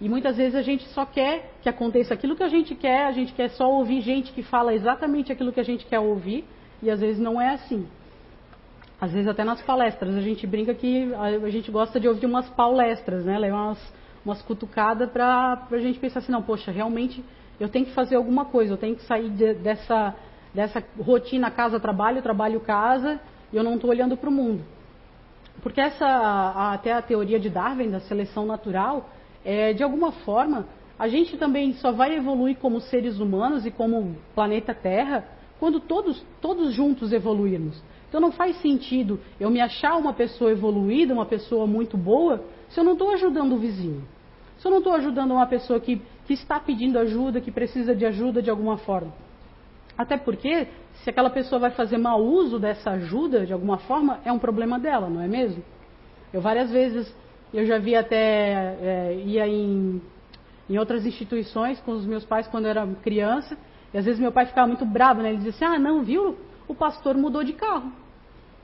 E 0.00 0.08
muitas 0.08 0.36
vezes 0.36 0.56
a 0.56 0.62
gente 0.62 0.84
só 0.88 1.06
quer 1.06 1.52
que 1.62 1.68
aconteça 1.68 2.12
aquilo 2.12 2.34
que 2.34 2.42
a 2.42 2.48
gente 2.48 2.74
quer, 2.74 3.06
a 3.06 3.12
gente 3.12 3.32
quer 3.32 3.50
só 3.50 3.70
ouvir 3.70 4.00
gente 4.00 4.32
que 4.32 4.42
fala 4.42 4.74
exatamente 4.74 5.30
aquilo 5.30 5.52
que 5.52 5.60
a 5.60 5.64
gente 5.64 5.86
quer 5.86 6.00
ouvir, 6.00 6.44
e 6.82 6.90
às 6.90 7.00
vezes 7.00 7.20
não 7.20 7.40
é 7.40 7.50
assim. 7.50 7.86
Às 9.02 9.10
vezes 9.10 9.26
até 9.26 9.42
nas 9.42 9.60
palestras, 9.60 10.14
a 10.14 10.20
gente 10.20 10.46
brinca 10.46 10.72
que 10.72 11.12
a 11.12 11.50
gente 11.50 11.72
gosta 11.72 11.98
de 11.98 12.06
ouvir 12.06 12.24
umas 12.24 12.48
palestras, 12.50 13.24
né? 13.24 13.36
Levar 13.36 13.64
umas, 13.64 13.94
umas 14.24 14.42
cutucadas 14.42 15.10
para 15.10 15.66
a 15.68 15.78
gente 15.78 15.98
pensar 15.98 16.20
assim, 16.20 16.30
não, 16.30 16.40
poxa, 16.40 16.70
realmente 16.70 17.20
eu 17.58 17.68
tenho 17.68 17.84
que 17.84 17.90
fazer 17.94 18.14
alguma 18.14 18.44
coisa, 18.44 18.74
eu 18.74 18.76
tenho 18.76 18.94
que 18.94 19.02
sair 19.02 19.28
de, 19.30 19.54
dessa, 19.54 20.14
dessa 20.54 20.80
rotina 21.00 21.50
casa-trabalho, 21.50 22.22
trabalho-casa, 22.22 23.20
e 23.52 23.56
eu 23.56 23.64
não 23.64 23.74
estou 23.74 23.90
olhando 23.90 24.16
para 24.16 24.28
o 24.28 24.32
mundo. 24.32 24.62
Porque 25.64 25.80
essa, 25.80 26.70
até 26.72 26.92
a 26.92 27.02
teoria 27.02 27.40
de 27.40 27.50
Darwin, 27.50 27.90
da 27.90 27.98
seleção 27.98 28.46
natural, 28.46 29.10
é, 29.44 29.72
de 29.72 29.82
alguma 29.82 30.12
forma, 30.12 30.64
a 30.96 31.08
gente 31.08 31.36
também 31.36 31.72
só 31.72 31.90
vai 31.90 32.14
evoluir 32.14 32.56
como 32.56 32.80
seres 32.80 33.18
humanos 33.18 33.66
e 33.66 33.70
como 33.72 34.16
planeta 34.32 34.72
Terra 34.72 35.24
quando 35.58 35.80
todos, 35.80 36.24
todos 36.40 36.72
juntos 36.72 37.12
evoluirmos. 37.12 37.82
Então 38.12 38.20
não 38.20 38.30
faz 38.30 38.60
sentido 38.60 39.18
eu 39.40 39.48
me 39.48 39.58
achar 39.58 39.96
uma 39.96 40.12
pessoa 40.12 40.50
evoluída, 40.50 41.14
uma 41.14 41.24
pessoa 41.24 41.66
muito 41.66 41.96
boa, 41.96 42.44
se 42.68 42.78
eu 42.78 42.84
não 42.84 42.92
estou 42.92 43.10
ajudando 43.12 43.54
o 43.54 43.58
vizinho. 43.58 44.04
Se 44.58 44.68
eu 44.68 44.70
não 44.70 44.80
estou 44.80 44.92
ajudando 44.92 45.30
uma 45.30 45.46
pessoa 45.46 45.80
que, 45.80 45.96
que 46.26 46.34
está 46.34 46.60
pedindo 46.60 46.98
ajuda, 46.98 47.40
que 47.40 47.50
precisa 47.50 47.96
de 47.96 48.04
ajuda 48.04 48.42
de 48.42 48.50
alguma 48.50 48.76
forma. 48.76 49.14
Até 49.96 50.18
porque, 50.18 50.68
se 50.92 51.08
aquela 51.08 51.30
pessoa 51.30 51.58
vai 51.58 51.70
fazer 51.70 51.96
mau 51.96 52.22
uso 52.22 52.58
dessa 52.58 52.90
ajuda 52.90 53.46
de 53.46 53.52
alguma 53.54 53.78
forma, 53.78 54.20
é 54.26 54.30
um 54.30 54.38
problema 54.38 54.78
dela, 54.78 55.08
não 55.08 55.22
é 55.22 55.26
mesmo? 55.26 55.64
Eu 56.34 56.42
várias 56.42 56.70
vezes 56.70 57.16
eu 57.50 57.64
já 57.64 57.78
vi 57.78 57.96
até, 57.96 58.76
é, 58.82 59.22
ia 59.24 59.48
em, 59.48 60.02
em 60.68 60.78
outras 60.78 61.06
instituições 61.06 61.80
com 61.80 61.92
os 61.92 62.04
meus 62.04 62.26
pais 62.26 62.46
quando 62.46 62.66
eu 62.66 62.72
era 62.72 62.86
criança, 63.02 63.56
e 63.94 63.96
às 63.96 64.04
vezes 64.04 64.20
meu 64.20 64.32
pai 64.32 64.44
ficava 64.44 64.66
muito 64.66 64.84
bravo, 64.84 65.22
né? 65.22 65.30
Ele 65.30 65.38
dizia 65.38 65.52
assim, 65.52 65.64
ah, 65.64 65.78
não, 65.78 66.02
viu? 66.02 66.36
O 66.68 66.74
pastor 66.74 67.16
mudou 67.16 67.42
de 67.42 67.54
carro. 67.54 68.01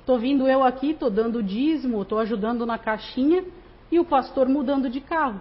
Estou 0.09 0.19
vindo 0.19 0.49
eu 0.49 0.65
aqui, 0.65 0.93
estou 0.93 1.11
dando 1.11 1.43
dízimo, 1.43 2.01
estou 2.01 2.19
ajudando 2.19 2.65
na 2.65 2.79
caixinha, 2.79 3.45
e 3.93 4.01
o 4.01 4.07
pastor 4.07 4.49
mudando 4.49 4.89
de 4.89 5.03
carro. 5.03 5.39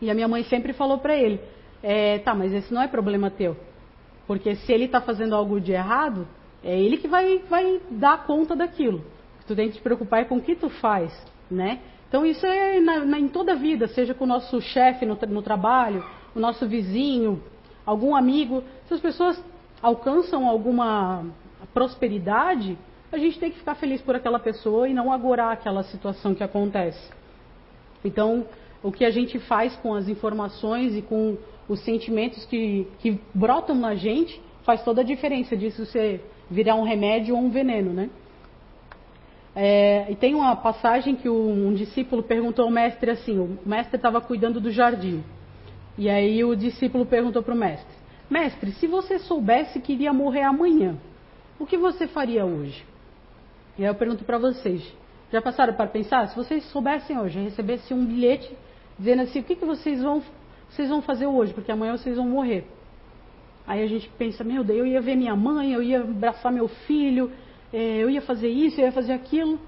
E 0.00 0.10
a 0.10 0.14
minha 0.14 0.26
mãe 0.26 0.44
sempre 0.44 0.72
falou 0.72 0.96
para 0.96 1.14
ele, 1.14 1.38
é, 1.82 2.18
tá, 2.20 2.34
mas 2.34 2.54
esse 2.54 2.72
não 2.72 2.80
é 2.80 2.88
problema 2.88 3.30
teu. 3.30 3.54
Porque 4.26 4.54
se 4.54 4.72
ele 4.72 4.86
está 4.86 5.02
fazendo 5.02 5.34
algo 5.34 5.60
de 5.60 5.72
errado, 5.72 6.26
é 6.64 6.74
ele 6.80 6.96
que 6.96 7.06
vai, 7.06 7.40
vai 7.50 7.82
dar 7.90 8.24
conta 8.24 8.56
daquilo. 8.56 9.04
Tu 9.46 9.54
tem 9.54 9.68
que 9.68 9.74
te 9.74 9.82
preocupar 9.82 10.24
com 10.24 10.36
o 10.36 10.40
que 10.40 10.56
tu 10.56 10.70
faz, 10.70 11.12
né? 11.50 11.80
Então 12.08 12.24
isso 12.24 12.46
é 12.46 12.80
na, 12.80 13.04
na, 13.04 13.20
em 13.20 13.28
toda 13.28 13.52
a 13.52 13.56
vida, 13.56 13.88
seja 13.88 14.14
com 14.14 14.24
o 14.24 14.26
nosso 14.26 14.58
chefe 14.62 15.04
no, 15.04 15.18
no 15.28 15.42
trabalho, 15.42 16.02
o 16.34 16.40
nosso 16.40 16.66
vizinho, 16.66 17.42
algum 17.84 18.16
amigo. 18.16 18.64
Se 18.88 18.94
as 18.94 19.00
pessoas 19.00 19.44
alcançam 19.82 20.48
alguma 20.48 21.26
prosperidade, 21.74 22.78
a 23.12 23.18
gente 23.18 23.38
tem 23.38 23.50
que 23.50 23.58
ficar 23.58 23.74
feliz 23.74 24.00
por 24.00 24.16
aquela 24.16 24.38
pessoa 24.38 24.88
e 24.88 24.94
não 24.94 25.12
agorar 25.12 25.52
aquela 25.52 25.82
situação 25.82 26.34
que 26.34 26.42
acontece. 26.42 27.10
Então, 28.02 28.46
o 28.82 28.90
que 28.90 29.04
a 29.04 29.10
gente 29.10 29.38
faz 29.38 29.76
com 29.76 29.94
as 29.94 30.08
informações 30.08 30.96
e 30.96 31.02
com 31.02 31.36
os 31.68 31.80
sentimentos 31.84 32.44
que, 32.46 32.88
que 32.98 33.20
brotam 33.34 33.76
na 33.76 33.94
gente 33.94 34.40
faz 34.64 34.82
toda 34.82 35.02
a 35.02 35.04
diferença 35.04 35.56
disso 35.56 35.84
ser 35.86 36.24
virar 36.50 36.74
um 36.74 36.82
remédio 36.82 37.36
ou 37.36 37.42
um 37.42 37.50
veneno, 37.50 37.92
né? 37.92 38.10
É, 39.54 40.10
e 40.10 40.16
tem 40.16 40.34
uma 40.34 40.56
passagem 40.56 41.14
que 41.14 41.28
um 41.28 41.74
discípulo 41.74 42.22
perguntou 42.22 42.64
ao 42.64 42.70
mestre 42.70 43.10
assim: 43.10 43.38
o 43.38 43.58
mestre 43.66 43.96
estava 43.96 44.20
cuidando 44.20 44.58
do 44.58 44.70
jardim. 44.70 45.22
E 45.98 46.08
aí 46.08 46.42
o 46.42 46.56
discípulo 46.56 47.04
perguntou 47.04 47.42
para 47.42 47.54
o 47.54 47.56
mestre: 47.56 47.94
Mestre, 48.30 48.72
se 48.72 48.86
você 48.86 49.18
soubesse 49.18 49.78
que 49.80 49.92
iria 49.92 50.12
morrer 50.12 50.42
amanhã, 50.42 50.96
o 51.58 51.66
que 51.66 51.76
você 51.76 52.08
faria 52.08 52.46
hoje? 52.46 52.82
E 53.78 53.82
aí 53.82 53.90
eu 53.90 53.94
pergunto 53.94 54.24
para 54.24 54.38
vocês: 54.38 54.82
já 55.32 55.40
passaram 55.40 55.74
para 55.74 55.86
pensar? 55.86 56.28
Se 56.28 56.36
vocês 56.36 56.64
soubessem 56.66 57.18
hoje, 57.18 57.40
recebessem 57.40 57.96
um 57.96 58.04
bilhete 58.04 58.54
dizendo 58.98 59.22
assim: 59.22 59.40
o 59.40 59.44
que, 59.44 59.56
que 59.56 59.64
vocês, 59.64 60.02
vão, 60.02 60.22
vocês 60.68 60.88
vão 60.88 61.00
fazer 61.02 61.26
hoje? 61.26 61.52
Porque 61.54 61.72
amanhã 61.72 61.96
vocês 61.96 62.16
vão 62.16 62.28
morrer. 62.28 62.66
Aí 63.66 63.82
a 63.82 63.86
gente 63.86 64.08
pensa: 64.18 64.44
meu 64.44 64.62
Deus, 64.62 64.80
eu 64.80 64.86
ia 64.86 65.00
ver 65.00 65.16
minha 65.16 65.34
mãe, 65.34 65.72
eu 65.72 65.82
ia 65.82 66.00
abraçar 66.00 66.52
meu 66.52 66.68
filho, 66.68 67.30
eh, 67.72 67.98
eu 67.98 68.10
ia 68.10 68.20
fazer 68.20 68.48
isso, 68.48 68.80
eu 68.80 68.86
ia 68.86 68.92
fazer 68.92 69.12
aquilo. 69.12 69.58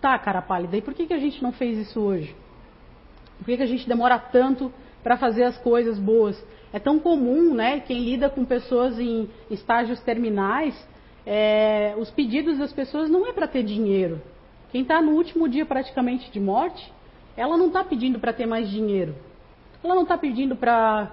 Tá, 0.00 0.16
cara 0.18 0.40
pálida, 0.40 0.76
e 0.76 0.82
por 0.82 0.94
que, 0.94 1.06
que 1.06 1.14
a 1.14 1.18
gente 1.18 1.42
não 1.42 1.52
fez 1.52 1.76
isso 1.76 2.00
hoje? 2.00 2.34
Por 3.38 3.46
que, 3.46 3.56
que 3.56 3.62
a 3.62 3.66
gente 3.66 3.88
demora 3.88 4.18
tanto 4.18 4.72
para 5.02 5.16
fazer 5.16 5.44
as 5.44 5.58
coisas 5.58 5.98
boas? 5.98 6.42
É 6.72 6.78
tão 6.78 6.98
comum, 6.98 7.54
né? 7.54 7.80
Quem 7.80 8.04
lida 8.04 8.28
com 8.28 8.44
pessoas 8.44 8.98
em 8.98 9.28
estágios 9.50 10.00
terminais, 10.00 10.74
é, 11.30 11.94
os 11.98 12.10
pedidos 12.10 12.56
das 12.56 12.72
pessoas 12.72 13.10
não 13.10 13.26
é 13.26 13.34
para 13.34 13.46
ter 13.46 13.62
dinheiro. 13.62 14.18
Quem 14.72 14.80
está 14.80 15.02
no 15.02 15.12
último 15.12 15.46
dia 15.46 15.66
praticamente 15.66 16.30
de 16.30 16.40
morte, 16.40 16.90
ela 17.36 17.54
não 17.58 17.66
está 17.66 17.84
pedindo 17.84 18.18
para 18.18 18.32
ter 18.32 18.46
mais 18.46 18.70
dinheiro. 18.70 19.14
Ela 19.84 19.94
não 19.94 20.04
está 20.04 20.16
pedindo 20.16 20.56
para, 20.56 21.10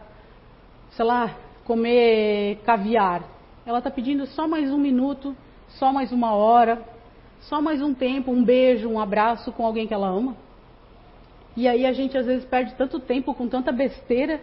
sei 0.91 1.03
lá, 1.03 1.35
comer 1.65 2.59
caviar. 2.65 3.23
Ela 3.65 3.79
está 3.79 3.91
pedindo 3.91 4.25
só 4.25 4.47
mais 4.47 4.71
um 4.71 4.77
minuto, 4.77 5.35
só 5.67 5.91
mais 5.91 6.13
uma 6.13 6.31
hora, 6.33 6.81
só 7.41 7.61
mais 7.61 7.81
um 7.81 7.93
tempo, 7.93 8.31
um 8.31 8.41
beijo, 8.41 8.87
um 8.87 9.01
abraço 9.01 9.51
com 9.51 9.65
alguém 9.65 9.85
que 9.85 9.93
ela 9.93 10.07
ama. 10.07 10.37
E 11.57 11.67
aí 11.67 11.85
a 11.85 11.91
gente 11.91 12.17
às 12.17 12.25
vezes 12.25 12.45
perde 12.45 12.73
tanto 12.75 13.01
tempo 13.01 13.33
com 13.33 13.49
tanta 13.49 13.73
besteira 13.73 14.39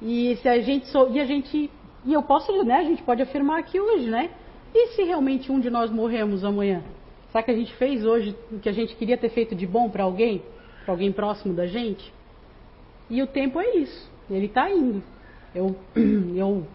e 0.00 0.34
se 0.36 0.48
a 0.48 0.58
gente 0.62 0.86
so, 0.86 1.10
e 1.10 1.20
a 1.20 1.26
gente 1.26 1.70
e 2.06 2.12
eu 2.14 2.22
posso, 2.22 2.64
né? 2.64 2.76
A 2.76 2.84
gente 2.84 3.02
pode 3.02 3.20
afirmar 3.20 3.58
aqui 3.58 3.78
hoje, 3.78 4.08
né? 4.08 4.30
E 4.74 4.88
se 4.88 5.02
realmente 5.02 5.50
um 5.50 5.60
de 5.60 5.70
nós 5.70 5.90
morremos 5.90 6.44
amanhã? 6.44 6.82
Será 7.30 7.42
que 7.42 7.50
a 7.50 7.54
gente 7.54 7.74
fez 7.74 8.04
hoje 8.04 8.36
o 8.50 8.58
que 8.58 8.68
a 8.68 8.72
gente 8.72 8.94
queria 8.96 9.16
ter 9.16 9.28
feito 9.30 9.54
de 9.54 9.66
bom 9.66 9.88
para 9.88 10.04
alguém, 10.04 10.42
para 10.84 10.94
alguém 10.94 11.12
próximo 11.12 11.54
da 11.54 11.66
gente? 11.66 12.12
E 13.08 13.22
o 13.22 13.26
tempo 13.26 13.60
é 13.60 13.76
isso. 13.76 14.10
Ele 14.30 14.46
está 14.46 14.70
indo. 14.70 15.02
Eu, 15.54 15.76
eu, 16.36 16.66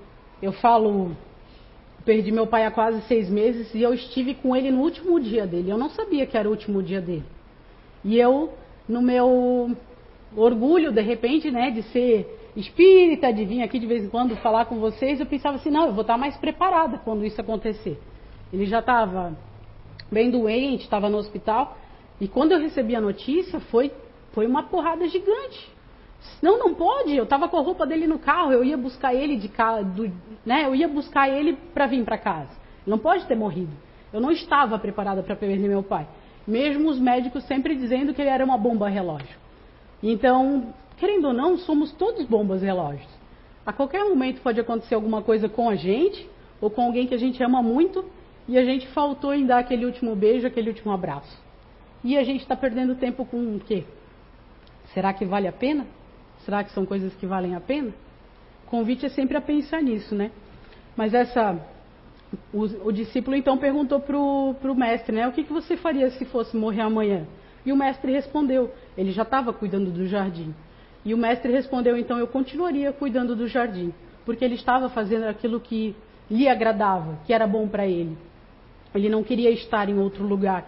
eu 0.41 0.51
falo, 0.53 1.15
perdi 2.03 2.31
meu 2.31 2.47
pai 2.47 2.65
há 2.65 2.71
quase 2.71 3.01
seis 3.03 3.29
meses 3.29 3.73
e 3.73 3.81
eu 3.81 3.93
estive 3.93 4.35
com 4.35 4.55
ele 4.55 4.71
no 4.71 4.81
último 4.81 5.19
dia 5.19 5.47
dele. 5.47 5.69
Eu 5.69 5.77
não 5.77 5.89
sabia 5.89 6.25
que 6.25 6.37
era 6.37 6.47
o 6.47 6.51
último 6.51 6.83
dia 6.83 7.01
dele. 7.01 7.25
E 8.03 8.17
eu, 8.17 8.53
no 8.87 9.01
meu 9.01 9.75
orgulho, 10.35 10.91
de 10.91 11.01
repente, 11.01 11.49
né, 11.49 11.71
de 11.71 11.81
ser 11.83 12.44
espírita, 12.55 13.33
de 13.33 13.43
vir 13.45 13.61
aqui 13.61 13.79
de 13.79 13.85
vez 13.85 14.03
em 14.03 14.09
quando 14.09 14.35
falar 14.37 14.65
com 14.65 14.79
vocês, 14.79 15.19
eu 15.19 15.25
pensava 15.25 15.57
assim, 15.57 15.69
não, 15.69 15.87
eu 15.87 15.93
vou 15.93 16.01
estar 16.01 16.17
mais 16.17 16.37
preparada 16.37 16.97
quando 16.99 17.25
isso 17.25 17.39
acontecer. 17.39 17.99
Ele 18.51 18.65
já 18.65 18.79
estava 18.79 19.35
bem 20.11 20.31
doente, 20.31 20.83
estava 20.83 21.09
no 21.09 21.17
hospital, 21.17 21.77
e 22.19 22.27
quando 22.27 22.53
eu 22.53 22.59
recebi 22.59 22.95
a 22.95 23.01
notícia, 23.01 23.59
foi, 23.59 23.91
foi 24.31 24.47
uma 24.47 24.63
porrada 24.63 25.07
gigante. 25.07 25.73
Não, 26.41 26.57
não 26.57 26.73
pode, 26.73 27.15
eu 27.15 27.23
estava 27.23 27.47
com 27.47 27.57
a 27.57 27.61
roupa 27.61 27.85
dele 27.85 28.07
no 28.07 28.17
carro, 28.17 28.51
eu 28.51 28.63
ia 28.63 28.77
buscar 28.77 29.13
ele 29.13 29.35
de 29.35 29.49
casa, 29.49 29.87
né, 30.45 30.65
eu 30.65 30.73
ia 30.73 30.87
buscar 30.87 31.29
ele 31.29 31.57
para 31.73 31.87
vir 31.87 32.03
para 32.03 32.17
casa. 32.17 32.49
Não 32.85 32.97
pode 32.97 33.25
ter 33.25 33.35
morrido. 33.35 33.71
Eu 34.13 34.21
não 34.21 34.31
estava 34.31 34.79
preparada 34.79 35.21
para 35.21 35.35
perder 35.35 35.67
meu 35.67 35.83
pai. 35.83 36.07
Mesmo 36.47 36.89
os 36.89 36.99
médicos 36.99 37.43
sempre 37.45 37.75
dizendo 37.75 38.13
que 38.13 38.21
ele 38.21 38.29
era 38.29 38.45
uma 38.45 38.57
bomba 38.57 38.87
relógio. 38.87 39.35
Então, 40.01 40.73
querendo 40.97 41.25
ou 41.25 41.33
não, 41.33 41.57
somos 41.57 41.91
todos 41.93 42.25
bombas 42.25 42.61
relógios. 42.61 43.09
A 43.65 43.73
qualquer 43.73 44.03
momento 44.03 44.41
pode 44.41 44.59
acontecer 44.59 44.95
alguma 44.95 45.21
coisa 45.21 45.49
com 45.49 45.69
a 45.69 45.75
gente 45.75 46.29
ou 46.61 46.69
com 46.69 46.81
alguém 46.83 47.07
que 47.07 47.15
a 47.15 47.17
gente 47.17 47.41
ama 47.43 47.61
muito 47.61 48.05
e 48.47 48.57
a 48.57 48.63
gente 48.63 48.87
faltou 48.89 49.33
em 49.33 49.45
dar 49.45 49.59
aquele 49.59 49.85
último 49.85 50.15
beijo, 50.15 50.45
aquele 50.45 50.69
último 50.69 50.91
abraço. 50.91 51.43
E 52.03 52.17
a 52.17 52.23
gente 52.23 52.41
está 52.41 52.55
perdendo 52.55 52.95
tempo 52.95 53.25
com 53.25 53.55
o 53.55 53.59
quê? 53.59 53.83
Será 54.93 55.11
que 55.13 55.25
vale 55.25 55.47
a 55.47 55.51
pena? 55.51 55.87
Será 56.45 56.63
que 56.63 56.71
são 56.71 56.85
coisas 56.85 57.13
que 57.15 57.25
valem 57.25 57.55
a 57.55 57.59
pena? 57.59 57.91
O 58.65 58.69
convite 58.69 59.05
é 59.05 59.09
sempre 59.09 59.35
a 59.35 59.41
pensar 59.41 59.81
nisso, 59.81 60.13
né? 60.13 60.29
Mas 60.95 61.13
essa. 61.13 61.59
O, 62.53 62.87
o 62.87 62.91
discípulo 62.91 63.35
então 63.35 63.57
perguntou 63.57 63.99
para 63.99 64.17
o 64.17 64.75
mestre, 64.75 65.15
né? 65.15 65.27
O 65.27 65.31
que, 65.31 65.43
que 65.43 65.53
você 65.53 65.75
faria 65.75 66.11
se 66.11 66.25
fosse 66.25 66.55
morrer 66.55 66.81
amanhã? 66.81 67.25
E 67.65 67.71
o 67.71 67.75
mestre 67.75 68.11
respondeu. 68.11 68.71
Ele 68.95 69.11
já 69.11 69.23
estava 69.23 69.51
cuidando 69.51 69.89
do 69.89 70.07
jardim. 70.07 70.53
E 71.05 71.13
o 71.13 71.17
mestre 71.17 71.51
respondeu: 71.51 71.95
então 71.97 72.17
eu 72.17 72.27
continuaria 72.27 72.91
cuidando 72.91 73.35
do 73.35 73.47
jardim, 73.47 73.93
porque 74.25 74.43
ele 74.43 74.55
estava 74.55 74.89
fazendo 74.89 75.25
aquilo 75.25 75.59
que 75.59 75.95
lhe 76.29 76.49
agradava, 76.49 77.19
que 77.25 77.31
era 77.31 77.45
bom 77.45 77.67
para 77.67 77.85
ele. 77.85 78.17
Ele 78.93 79.07
não 79.07 79.23
queria 79.23 79.51
estar 79.51 79.87
em 79.87 79.99
outro 79.99 80.25
lugar. 80.25 80.65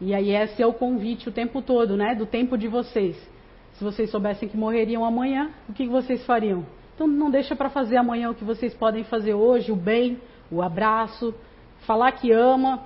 E 0.00 0.14
aí 0.14 0.30
esse 0.30 0.62
é 0.62 0.66
o 0.66 0.72
convite 0.72 1.28
o 1.28 1.32
tempo 1.32 1.62
todo, 1.62 1.96
né? 1.96 2.14
Do 2.14 2.26
tempo 2.26 2.58
de 2.58 2.68
vocês. 2.68 3.16
Se 3.72 3.82
vocês 3.82 4.10
soubessem 4.10 4.48
que 4.48 4.56
morreriam 4.56 5.04
amanhã, 5.04 5.50
o 5.68 5.72
que 5.72 5.86
vocês 5.86 6.24
fariam? 6.26 6.66
Então 6.94 7.06
não 7.06 7.30
deixa 7.30 7.56
para 7.56 7.70
fazer 7.70 7.96
amanhã 7.96 8.30
o 8.30 8.34
que 8.34 8.44
vocês 8.44 8.74
podem 8.74 9.04
fazer 9.04 9.34
hoje, 9.34 9.72
o 9.72 9.76
bem, 9.76 10.18
o 10.50 10.60
abraço, 10.60 11.34
falar 11.86 12.12
que 12.12 12.30
ama. 12.30 12.82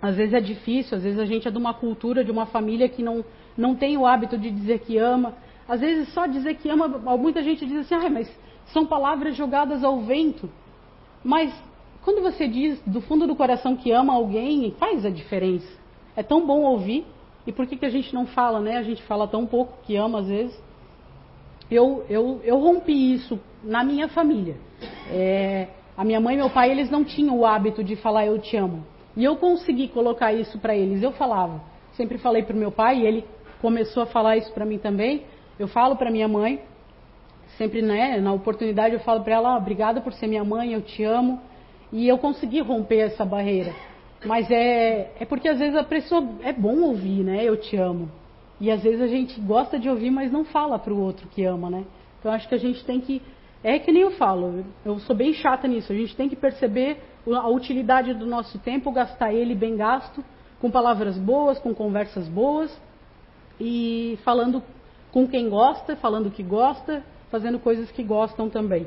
Às 0.00 0.16
vezes 0.16 0.34
é 0.34 0.40
difícil, 0.40 0.96
às 0.96 1.02
vezes 1.02 1.18
a 1.18 1.24
gente 1.24 1.48
é 1.48 1.50
de 1.50 1.58
uma 1.58 1.74
cultura, 1.74 2.24
de 2.24 2.30
uma 2.30 2.46
família 2.46 2.88
que 2.88 3.02
não, 3.02 3.24
não 3.56 3.74
tem 3.74 3.96
o 3.96 4.06
hábito 4.06 4.38
de 4.38 4.50
dizer 4.50 4.80
que 4.80 4.96
ama. 4.96 5.34
Às 5.70 5.80
vezes 5.80 6.12
só 6.12 6.26
dizer 6.26 6.56
que 6.56 6.68
ama, 6.68 6.88
muita 7.16 7.44
gente 7.44 7.64
diz 7.64 7.82
assim, 7.82 7.94
ah, 7.94 8.10
mas 8.10 8.28
são 8.72 8.84
palavras 8.84 9.36
jogadas 9.36 9.84
ao 9.84 10.00
vento. 10.00 10.50
Mas 11.22 11.54
quando 12.02 12.20
você 12.20 12.48
diz 12.48 12.82
do 12.84 13.00
fundo 13.00 13.24
do 13.24 13.36
coração 13.36 13.76
que 13.76 13.92
ama 13.92 14.12
alguém, 14.12 14.74
faz 14.80 15.06
a 15.06 15.10
diferença. 15.10 15.68
É 16.16 16.24
tão 16.24 16.44
bom 16.44 16.62
ouvir. 16.62 17.06
E 17.46 17.52
por 17.52 17.68
que, 17.68 17.76
que 17.76 17.86
a 17.86 17.88
gente 17.88 18.12
não 18.12 18.26
fala, 18.26 18.58
né? 18.58 18.78
A 18.78 18.82
gente 18.82 19.00
fala 19.04 19.28
tão 19.28 19.46
pouco 19.46 19.78
que 19.84 19.94
ama 19.94 20.18
às 20.18 20.26
vezes. 20.26 20.60
Eu, 21.70 22.04
eu, 22.10 22.40
eu 22.42 22.58
rompi 22.58 23.14
isso 23.14 23.38
na 23.62 23.84
minha 23.84 24.08
família. 24.08 24.56
É, 25.08 25.68
a 25.96 26.04
minha 26.04 26.20
mãe 26.20 26.34
e 26.34 26.38
meu 26.38 26.50
pai, 26.50 26.72
eles 26.72 26.90
não 26.90 27.04
tinham 27.04 27.38
o 27.38 27.46
hábito 27.46 27.84
de 27.84 27.94
falar 27.94 28.26
eu 28.26 28.40
te 28.40 28.56
amo. 28.56 28.84
E 29.16 29.22
eu 29.22 29.36
consegui 29.36 29.86
colocar 29.86 30.32
isso 30.32 30.58
para 30.58 30.74
eles. 30.74 31.00
Eu 31.00 31.12
falava. 31.12 31.62
Sempre 31.92 32.18
falei 32.18 32.42
para 32.42 32.56
o 32.56 32.58
meu 32.58 32.72
pai 32.72 33.02
e 33.02 33.06
ele 33.06 33.24
começou 33.62 34.02
a 34.02 34.06
falar 34.06 34.36
isso 34.36 34.52
para 34.52 34.64
mim 34.64 34.78
também. 34.78 35.22
Eu 35.60 35.68
falo 35.68 35.94
para 35.94 36.10
minha 36.10 36.26
mãe, 36.26 36.58
sempre 37.58 37.82
né, 37.82 38.18
na 38.18 38.32
oportunidade 38.32 38.94
eu 38.94 39.00
falo 39.00 39.22
para 39.22 39.34
ela, 39.34 39.54
oh, 39.54 39.58
obrigada 39.58 40.00
por 40.00 40.10
ser 40.14 40.26
minha 40.26 40.42
mãe, 40.42 40.72
eu 40.72 40.80
te 40.80 41.04
amo. 41.04 41.38
E 41.92 42.08
eu 42.08 42.16
consegui 42.16 42.60
romper 42.60 43.00
essa 43.00 43.26
barreira. 43.26 43.74
Mas 44.24 44.50
é, 44.50 45.12
é 45.20 45.26
porque 45.26 45.50
às 45.50 45.58
vezes 45.58 45.76
a 45.76 45.84
pessoa 45.84 46.26
é 46.42 46.50
bom 46.50 46.80
ouvir, 46.80 47.22
né? 47.22 47.44
Eu 47.44 47.58
te 47.58 47.76
amo. 47.76 48.10
E 48.58 48.70
às 48.70 48.82
vezes 48.82 49.02
a 49.02 49.06
gente 49.06 49.38
gosta 49.38 49.78
de 49.78 49.86
ouvir, 49.86 50.10
mas 50.10 50.32
não 50.32 50.46
fala 50.46 50.78
para 50.78 50.94
o 50.94 50.98
outro 50.98 51.28
que 51.28 51.44
ama, 51.44 51.68
né? 51.68 51.84
Então 52.18 52.32
acho 52.32 52.48
que 52.48 52.54
a 52.54 52.58
gente 52.58 52.82
tem 52.86 52.98
que. 52.98 53.20
É 53.62 53.78
que 53.78 53.92
nem 53.92 54.00
eu 54.00 54.12
falo, 54.12 54.64
eu 54.82 54.98
sou 55.00 55.14
bem 55.14 55.34
chata 55.34 55.68
nisso. 55.68 55.92
A 55.92 55.94
gente 55.94 56.16
tem 56.16 56.26
que 56.26 56.36
perceber 56.36 57.02
a 57.26 57.48
utilidade 57.50 58.14
do 58.14 58.24
nosso 58.24 58.58
tempo, 58.60 58.90
gastar 58.90 59.34
ele 59.34 59.54
bem 59.54 59.76
gasto, 59.76 60.24
com 60.58 60.70
palavras 60.70 61.18
boas, 61.18 61.58
com 61.58 61.74
conversas 61.74 62.26
boas 62.28 62.74
e 63.60 64.18
falando 64.24 64.62
com 65.12 65.26
quem 65.26 65.48
gosta, 65.48 65.96
falando 65.96 66.26
o 66.26 66.30
que 66.30 66.42
gosta, 66.42 67.02
fazendo 67.30 67.58
coisas 67.58 67.90
que 67.90 68.02
gostam 68.02 68.48
também. 68.48 68.86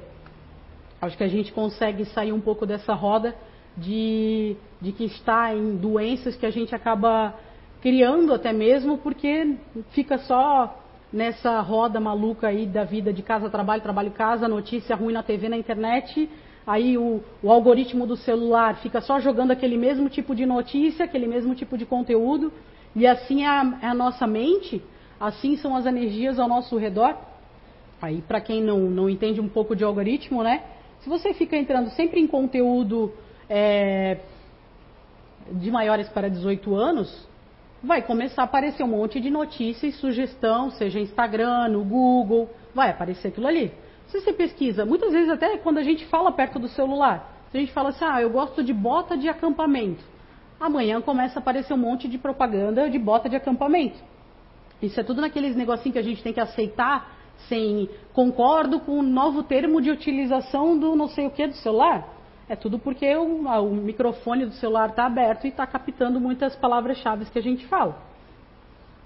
Acho 1.02 1.18
que 1.18 1.24
a 1.24 1.28
gente 1.28 1.52
consegue 1.52 2.06
sair 2.06 2.32
um 2.32 2.40
pouco 2.40 2.66
dessa 2.66 2.94
roda 2.94 3.36
de, 3.76 4.56
de 4.82 4.92
que 4.92 5.06
está 5.06 5.54
em 5.54 5.76
doenças 5.76 6.36
que 6.36 6.46
a 6.46 6.52
gente 6.52 6.74
acaba 6.74 7.34
criando 7.82 8.34
até 8.34 8.54
mesmo 8.54 8.98
porque 9.00 9.58
fica 9.92 10.18
só 10.20 10.80
nessa 11.12 11.60
roda 11.60 12.00
maluca 12.00 12.48
aí 12.48 12.66
da 12.66 12.84
vida 12.84 13.12
de 13.12 13.22
casa, 13.22 13.50
trabalho, 13.50 13.82
trabalho, 13.82 14.12
casa, 14.12 14.48
notícia 14.48 14.96
ruim 14.96 15.14
na 15.14 15.22
TV, 15.22 15.50
na 15.50 15.58
internet. 15.58 16.30
Aí 16.66 16.98
o, 16.98 17.22
o 17.42 17.52
algoritmo 17.52 18.08
do 18.08 18.16
celular 18.16 18.78
fica 18.78 19.02
só 19.02 19.20
jogando 19.20 19.52
aquele 19.52 19.78
mesmo 19.78 20.10
tipo 20.10 20.34
de 20.34 20.46
notícia, 20.46 21.06
aquele 21.06 21.28
mesmo 21.28 21.54
tipo 21.54 21.78
de 21.78 21.86
conteúdo. 21.86 22.52
E 22.96 23.06
assim 23.06 23.44
é 23.44 23.48
a, 23.48 23.80
é 23.82 23.88
a 23.88 23.94
nossa 23.94 24.26
mente 24.26 24.82
assim 25.28 25.56
são 25.56 25.76
as 25.76 25.86
energias 25.86 26.38
ao 26.38 26.48
nosso 26.48 26.78
redor. 26.78 27.16
Aí, 28.02 28.22
para 28.22 28.42
quem 28.42 28.62
não, 28.62 28.80
não 28.80 29.10
entende 29.10 29.40
um 29.40 29.48
pouco 29.48 29.76
de 29.76 29.84
algoritmo, 29.84 30.44
né? 30.44 30.64
Se 31.00 31.10
você 31.10 31.34
fica 31.34 31.56
entrando 31.56 31.90
sempre 31.92 32.20
em 32.20 32.28
conteúdo 32.28 33.14
é, 33.50 34.18
de 35.52 35.72
maiores 35.72 36.10
para 36.10 36.30
18 36.30 36.76
anos, 36.76 37.28
vai 37.82 38.02
começar 38.02 38.42
a 38.42 38.46
aparecer 38.46 38.84
um 38.84 38.88
monte 38.88 39.22
de 39.22 39.30
notícias 39.30 39.96
e 39.96 39.98
sugestão, 39.98 40.72
seja 40.72 41.00
Instagram, 41.00 41.70
no 41.70 41.84
Google, 41.84 42.50
vai 42.76 42.90
aparecer 42.90 43.30
aquilo 43.30 43.48
ali. 43.48 43.72
Se 44.08 44.20
você 44.20 44.34
pesquisa, 44.34 44.86
muitas 44.86 45.14
vezes 45.14 45.30
até 45.30 45.58
quando 45.58 45.78
a 45.78 45.84
gente 45.84 46.06
fala 46.06 46.32
perto 46.32 46.60
do 46.60 46.68
celular, 46.68 47.32
a 47.54 47.58
gente 47.58 47.72
fala 47.72 47.90
assim, 47.90 48.04
ah, 48.04 48.22
eu 48.22 48.30
gosto 48.30 48.64
de 48.64 48.74
bota 48.74 49.16
de 49.16 49.30
acampamento. 49.30 50.04
Amanhã 50.60 51.02
começa 51.02 51.40
a 51.40 51.42
aparecer 51.42 51.74
um 51.74 51.78
monte 51.78 52.08
de 52.08 52.18
propaganda 52.18 52.90
de 52.90 53.00
bota 53.00 53.30
de 53.30 53.36
acampamento. 53.36 53.98
Isso 54.84 55.00
é 55.00 55.04
tudo 55.04 55.22
naqueles 55.22 55.56
negocinhos 55.56 55.94
que 55.94 56.00
a 56.00 56.04
gente 56.04 56.22
tem 56.22 56.34
que 56.34 56.42
aceitar 56.42 57.10
sem 57.48 57.90
concordo 58.14 58.82
com 58.82 59.00
o 59.00 59.02
novo 59.02 59.42
termo 59.42 59.82
de 59.82 59.90
utilização 59.90 60.78
do 60.78 60.94
não 60.96 61.08
sei 61.08 61.26
o 61.26 61.32
que 61.32 61.48
do 61.48 61.56
celular. 61.56 62.08
É 62.50 62.56
tudo 62.56 62.78
porque 62.78 63.16
o, 63.16 63.48
o 63.48 63.74
microfone 63.74 64.46
do 64.46 64.54
celular 64.54 64.90
está 64.90 65.06
aberto 65.06 65.46
e 65.46 65.48
está 65.48 65.66
captando 65.66 66.20
muitas 66.20 66.54
palavras-chave 66.58 67.26
que 67.26 67.40
a 67.40 67.42
gente 67.42 67.66
fala. 67.68 67.98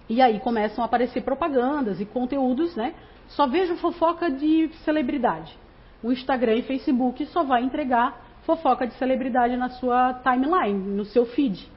E 0.10 0.20
aí 0.20 0.40
começam 0.40 0.84
a 0.84 0.88
aparecer 0.88 1.22
propagandas 1.22 2.02
e 2.02 2.06
conteúdos, 2.06 2.76
né? 2.76 2.96
Só 3.28 3.46
vejo 3.46 3.76
fofoca 3.76 4.32
de 4.32 4.70
celebridade. 4.84 5.56
O 6.02 6.12
Instagram 6.12 6.56
e 6.56 6.62
Facebook 6.64 7.24
só 7.28 7.44
vai 7.44 7.64
entregar 7.64 8.26
fofoca 8.44 8.88
de 8.88 8.94
celebridade 8.96 9.56
na 9.58 9.70
sua 9.70 10.14
timeline, 10.24 10.96
no 10.96 11.06
seu 11.06 11.26
feed. 11.26 11.70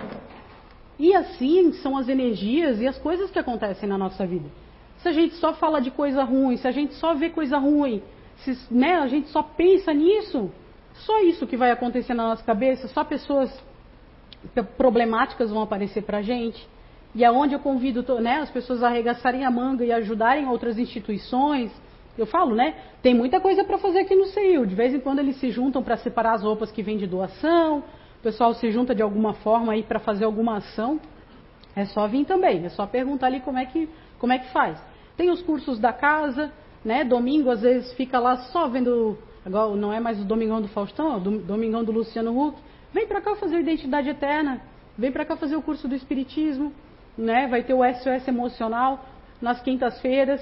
E 1.00 1.14
assim 1.14 1.72
são 1.72 1.96
as 1.96 2.10
energias 2.10 2.78
e 2.78 2.86
as 2.86 2.98
coisas 2.98 3.30
que 3.30 3.38
acontecem 3.38 3.88
na 3.88 3.96
nossa 3.96 4.26
vida. 4.26 4.50
Se 4.98 5.08
a 5.08 5.12
gente 5.12 5.34
só 5.36 5.54
fala 5.54 5.80
de 5.80 5.90
coisa 5.90 6.22
ruim, 6.22 6.58
se 6.58 6.68
a 6.68 6.70
gente 6.70 6.92
só 6.92 7.14
vê 7.14 7.30
coisa 7.30 7.56
ruim, 7.56 8.02
se 8.36 8.54
né, 8.70 8.96
a 8.96 9.06
gente 9.06 9.30
só 9.30 9.42
pensa 9.42 9.94
nisso, 9.94 10.50
só 10.92 11.20
isso 11.22 11.46
que 11.46 11.56
vai 11.56 11.70
acontecer 11.70 12.12
na 12.12 12.24
nossa 12.24 12.44
cabeça, 12.44 12.86
só 12.88 13.02
pessoas 13.02 13.50
problemáticas 14.76 15.50
vão 15.50 15.62
aparecer 15.62 16.02
para 16.02 16.18
a 16.18 16.22
gente. 16.22 16.68
E 17.14 17.24
aonde 17.24 17.54
é 17.54 17.56
eu 17.56 17.62
convido 17.62 18.04
né, 18.20 18.40
as 18.40 18.50
pessoas 18.50 18.82
a 18.82 18.88
arregaçarem 18.88 19.46
a 19.46 19.50
manga 19.50 19.82
e 19.82 19.90
ajudarem 19.90 20.46
outras 20.46 20.78
instituições. 20.78 21.72
Eu 22.18 22.26
falo, 22.26 22.54
né? 22.54 22.74
Tem 23.00 23.14
muita 23.14 23.40
coisa 23.40 23.64
para 23.64 23.78
fazer 23.78 24.00
aqui 24.00 24.14
no 24.14 24.26
CEIU. 24.26 24.66
De 24.66 24.74
vez 24.74 24.92
em 24.92 25.00
quando 25.00 25.20
eles 25.20 25.36
se 25.36 25.50
juntam 25.50 25.82
para 25.82 25.96
separar 25.96 26.34
as 26.34 26.42
roupas 26.42 26.70
que 26.70 26.82
vêm 26.82 26.98
de 26.98 27.06
doação. 27.06 27.82
O 28.20 28.22
pessoal 28.22 28.54
se 28.54 28.70
junta 28.70 28.94
de 28.94 29.02
alguma 29.02 29.34
forma 29.34 29.72
aí 29.72 29.82
para 29.82 29.98
fazer 29.98 30.24
alguma 30.24 30.58
ação. 30.58 31.00
É 31.74 31.84
só 31.86 32.06
vir 32.06 32.24
também. 32.24 32.64
É 32.64 32.68
só 32.68 32.86
perguntar 32.86 33.26
ali 33.26 33.40
como 33.40 33.58
é 33.58 33.66
que, 33.66 33.88
como 34.18 34.32
é 34.32 34.38
que 34.38 34.52
faz. 34.52 34.78
Tem 35.16 35.30
os 35.30 35.42
cursos 35.42 35.78
da 35.78 35.92
casa, 35.92 36.52
né? 36.84 37.02
Domingo 37.04 37.50
às 37.50 37.62
vezes 37.62 37.92
fica 37.94 38.18
lá 38.18 38.36
só 38.36 38.68
vendo 38.68 39.18
Agora 39.44 39.74
não 39.74 39.92
é 39.92 40.00
mais 40.00 40.20
o 40.20 40.24
Domingão 40.24 40.60
do 40.60 40.68
Faustão, 40.68 41.14
é 41.14 41.16
o 41.16 41.20
Domingão 41.20 41.82
do 41.82 41.92
Luciano 41.92 42.38
Huck. 42.38 42.58
Vem 42.92 43.06
para 43.06 43.20
cá 43.20 43.34
fazer 43.36 43.58
Identidade 43.60 44.08
Eterna. 44.08 44.60
Vem 44.98 45.10
para 45.10 45.24
cá 45.24 45.36
fazer 45.36 45.56
o 45.56 45.62
curso 45.62 45.88
do 45.88 45.94
Espiritismo. 45.94 46.72
Né? 47.16 47.46
Vai 47.48 47.62
ter 47.62 47.74
o 47.74 47.82
SOS 47.82 48.28
Emocional 48.28 49.04
nas 49.40 49.62
quintas-feiras. 49.62 50.40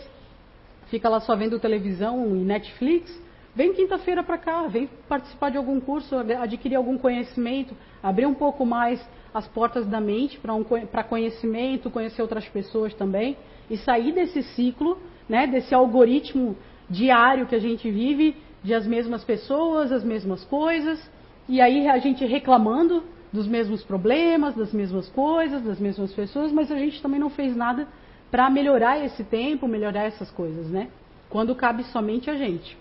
Fica 0.89 1.09
lá 1.09 1.21
só 1.21 1.37
vendo 1.37 1.61
televisão 1.61 2.37
e 2.37 2.45
Netflix. 2.45 3.23
Vem 3.59 3.73
quinta-feira 3.73 4.23
para 4.23 4.39
cá, 4.39 4.69
vem 4.69 4.89
participar 5.09 5.51
de 5.51 5.57
algum 5.57 5.81
curso, 5.81 6.15
adquirir 6.15 6.77
algum 6.77 6.97
conhecimento, 6.97 7.77
abrir 8.01 8.25
um 8.25 8.33
pouco 8.33 8.65
mais 8.65 9.05
as 9.35 9.49
portas 9.49 9.85
da 9.85 10.01
mente 10.01 10.39
para 10.39 10.55
um, 10.55 10.63
conhecimento, 11.09 11.91
conhecer 11.91 12.23
outras 12.23 12.47
pessoas 12.47 12.95
também 12.95 13.37
e 13.69 13.77
sair 13.77 14.13
desse 14.13 14.45
ciclo, 14.45 14.97
né, 15.29 15.49
desse 15.49 15.75
algoritmo 15.75 16.57
diário 16.89 17.47
que 17.47 17.55
a 17.57 17.59
gente 17.59 17.91
vive 17.91 18.37
de 18.63 18.73
as 18.73 18.87
mesmas 18.87 19.25
pessoas, 19.25 19.91
as 19.91 20.05
mesmas 20.05 20.45
coisas, 20.45 21.11
e 21.49 21.61
aí 21.61 21.89
a 21.89 21.99
gente 21.99 22.25
reclamando 22.25 23.03
dos 23.33 23.49
mesmos 23.49 23.83
problemas, 23.83 24.55
das 24.55 24.73
mesmas 24.73 25.09
coisas, 25.09 25.61
das 25.63 25.81
mesmas 25.81 26.13
pessoas, 26.13 26.53
mas 26.53 26.71
a 26.71 26.79
gente 26.79 27.03
também 27.03 27.19
não 27.19 27.29
fez 27.29 27.57
nada 27.57 27.89
para 28.31 28.49
melhorar 28.51 29.05
esse 29.05 29.25
tempo, 29.25 29.67
melhorar 29.67 30.05
essas 30.05 30.31
coisas, 30.31 30.71
né? 30.71 30.91
Quando 31.29 31.57
cabe 31.57 31.83
somente 31.87 32.31
a 32.31 32.37
gente. 32.37 32.79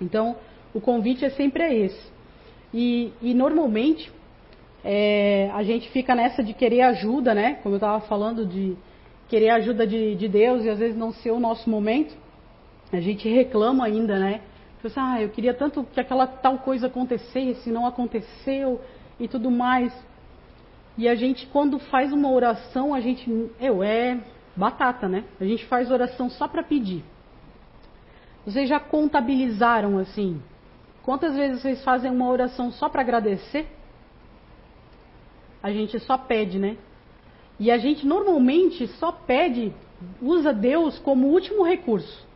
Então, 0.00 0.36
o 0.74 0.80
convite 0.80 1.24
é 1.24 1.30
sempre 1.30 1.64
esse. 1.64 2.12
E, 2.72 3.12
e 3.22 3.34
normalmente, 3.34 4.12
é, 4.84 5.50
a 5.54 5.62
gente 5.62 5.88
fica 5.90 6.14
nessa 6.14 6.42
de 6.42 6.52
querer 6.52 6.82
ajuda, 6.82 7.34
né? 7.34 7.54
Como 7.62 7.74
eu 7.74 7.78
estava 7.78 8.00
falando, 8.06 8.44
de 8.44 8.76
querer 9.28 9.50
ajuda 9.50 9.86
de, 9.86 10.14
de 10.14 10.28
Deus 10.28 10.64
e 10.64 10.70
às 10.70 10.78
vezes 10.78 10.96
não 10.96 11.12
ser 11.12 11.30
o 11.30 11.40
nosso 11.40 11.68
momento. 11.68 12.16
A 12.92 13.00
gente 13.00 13.28
reclama 13.28 13.84
ainda, 13.84 14.18
né? 14.18 14.42
Você, 14.82 15.00
ah, 15.00 15.20
eu 15.20 15.30
queria 15.30 15.52
tanto 15.52 15.84
que 15.84 15.98
aquela 15.98 16.26
tal 16.26 16.58
coisa 16.58 16.86
acontecesse, 16.86 17.70
não 17.70 17.86
aconteceu 17.86 18.80
e 19.18 19.26
tudo 19.26 19.50
mais. 19.50 19.92
E 20.96 21.08
a 21.08 21.14
gente, 21.14 21.46
quando 21.46 21.78
faz 21.78 22.12
uma 22.12 22.30
oração, 22.30 22.94
a 22.94 23.00
gente, 23.00 23.28
eu, 23.60 23.82
é 23.82 24.18
batata, 24.54 25.08
né? 25.08 25.24
A 25.40 25.44
gente 25.44 25.64
faz 25.66 25.90
oração 25.90 26.30
só 26.30 26.46
para 26.46 26.62
pedir. 26.62 27.04
Vocês 28.46 28.68
já 28.68 28.80
contabilizaram 28.80 29.98
assim? 29.98 30.40
Quantas 31.02 31.34
vezes 31.34 31.60
vocês 31.60 31.84
fazem 31.84 32.10
uma 32.10 32.28
oração 32.28 32.70
só 32.70 32.88
para 32.88 33.02
agradecer? 33.02 33.66
A 35.62 35.70
gente 35.70 35.98
só 36.00 36.16
pede, 36.16 36.58
né? 36.58 36.76
E 37.58 37.70
a 37.70 37.78
gente 37.78 38.06
normalmente 38.06 38.86
só 38.86 39.10
pede, 39.10 39.72
usa 40.22 40.52
Deus 40.52 40.98
como 41.00 41.26
último 41.26 41.64
recurso 41.64 42.26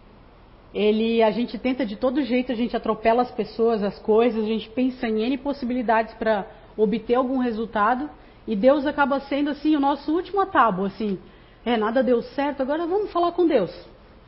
ele 0.74 1.22
a 1.22 1.30
gente 1.30 1.58
tenta 1.58 1.84
de 1.84 1.96
todo 1.96 2.22
jeito, 2.22 2.52
a 2.52 2.54
gente 2.54 2.76
atropela 2.76 3.22
as 3.22 3.30
pessoas, 3.30 3.82
as 3.82 3.98
coisas, 3.98 4.42
a 4.42 4.46
gente 4.46 4.68
pensa 4.70 5.06
em 5.08 5.22
N 5.22 5.38
possibilidades 5.38 6.14
para 6.14 6.46
obter 6.76 7.14
algum 7.14 7.38
resultado, 7.38 8.08
e 8.46 8.54
Deus 8.54 8.86
acaba 8.86 9.20
sendo 9.20 9.50
assim 9.50 9.76
o 9.76 9.80
nosso 9.80 10.12
último 10.12 10.44
tábua, 10.46 10.86
assim, 10.86 11.18
é, 11.64 11.76
nada 11.76 12.02
deu 12.02 12.22
certo, 12.22 12.62
agora 12.62 12.86
vamos 12.86 13.12
falar 13.12 13.32
com 13.32 13.46
Deus. 13.46 13.70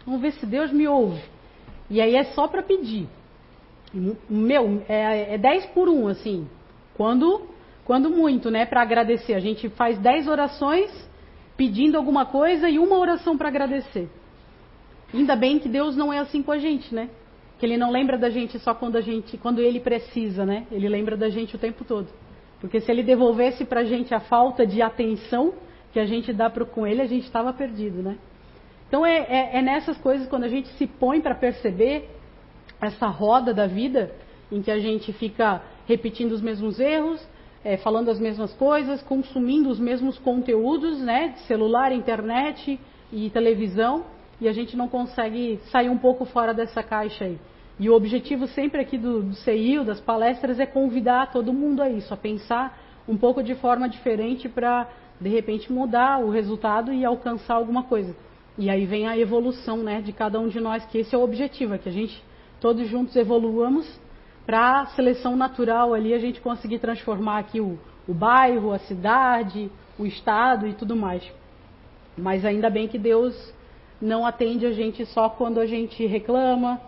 Vamos 0.05 0.21
ver 0.21 0.33
se 0.33 0.45
Deus 0.45 0.73
me 0.73 0.87
ouve. 0.87 1.23
E 1.92 2.00
aí 2.00 2.16
é 2.16 2.24
só 2.24 2.48
para 2.48 2.62
pedir. 2.62 3.07
Meu, 4.28 4.83
é, 4.88 5.35
é 5.35 5.38
10 5.38 5.66
por 5.66 5.90
1, 5.90 6.09
assim. 6.09 6.48
Quando, 6.96 7.42
quando 7.85 8.09
muito, 8.09 8.50
né, 8.50 8.64
para 8.64 8.81
agradecer. 8.81 9.35
A 9.35 9.40
gente 9.40 9.68
faz 9.68 9.98
10 9.98 10.26
orações 10.26 10.90
pedindo 11.55 11.98
alguma 11.98 12.24
coisa 12.24 12.66
e 12.66 12.78
uma 12.78 12.96
oração 12.96 13.37
para 13.37 13.48
agradecer. 13.48 14.09
Ainda 15.12 15.37
bem 15.37 15.59
que 15.59 15.68
Deus 15.68 15.94
não 15.94 16.11
é 16.11 16.18
assim 16.18 16.42
com 16.42 16.50
a 16.50 16.59
gente, 16.59 16.94
né? 16.94 17.11
Que 17.59 17.66
ele 17.66 17.76
não 17.76 17.90
lembra 17.90 18.16
da 18.16 18.31
gente 18.31 18.59
só 18.59 18.74
quando 18.74 18.96
a 18.96 19.02
gente, 19.02 19.37
quando 19.37 19.61
ele 19.61 19.78
precisa, 19.78 20.46
né? 20.46 20.66
Ele 20.72 20.88
lembra 20.88 21.14
da 21.14 21.28
gente 21.28 21.55
o 21.55 21.59
tempo 21.59 21.85
todo. 21.85 22.09
Porque 22.59 22.81
se 22.81 22.90
ele 22.90 23.02
devolvesse 23.02 23.66
para 23.66 23.81
a 23.81 23.85
gente 23.85 24.14
a 24.14 24.20
falta 24.20 24.66
de 24.66 24.81
atenção 24.81 25.52
que 25.92 26.00
a 26.00 26.07
gente 26.07 26.33
dá 26.33 26.48
pro, 26.48 26.64
com 26.64 26.87
ele, 26.87 27.02
a 27.02 27.07
gente 27.07 27.24
estava 27.24 27.52
perdido, 27.52 28.02
né? 28.02 28.16
Então 28.92 29.07
é, 29.07 29.20
é, 29.20 29.50
é 29.55 29.62
nessas 29.62 29.96
coisas 29.96 30.28
quando 30.28 30.44
a 30.44 30.48
gente 30.48 30.68
se 30.76 30.87
põe 30.87 31.18
para 31.18 31.35
perceber 31.35 32.11
essa 32.78 33.07
roda 33.07 33.55
da 33.55 33.66
vida 33.66 34.12
em 34.50 34.61
que 34.61 34.70
a 34.70 34.78
gente 34.78 35.14
fica 35.14 35.62
repetindo 35.88 36.33
os 36.33 36.42
mesmos 36.42 36.78
erros, 36.78 37.26
é, 37.64 37.78
falando 37.78 38.11
as 38.11 38.20
mesmas 38.20 38.52
coisas, 38.52 39.02
consumindo 39.02 39.70
os 39.70 39.81
mesmos 39.81 40.18
conteúdos, 40.18 41.00
né? 41.00 41.33
Celular, 41.46 41.90
internet 41.90 42.78
e 43.11 43.31
televisão 43.31 44.05
e 44.38 44.46
a 44.46 44.52
gente 44.52 44.76
não 44.76 44.88
consegue 44.88 45.59
sair 45.70 45.88
um 45.88 45.96
pouco 45.96 46.26
fora 46.26 46.52
dessa 46.52 46.83
caixa 46.83 47.24
aí. 47.24 47.38
E 47.81 47.88
o 47.88 47.94
objetivo 47.94 48.46
sempre 48.46 48.83
aqui 48.83 48.98
do, 48.98 49.22
do 49.22 49.35
CIO, 49.37 49.85
das 49.85 50.02
palestras, 50.02 50.61
é 50.61 50.66
convidar 50.66 51.33
todo 51.33 51.50
mundo 51.50 51.83
a 51.83 51.88
isso, 51.88 52.12
a 52.12 52.16
pensar 52.18 52.78
um 53.09 53.16
pouco 53.16 53.42
de 53.42 53.55
forma 53.55 53.88
diferente 53.88 54.50
para, 54.50 54.87
de 55.18 55.31
repente, 55.31 55.72
mudar 55.72 56.22
o 56.22 56.28
resultado 56.28 56.92
e 56.92 57.07
alcançar 57.07 57.55
alguma 57.55 57.85
coisa. 57.85 58.14
E 58.58 58.68
aí 58.68 58.84
vem 58.84 59.08
a 59.08 59.16
evolução 59.16 59.78
né, 59.78 60.02
de 60.02 60.12
cada 60.12 60.38
um 60.38 60.48
de 60.48 60.60
nós, 60.60 60.84
que 60.86 60.98
esse 60.98 61.14
é 61.14 61.18
o 61.18 61.22
objetivo, 61.22 61.74
é 61.74 61.78
que 61.78 61.88
a 61.88 61.92
gente 61.92 62.22
todos 62.60 62.86
juntos 62.88 63.16
evoluamos 63.16 64.00
para 64.46 64.80
a 64.80 64.86
seleção 64.86 65.36
natural 65.36 65.94
ali 65.94 66.14
a 66.14 66.18
gente 66.18 66.40
conseguir 66.40 66.78
transformar 66.78 67.38
aqui 67.38 67.60
o, 67.60 67.78
o 68.06 68.14
bairro, 68.14 68.72
a 68.72 68.78
cidade, 68.78 69.70
o 69.98 70.06
estado 70.06 70.66
e 70.66 70.74
tudo 70.74 70.94
mais. 70.94 71.22
Mas 72.16 72.44
ainda 72.44 72.68
bem 72.68 72.86
que 72.86 72.98
Deus 72.98 73.34
não 74.00 74.26
atende 74.26 74.66
a 74.66 74.72
gente 74.72 75.06
só 75.06 75.28
quando 75.28 75.58
a 75.58 75.66
gente 75.66 76.06
reclama, 76.06 76.80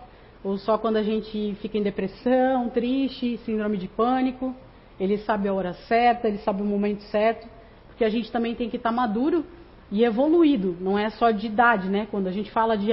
ou 0.43 0.57
só 0.57 0.77
quando 0.77 0.97
a 0.97 1.03
gente 1.03 1.55
fica 1.61 1.77
em 1.77 1.81
depressão, 1.81 2.69
triste, 2.69 3.37
síndrome 3.45 3.77
de 3.77 3.87
pânico. 3.87 4.55
Ele 4.99 5.17
sabe 5.19 5.47
a 5.47 5.53
hora 5.53 5.73
certa, 5.73 6.27
ele 6.27 6.37
sabe 6.37 6.61
o 6.61 6.65
momento 6.65 7.01
certo, 7.03 7.47
porque 7.87 8.05
a 8.05 8.09
gente 8.09 8.31
também 8.31 8.53
tem 8.53 8.69
que 8.69 8.77
estar 8.77 8.91
maduro 8.91 9.45
e 9.91 10.03
evoluído, 10.03 10.75
não 10.79 10.97
é 10.97 11.09
só 11.09 11.31
de 11.31 11.47
idade, 11.47 11.89
né? 11.89 12.07
Quando 12.09 12.27
a 12.27 12.31
gente 12.31 12.51
fala 12.51 12.75
de, 12.77 12.91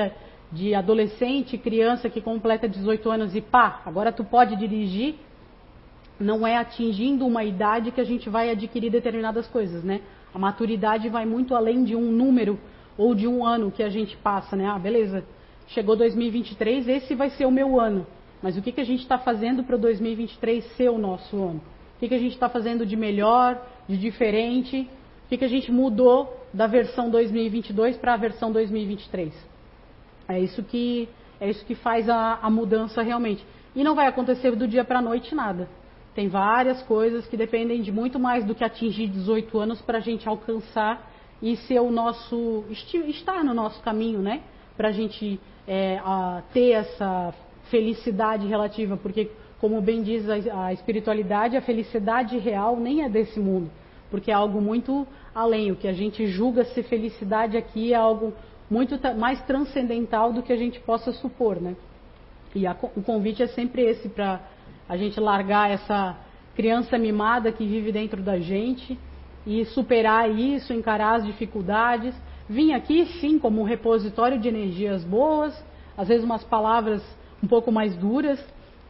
de 0.51 0.75
adolescente, 0.75 1.57
criança 1.57 2.09
que 2.09 2.21
completa 2.21 2.69
18 2.69 3.11
anos 3.11 3.35
e 3.35 3.41
pá, 3.41 3.81
agora 3.87 4.13
tu 4.13 4.25
pode 4.25 4.57
dirigir, 4.57 5.15
não 6.21 6.47
é 6.47 6.57
atingindo 6.57 7.27
uma 7.27 7.45
idade 7.45 7.91
que 7.91 8.01
a 8.01 8.05
gente 8.05 8.29
vai 8.29 8.51
adquirir 8.51 8.91
determinadas 8.91 9.47
coisas, 9.49 9.83
né? 9.83 10.01
A 10.35 10.39
maturidade 10.39 11.09
vai 11.09 11.27
muito 11.27 11.55
além 11.55 11.85
de 11.85 11.97
um 11.97 12.13
número 12.13 12.59
ou 12.97 13.15
de 13.15 13.27
um 13.27 13.45
ano 13.45 13.71
que 13.71 13.83
a 13.83 13.89
gente 13.89 14.17
passa, 14.19 14.55
né? 14.55 14.67
Ah, 14.67 14.79
beleza, 14.79 15.25
chegou 15.69 15.97
2023, 15.97 16.89
esse 16.89 17.15
vai 17.15 17.31
ser 17.31 17.47
o 17.47 17.51
meu 17.51 17.81
ano. 17.81 18.07
Mas 18.43 18.57
o 18.57 18.63
que, 18.63 18.73
que 18.73 18.81
a 18.81 18.85
gente 18.85 19.01
está 19.01 19.19
fazendo 19.19 19.63
para 19.63 19.77
2023 19.77 20.65
ser 20.77 20.91
o 20.91 20.99
nosso 20.99 21.37
ano? 21.37 21.61
O 21.97 22.01
que, 22.01 22.09
que 22.09 22.15
a 22.15 22.19
gente 22.19 22.33
está 22.33 22.49
fazendo 22.49 22.85
de 22.85 22.97
melhor, 22.97 23.65
de 23.89 23.97
diferente? 23.97 24.89
O 25.25 25.29
que, 25.29 25.39
que 25.39 25.45
a 25.45 25.49
gente 25.49 25.71
mudou 25.71 26.42
da 26.53 26.67
versão 26.67 27.11
2022 27.11 27.97
para 27.97 28.15
a 28.15 28.17
versão 28.17 28.53
2023? 28.53 29.33
É 30.29 30.39
isso 30.39 30.63
que 30.63 31.09
é 31.41 31.51
isso 31.51 31.65
que 31.65 31.75
faz 31.75 32.09
a, 32.09 32.39
a 32.41 32.49
mudança 32.49 33.03
realmente. 33.03 33.45
E 33.75 33.83
não 33.83 33.95
vai 33.95 34.07
acontecer 34.07 34.55
do 34.55 34.69
dia 34.69 34.85
para 34.85 35.01
a 35.01 35.03
noite 35.03 35.35
nada. 35.35 35.69
Tem 36.15 36.29
várias 36.29 36.83
coisas 36.83 37.27
que 37.27 37.37
dependem 37.37 37.81
de 37.83 37.91
muito 37.91 38.19
mais 38.19 38.45
do 38.45 38.55
que 38.55 38.63
atingir 38.63 39.09
18 39.09 39.59
anos 39.59 39.81
para 39.81 39.99
a 39.99 40.01
gente 40.01 40.29
alcançar 40.29 41.11
e 41.41 41.57
ser 41.57 41.81
o 41.81 41.91
nosso 41.91 42.65
estar 42.71 43.43
no 43.43 43.53
nosso 43.53 43.83
caminho, 43.83 44.21
né? 44.21 44.43
Para 44.77 44.89
a 44.89 44.93
gente 44.93 45.41
é, 45.67 45.99
a, 46.05 46.43
ter 46.53 46.71
essa 46.71 47.35
felicidade 47.71 48.47
relativa, 48.47 48.97
porque 48.97 49.31
como 49.61 49.81
bem 49.81 50.03
diz 50.03 50.29
a, 50.29 50.67
a 50.67 50.73
espiritualidade, 50.73 51.57
a 51.57 51.63
felicidade 51.63 52.39
real 52.39 52.77
nem 52.77 53.03
é 53.03 53.09
desse 53.09 53.41
mundo, 53.41 53.71
porque 54.13 54.31
é 54.31 54.35
algo 54.35 54.61
muito 54.61 55.09
além. 55.35 55.73
O 55.73 55.77
que 55.77 55.89
a 55.89 55.93
gente 55.95 56.27
julga 56.27 56.65
ser 56.67 56.83
felicidade 56.83 57.57
aqui 57.57 57.95
é 57.95 57.97
algo 57.97 58.35
muito 58.71 58.95
mais 59.17 59.41
transcendental 59.43 60.35
do 60.35 60.43
que 60.43 60.53
a 60.53 60.57
gente 60.57 60.79
possa 60.81 61.13
supor, 61.13 61.59
né? 61.59 61.75
E 62.55 62.67
a, 62.67 62.77
o 62.95 63.03
convite 63.03 63.43
é 63.43 63.47
sempre 63.47 63.81
esse 63.83 64.11
para 64.11 64.41
a 64.87 64.99
gente 64.99 65.19
largar 65.19 65.71
essa 65.71 66.15
criança 66.55 66.99
mimada 66.99 67.51
que 67.51 67.67
vive 67.67 67.91
dentro 67.91 68.23
da 68.23 68.39
gente 68.39 68.99
e 69.47 69.65
superar 69.65 70.31
isso, 70.31 70.75
encarar 70.75 71.15
as 71.15 71.25
dificuldades. 71.25 72.15
Vim 72.47 72.75
aqui, 72.75 73.07
sim, 73.19 73.39
como 73.39 73.63
um 73.63 73.65
repositório 73.65 74.39
de 74.39 74.47
energias 74.47 75.03
boas, 75.05 75.55
às 75.97 76.09
vezes 76.09 76.23
umas 76.23 76.45
palavras 76.45 77.03
um 77.43 77.49
pouco 77.49 77.73
mais 77.73 77.97
duras, 77.97 78.39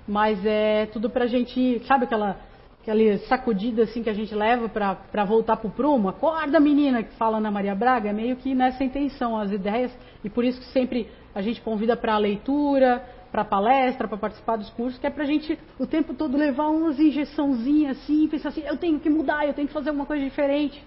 mas 0.07 0.45
é 0.45 0.87
tudo 0.87 1.09
para 1.09 1.25
a 1.25 1.29
gente, 1.29 1.81
sabe 1.87 2.07
aquela, 2.07 2.41
aquela 2.83 3.19
sacudida 3.29 3.85
assim 3.85 4.03
que 4.03 4.11
a 4.11 4.15
gente 4.15 4.35
leva 4.35 4.69
para 4.69 5.25
voltar 5.25 5.57
para 5.57 5.69
o 5.69 5.71
prumo? 5.71 6.09
Acorda, 6.09 6.59
menina, 6.59 7.03
que 7.03 7.15
fala 7.15 7.41
na 7.41 7.51
Maria 7.51 7.75
Braga, 7.75 8.11
é 8.11 8.13
meio 8.13 8.37
que 8.37 8.55
nessa 8.55 8.83
intenção 8.83 9.39
as 9.39 9.53
ideias, 9.53 9.97
e 10.25 10.29
por 10.29 10.45
isso 10.45 10.61
que 10.61 10.67
sempre 10.67 11.09
a 11.33 11.41
gente 11.41 11.61
convida 11.61 11.97
para 11.97 12.15
a 12.15 12.19
leitura, 12.19 13.03
para 13.31 13.45
palestra, 13.45 14.09
para 14.09 14.19
participar 14.19 14.57
dos 14.57 14.69
cursos, 14.71 14.99
que 14.99 15.07
é 15.07 15.11
para 15.11 15.23
a 15.23 15.27
gente 15.27 15.59
o 15.79 15.87
tempo 15.87 16.13
todo 16.13 16.37
levar 16.37 16.69
umas 16.69 16.99
injeçãozinhas 16.99 17.99
assim, 17.99 18.27
pensar 18.29 18.49
assim, 18.49 18.63
eu 18.67 18.77
tenho 18.77 18.99
que 18.99 19.09
mudar, 19.09 19.47
eu 19.47 19.55
tenho 19.55 19.69
que 19.69 19.73
fazer 19.73 19.91
alguma 19.91 20.05
coisa 20.05 20.23
diferente. 20.23 20.85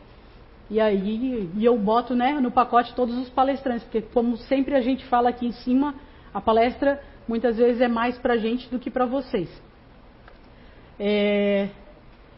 E 0.69 0.81
aí 0.81 1.49
e 1.55 1.63
eu 1.63 1.77
boto 1.77 2.13
né, 2.13 2.33
no 2.41 2.51
pacote 2.51 2.93
todos 2.93 3.17
os 3.17 3.29
palestrantes, 3.29 3.83
porque 3.83 4.01
como 4.01 4.35
sempre 4.35 4.75
a 4.75 4.81
gente 4.81 5.05
fala 5.05 5.29
aqui 5.29 5.47
em 5.47 5.51
cima, 5.51 5.95
a 6.33 6.41
palestra 6.41 7.01
muitas 7.27 7.57
vezes 7.57 7.81
é 7.81 7.87
mais 7.87 8.17
para 8.17 8.33
a 8.33 8.37
gente 8.37 8.69
do 8.69 8.79
que 8.79 8.91
para 8.91 9.05
vocês. 9.05 9.49
É, 10.99 11.69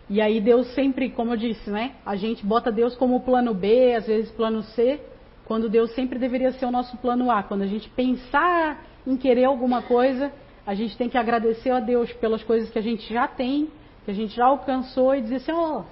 e 0.10 0.22
aí 0.22 0.40
Deus 0.40 0.68
sempre, 0.74 1.10
como 1.10 1.34
eu 1.34 1.38
disse, 1.38 1.70
né, 1.70 1.94
a 2.06 2.16
gente 2.16 2.46
bota 2.46 2.72
Deus 2.72 2.96
como 2.96 3.20
plano 3.22 3.54
B, 3.54 3.94
às 3.94 4.08
vezes 4.08 4.32
plano 4.32 4.64
C, 4.64 5.02
quando 5.46 5.70
Deus 5.70 5.94
sempre 5.96 6.18
deveria 6.18 6.52
ser 6.54 6.66
o 6.66 6.72
nosso 6.72 6.98
plano 6.98 7.32
A. 7.32 7.44
Quando 7.44 7.62
a 7.62 7.68
gente 7.68 7.90
pensar 7.90 8.84
em 9.06 9.16
querer 9.16 9.46
alguma 9.46 9.82
coisa, 9.82 10.32
a 10.66 10.74
gente 10.74 10.98
tem 10.98 11.10
que 11.10 11.18
agradecer 11.18 11.70
a 11.70 11.80
Deus 11.80 12.12
pelas 12.14 12.44
coisas 12.44 12.70
que 12.70 12.78
a 12.78 12.82
gente 12.82 13.12
já 13.14 13.28
tem, 13.28 13.70
que 14.04 14.12
a 14.12 14.14
gente 14.14 14.36
já 14.36 14.46
alcançou 14.46 15.16
e 15.16 15.22
dizer 15.22 15.38
assim, 15.38 15.52
ó, 15.52 15.80
oh, 15.80 15.84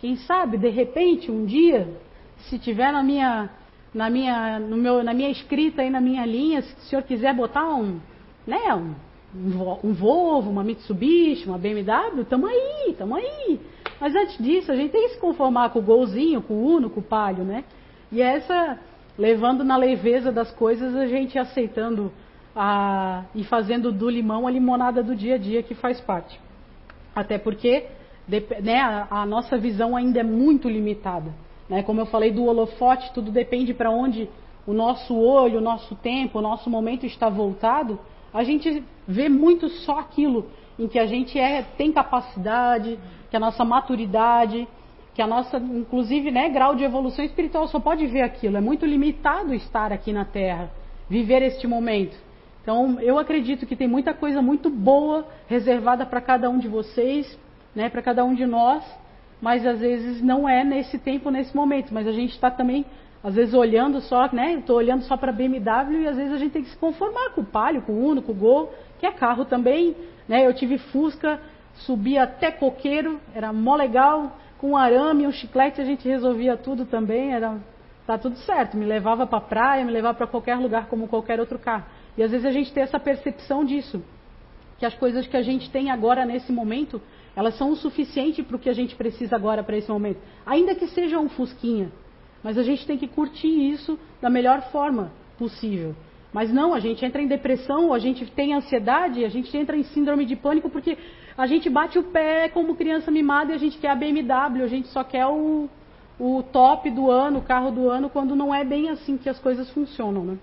quem 0.00 0.16
sabe, 0.16 0.58
de 0.58 0.68
repente, 0.68 1.30
um 1.30 1.44
dia, 1.44 1.88
se 2.38 2.58
tiver 2.58 2.92
na 2.92 3.02
minha, 3.02 3.50
na 3.94 4.10
minha, 4.10 4.58
no 4.58 4.76
meu, 4.76 5.02
na 5.02 5.14
minha 5.14 5.30
escrita 5.30 5.82
aí 5.82 5.90
na 5.90 6.00
minha 6.00 6.24
linha, 6.26 6.62
se 6.62 6.74
o 6.74 6.80
senhor 6.88 7.02
quiser 7.02 7.34
botar 7.34 7.66
um, 7.66 8.00
né, 8.46 8.74
um, 8.74 8.94
um 9.34 9.92
Volvo, 9.92 10.50
uma 10.50 10.62
Mitsubishi, 10.62 11.48
uma 11.48 11.58
BMW, 11.58 12.24
tamo 12.28 12.46
aí, 12.46 12.94
tamo 12.96 13.14
aí. 13.14 13.60
Mas 14.00 14.14
antes 14.14 14.36
disso, 14.38 14.70
a 14.70 14.76
gente 14.76 14.90
tem 14.90 15.02
que 15.04 15.14
se 15.14 15.20
conformar 15.20 15.70
com 15.70 15.78
o 15.78 15.82
golzinho, 15.82 16.42
com 16.42 16.54
o 16.54 16.66
Uno, 16.66 16.90
com 16.90 17.00
o 17.00 17.02
Palio, 17.02 17.44
né? 17.44 17.64
E 18.10 18.20
essa, 18.20 18.78
levando 19.16 19.64
na 19.64 19.76
leveza 19.76 20.30
das 20.30 20.50
coisas, 20.52 20.94
a 20.94 21.06
gente 21.06 21.38
aceitando 21.38 22.12
a, 22.54 23.24
e 23.34 23.44
fazendo 23.44 23.90
do 23.90 24.08
limão 24.08 24.46
a 24.46 24.50
limonada 24.50 25.02
do 25.02 25.16
dia 25.16 25.36
a 25.36 25.38
dia 25.38 25.62
que 25.62 25.74
faz 25.74 26.00
parte. 26.00 26.38
Até 27.14 27.38
porque 27.38 27.86
né, 28.62 28.80
a, 28.80 29.22
a, 29.22 29.26
nossa 29.26 29.56
visão 29.56 29.96
ainda 29.96 30.20
é 30.20 30.24
muito 30.24 30.68
limitada. 30.68 31.32
Né? 31.68 31.82
Como 31.82 32.00
eu 32.00 32.06
falei 32.06 32.30
do 32.30 32.44
holofote, 32.44 33.12
tudo 33.12 33.30
depende 33.30 33.72
para 33.72 33.90
onde 33.90 34.28
o 34.66 34.72
nosso 34.72 35.16
olho, 35.16 35.58
o 35.58 35.62
nosso 35.62 35.94
tempo, 35.96 36.38
o 36.38 36.42
nosso 36.42 36.68
momento 36.68 37.06
está 37.06 37.28
voltado. 37.28 37.98
A 38.32 38.42
gente 38.42 38.82
vê 39.06 39.28
muito 39.28 39.68
só 39.68 39.98
aquilo 39.98 40.50
em 40.78 40.88
que 40.88 40.98
a 40.98 41.06
gente 41.06 41.38
é, 41.38 41.62
tem 41.76 41.92
capacidade, 41.92 42.98
que 43.30 43.36
a 43.36 43.40
nossa 43.40 43.64
maturidade, 43.64 44.66
que 45.14 45.20
a 45.20 45.26
nossa, 45.26 45.58
inclusive, 45.58 46.30
né, 46.30 46.48
grau 46.48 46.74
de 46.74 46.84
evolução 46.84 47.24
espiritual 47.24 47.68
só 47.68 47.78
pode 47.78 48.06
ver 48.06 48.22
aquilo. 48.22 48.56
É 48.56 48.60
muito 48.60 48.86
limitado 48.86 49.54
estar 49.54 49.92
aqui 49.92 50.12
na 50.12 50.24
Terra, 50.24 50.70
viver 51.08 51.42
este 51.42 51.66
momento. 51.66 52.16
Então, 52.62 52.98
eu 53.00 53.18
acredito 53.18 53.66
que 53.66 53.76
tem 53.76 53.88
muita 53.88 54.14
coisa 54.14 54.40
muito 54.40 54.70
boa 54.70 55.26
reservada 55.48 56.06
para 56.06 56.20
cada 56.20 56.48
um 56.48 56.58
de 56.58 56.68
vocês, 56.68 57.38
né, 57.74 57.88
para 57.90 58.00
cada 58.00 58.24
um 58.24 58.34
de 58.34 58.46
nós, 58.46 58.84
mas 59.40 59.66
às 59.66 59.80
vezes 59.80 60.22
não 60.22 60.48
é 60.48 60.64
nesse 60.64 60.98
tempo, 60.98 61.30
nesse 61.30 61.54
momento. 61.54 61.92
Mas 61.92 62.06
a 62.06 62.12
gente 62.12 62.30
está 62.30 62.50
também, 62.50 62.86
às 63.22 63.34
vezes, 63.34 63.54
olhando 63.54 64.00
só, 64.00 64.28
né? 64.32 64.54
Estou 64.54 64.76
olhando 64.76 65.02
só 65.02 65.16
para 65.16 65.30
BMW 65.30 66.02
e 66.02 66.08
às 66.08 66.16
vezes 66.16 66.32
a 66.32 66.38
gente 66.38 66.52
tem 66.52 66.62
que 66.62 66.70
se 66.70 66.76
conformar 66.76 67.30
com 67.30 67.42
o 67.42 67.44
Palio, 67.44 67.82
com 67.82 67.92
o 67.92 68.04
Uno, 68.04 68.20
com 68.20 68.32
o 68.32 68.34
Gol, 68.34 68.72
que 68.98 69.06
é 69.06 69.12
carro 69.12 69.44
também. 69.44 69.96
Né? 70.26 70.44
Eu 70.46 70.52
tive 70.52 70.78
Fusca, 70.78 71.40
subi 71.74 72.18
até 72.18 72.50
coqueiro, 72.50 73.20
era 73.34 73.52
mó 73.52 73.76
legal, 73.76 74.36
com 74.58 74.70
um 74.70 74.76
arame, 74.76 75.26
um 75.26 75.32
chiclete, 75.32 75.80
a 75.80 75.84
gente 75.84 76.06
resolvia 76.06 76.56
tudo 76.56 76.84
também, 76.84 77.32
era 77.32 77.58
tá 78.06 78.18
tudo 78.18 78.36
certo. 78.38 78.76
Me 78.76 78.84
levava 78.84 79.24
para 79.26 79.38
a 79.38 79.42
praia, 79.42 79.84
me 79.84 79.92
levava 79.92 80.18
para 80.18 80.26
qualquer 80.26 80.56
lugar 80.56 80.86
como 80.86 81.06
qualquer 81.06 81.38
outro 81.38 81.58
carro. 81.58 81.84
E 82.16 82.22
às 82.22 82.30
vezes 82.32 82.44
a 82.44 82.50
gente 82.50 82.72
tem 82.72 82.82
essa 82.82 82.98
percepção 82.98 83.64
disso, 83.64 84.02
que 84.78 84.84
as 84.84 84.94
coisas 84.94 85.28
que 85.28 85.36
a 85.36 85.42
gente 85.42 85.70
tem 85.70 85.90
agora 85.90 86.26
nesse 86.26 86.52
momento, 86.52 87.00
elas 87.36 87.56
são 87.56 87.70
o 87.70 87.76
suficiente 87.76 88.42
para 88.42 88.56
o 88.56 88.58
que 88.58 88.68
a 88.68 88.74
gente 88.74 88.96
precisa 88.96 89.36
agora 89.36 89.62
para 89.62 89.76
esse 89.76 89.88
momento. 89.88 90.20
Ainda 90.44 90.74
que 90.74 90.88
seja 90.88 91.18
um 91.18 91.28
fusquinha, 91.28 91.90
mas 92.42 92.58
a 92.58 92.62
gente 92.62 92.86
tem 92.86 92.98
que 92.98 93.06
curtir 93.06 93.48
isso 93.48 93.98
da 94.20 94.28
melhor 94.28 94.62
forma 94.70 95.12
possível. 95.38 95.94
Mas 96.32 96.52
não, 96.52 96.72
a 96.72 96.80
gente 96.80 97.04
entra 97.04 97.20
em 97.20 97.26
depressão, 97.26 97.92
a 97.92 97.98
gente 97.98 98.24
tem 98.32 98.54
ansiedade, 98.54 99.24
a 99.24 99.28
gente 99.28 99.54
entra 99.56 99.76
em 99.76 99.82
síndrome 99.82 100.24
de 100.24 100.34
pânico 100.34 100.70
porque 100.70 100.96
a 101.36 101.46
gente 101.46 101.68
bate 101.68 101.98
o 101.98 102.04
pé 102.04 102.48
como 102.48 102.74
criança 102.74 103.10
mimada 103.10 103.52
e 103.52 103.54
a 103.54 103.58
gente 103.58 103.78
quer 103.78 103.90
a 103.90 103.94
BMW, 103.94 104.62
a 104.62 104.66
gente 104.66 104.88
só 104.88 105.04
quer 105.04 105.26
o, 105.26 105.68
o 106.18 106.42
top 106.42 106.90
do 106.90 107.10
ano, 107.10 107.40
o 107.40 107.42
carro 107.42 107.70
do 107.70 107.90
ano, 107.90 108.08
quando 108.08 108.34
não 108.34 108.54
é 108.54 108.64
bem 108.64 108.88
assim 108.88 109.18
que 109.18 109.28
as 109.28 109.38
coisas 109.38 109.68
funcionam, 109.70 110.24
né? 110.24 110.38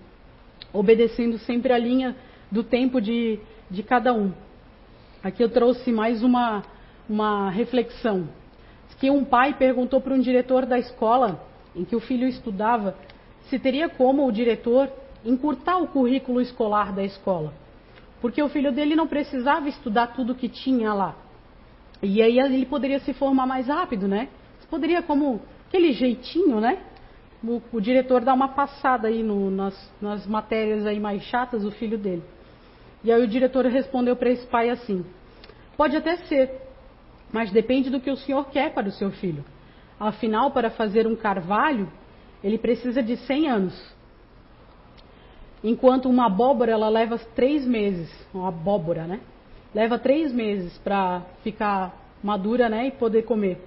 obedecendo 0.74 1.38
sempre 1.40 1.74
a 1.74 1.78
linha 1.78 2.16
do 2.52 2.64
tempo 2.64 3.02
de, 3.02 3.40
de 3.70 3.84
cada 3.84 4.14
um. 4.14 4.32
Aqui 5.24 5.44
eu 5.44 5.50
trouxe 5.50 5.92
mais 5.92 6.24
uma, 6.24 6.64
uma 7.10 7.50
reflexão. 7.50 8.30
Que 9.00 9.10
um 9.10 9.24
pai 9.24 9.54
perguntou 9.54 10.02
para 10.02 10.14
um 10.14 10.20
diretor 10.20 10.66
da 10.66 10.78
escola 10.78 11.42
em 11.80 11.86
que 11.86 11.96
o 11.96 12.00
filho 12.00 12.28
estudava 12.28 12.96
se 13.50 13.58
teria 13.58 13.90
como 13.90 14.28
o 14.28 14.32
diretor 14.32 14.92
encurtar 15.26 15.78
o 15.78 15.88
currículo 15.88 16.42
escolar 16.42 16.94
da 16.94 17.04
escola. 17.04 17.54
Porque 18.22 18.42
o 18.42 18.50
filho 18.50 18.72
dele 18.72 18.96
não 18.96 19.08
precisava 19.08 19.68
estudar 19.70 20.08
tudo 20.08 20.36
que 20.36 20.50
tinha 20.50 20.94
lá. 20.94 21.16
E 22.04 22.22
aí 22.22 22.40
ele 22.40 22.66
poderia 22.66 23.00
se 23.00 23.14
formar 23.14 23.46
mais 23.46 23.68
rápido, 23.68 24.08
né? 24.08 24.30
Poderia, 24.70 25.02
como 25.02 25.42
aquele 25.68 25.94
jeitinho, 25.94 26.60
né? 26.60 26.84
o, 27.44 27.62
o 27.72 27.80
diretor 27.80 28.22
dá 28.22 28.34
uma 28.34 28.50
passada 28.50 29.08
aí 29.08 29.24
no, 29.24 29.50
nas, 29.50 29.92
nas 30.02 30.28
matérias 30.28 30.86
aí 30.86 31.00
mais 31.00 31.24
chatas, 31.24 31.64
o 31.64 31.72
filho 31.72 31.98
dele. 31.98 32.24
E 33.04 33.12
aí 33.12 33.24
o 33.24 33.28
diretor 33.28 33.66
respondeu 33.66 34.16
para 34.16 34.30
esse 34.30 34.46
pai 34.48 34.70
assim: 34.70 35.06
Pode 35.78 35.96
até 35.96 36.18
ser, 36.18 36.52
mas 37.32 37.52
depende 37.52 37.90
do 37.90 38.00
que 38.00 38.12
o 38.12 38.18
senhor 38.18 38.50
quer 38.50 38.74
para 38.74 38.88
o 38.88 38.92
seu 38.92 39.12
filho. 39.12 39.44
Afinal, 40.00 40.52
para 40.52 40.70
fazer 40.70 41.06
um 41.06 41.16
carvalho, 41.16 41.92
ele 42.44 42.58
precisa 42.58 43.04
de 43.04 43.18
100 43.18 43.50
anos. 43.50 43.96
Enquanto 45.64 46.08
uma 46.08 46.28
abóbora, 46.28 46.72
ela 46.72 46.88
leva 46.88 47.18
três 47.36 47.66
meses. 47.66 48.10
Uma 48.34 48.48
abóbora, 48.48 49.06
né? 49.06 49.20
Leva 49.76 50.00
três 50.00 50.32
meses 50.32 50.78
para 50.78 51.22
ficar 51.44 51.94
madura, 52.24 52.70
né? 52.70 52.88
E 52.88 52.92
poder 52.92 53.24
comer. 53.24 53.62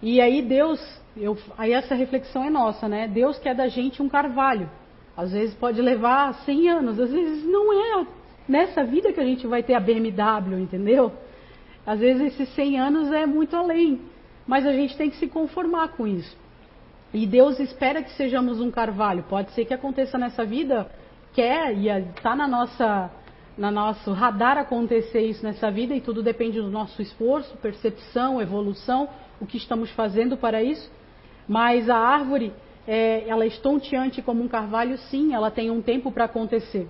E 0.00 0.20
aí 0.20 0.40
Deus 0.40 0.80
eu, 1.16 1.36
aí 1.58 1.72
essa 1.72 1.94
reflexão 1.94 2.44
é 2.44 2.50
nossa, 2.50 2.88
né? 2.88 3.08
Deus 3.08 3.38
quer 3.38 3.54
da 3.54 3.68
gente 3.68 4.02
um 4.02 4.08
carvalho. 4.08 4.70
Às 5.16 5.32
vezes 5.32 5.54
pode 5.54 5.80
levar 5.82 6.32
100 6.44 6.68
anos, 6.68 7.00
às 7.00 7.10
vezes 7.10 7.44
não 7.44 7.72
é 7.72 8.06
nessa 8.48 8.84
vida 8.84 9.12
que 9.12 9.20
a 9.20 9.24
gente 9.24 9.46
vai 9.46 9.62
ter 9.62 9.74
a 9.74 9.80
BMW, 9.80 10.60
entendeu? 10.60 11.12
Às 11.84 12.00
vezes 12.00 12.32
esses 12.34 12.54
100 12.54 12.78
anos 12.78 13.12
é 13.12 13.26
muito 13.26 13.56
além, 13.56 14.00
mas 14.50 14.66
a 14.66 14.72
gente 14.72 14.96
tem 14.96 15.08
que 15.08 15.16
se 15.16 15.28
conformar 15.28 15.90
com 15.90 16.08
isso. 16.08 16.36
E 17.14 17.24
Deus 17.24 17.60
espera 17.60 18.02
que 18.02 18.10
sejamos 18.14 18.60
um 18.60 18.68
carvalho. 18.68 19.22
Pode 19.28 19.52
ser 19.52 19.64
que 19.64 19.72
aconteça 19.72 20.18
nessa 20.18 20.44
vida, 20.44 20.90
quer 21.32 21.72
e 21.72 21.88
está 21.88 22.34
na 22.34 22.48
nossa 22.48 23.12
na 23.56 23.70
nosso 23.70 24.10
radar 24.12 24.58
acontecer 24.58 25.20
isso 25.20 25.44
nessa 25.44 25.70
vida 25.70 25.94
e 25.94 26.00
tudo 26.00 26.20
depende 26.20 26.60
do 26.60 26.68
nosso 26.68 27.00
esforço, 27.00 27.56
percepção, 27.58 28.42
evolução, 28.42 29.08
o 29.40 29.46
que 29.46 29.56
estamos 29.56 29.88
fazendo 29.92 30.36
para 30.36 30.60
isso. 30.60 30.90
Mas 31.46 31.88
a 31.88 31.96
árvore, 31.96 32.52
é, 32.88 33.28
ela 33.28 33.44
é 33.44 33.46
estonteante 33.46 34.20
como 34.20 34.42
um 34.42 34.48
carvalho, 34.48 34.98
sim, 34.98 35.32
ela 35.32 35.52
tem 35.52 35.70
um 35.70 35.80
tempo 35.80 36.10
para 36.10 36.24
acontecer. 36.24 36.88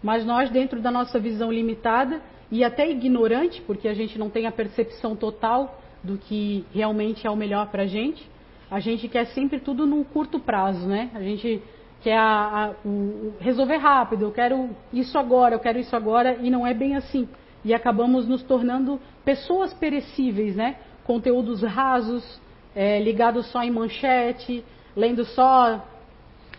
Mas 0.00 0.24
nós, 0.24 0.48
dentro 0.48 0.80
da 0.80 0.92
nossa 0.92 1.18
visão 1.18 1.50
limitada 1.50 2.22
e 2.52 2.62
até 2.62 2.88
ignorante, 2.88 3.60
porque 3.62 3.88
a 3.88 3.94
gente 3.94 4.16
não 4.16 4.30
tem 4.30 4.46
a 4.46 4.52
percepção 4.52 5.16
total 5.16 5.80
do 6.04 6.18
que 6.18 6.64
realmente 6.72 7.26
é 7.26 7.30
o 7.30 7.36
melhor 7.36 7.68
para 7.68 7.84
a 7.84 7.86
gente, 7.86 8.30
a 8.70 8.78
gente 8.78 9.08
quer 9.08 9.26
sempre 9.26 9.58
tudo 9.58 9.86
no 9.86 10.04
curto 10.04 10.38
prazo, 10.38 10.86
né? 10.86 11.10
A 11.14 11.20
gente 11.20 11.62
quer 12.02 12.18
a, 12.18 12.74
a, 12.84 12.88
o, 12.88 13.32
resolver 13.40 13.76
rápido, 13.76 14.26
eu 14.26 14.32
quero 14.32 14.70
isso 14.92 15.18
agora, 15.18 15.54
eu 15.54 15.58
quero 15.58 15.78
isso 15.78 15.96
agora, 15.96 16.36
e 16.42 16.50
não 16.50 16.66
é 16.66 16.74
bem 16.74 16.94
assim. 16.94 17.28
E 17.64 17.72
acabamos 17.72 18.28
nos 18.28 18.42
tornando 18.42 19.00
pessoas 19.24 19.72
perecíveis, 19.72 20.54
né? 20.54 20.76
Conteúdos 21.04 21.62
rasos, 21.62 22.40
é, 22.76 23.00
ligados 23.00 23.46
só 23.46 23.62
em 23.62 23.70
manchete, 23.70 24.62
lendo 24.94 25.24
só 25.24 25.82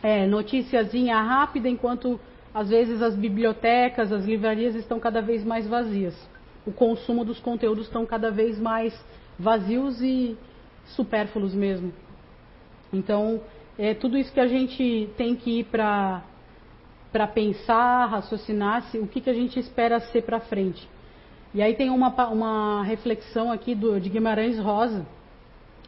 é, 0.02 0.26
noticiazinha 0.26 1.22
rápida, 1.22 1.70
enquanto 1.70 2.20
às 2.54 2.70
vezes 2.70 3.02
as 3.02 3.16
bibliotecas, 3.16 4.12
as 4.12 4.26
livrarias 4.26 4.74
estão 4.76 5.00
cada 5.00 5.22
vez 5.22 5.44
mais 5.44 5.68
vazias. 5.68 6.16
O 6.66 6.72
consumo 6.72 7.24
dos 7.24 7.40
conteúdos 7.40 7.86
estão 7.86 8.06
cada 8.06 8.32
vez 8.32 8.60
mais 8.60 8.94
vazios 9.38 10.02
e 10.02 10.38
supérfluos 10.88 11.54
mesmo. 11.54 11.94
Então, 12.92 13.42
é 13.78 13.94
tudo 13.94 14.18
isso 14.18 14.32
que 14.32 14.40
a 14.40 14.48
gente 14.48 15.10
tem 15.18 15.36
que 15.36 15.60
ir 15.60 15.64
para 15.66 16.24
para 17.12 17.28
pensar, 17.28 18.08
raciocinar 18.08 18.82
se, 18.92 18.98
o 19.00 19.08
que, 19.08 19.22
que 19.22 19.30
a 19.30 19.34
gente 19.34 19.58
espera 19.58 20.02
ser 20.02 20.24
para 20.24 20.42
frente. 20.42 20.86
E 21.54 21.62
aí 21.62 21.74
tem 21.74 21.90
uma, 21.90 22.10
uma 22.28 22.84
reflexão 22.84 23.54
aqui 23.54 23.74
do, 23.74 24.02
de 24.02 24.10
Guimarães 24.10 24.60
Rosa, 24.60 25.06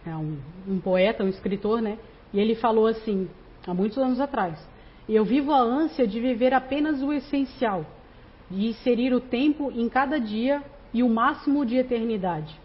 é 0.06 0.16
um, 0.16 0.38
um 0.66 0.80
poeta, 0.80 1.26
um 1.26 1.28
escritor, 1.28 1.82
né? 1.82 1.98
E 2.34 2.39
ele 2.39 2.56
falou 2.56 2.88
assim, 2.88 3.28
há 3.68 3.74
muitos 3.74 3.98
anos 3.98 4.22
atrás: 4.22 4.58
Eu 5.10 5.26
vivo 5.26 5.52
a 5.52 5.60
ânsia 5.60 6.08
de 6.08 6.18
viver 6.18 6.54
apenas 6.54 7.02
o 7.02 7.12
essencial, 7.12 7.86
de 8.50 8.68
inserir 8.68 9.14
o 9.14 9.20
tempo 9.20 9.70
em 9.70 9.89
cada 9.89 10.18
dia 10.18 10.64
e 10.93 11.04
o 11.04 11.10
máximo 11.10 11.66
de 11.66 11.76
eternidade. 11.76 12.58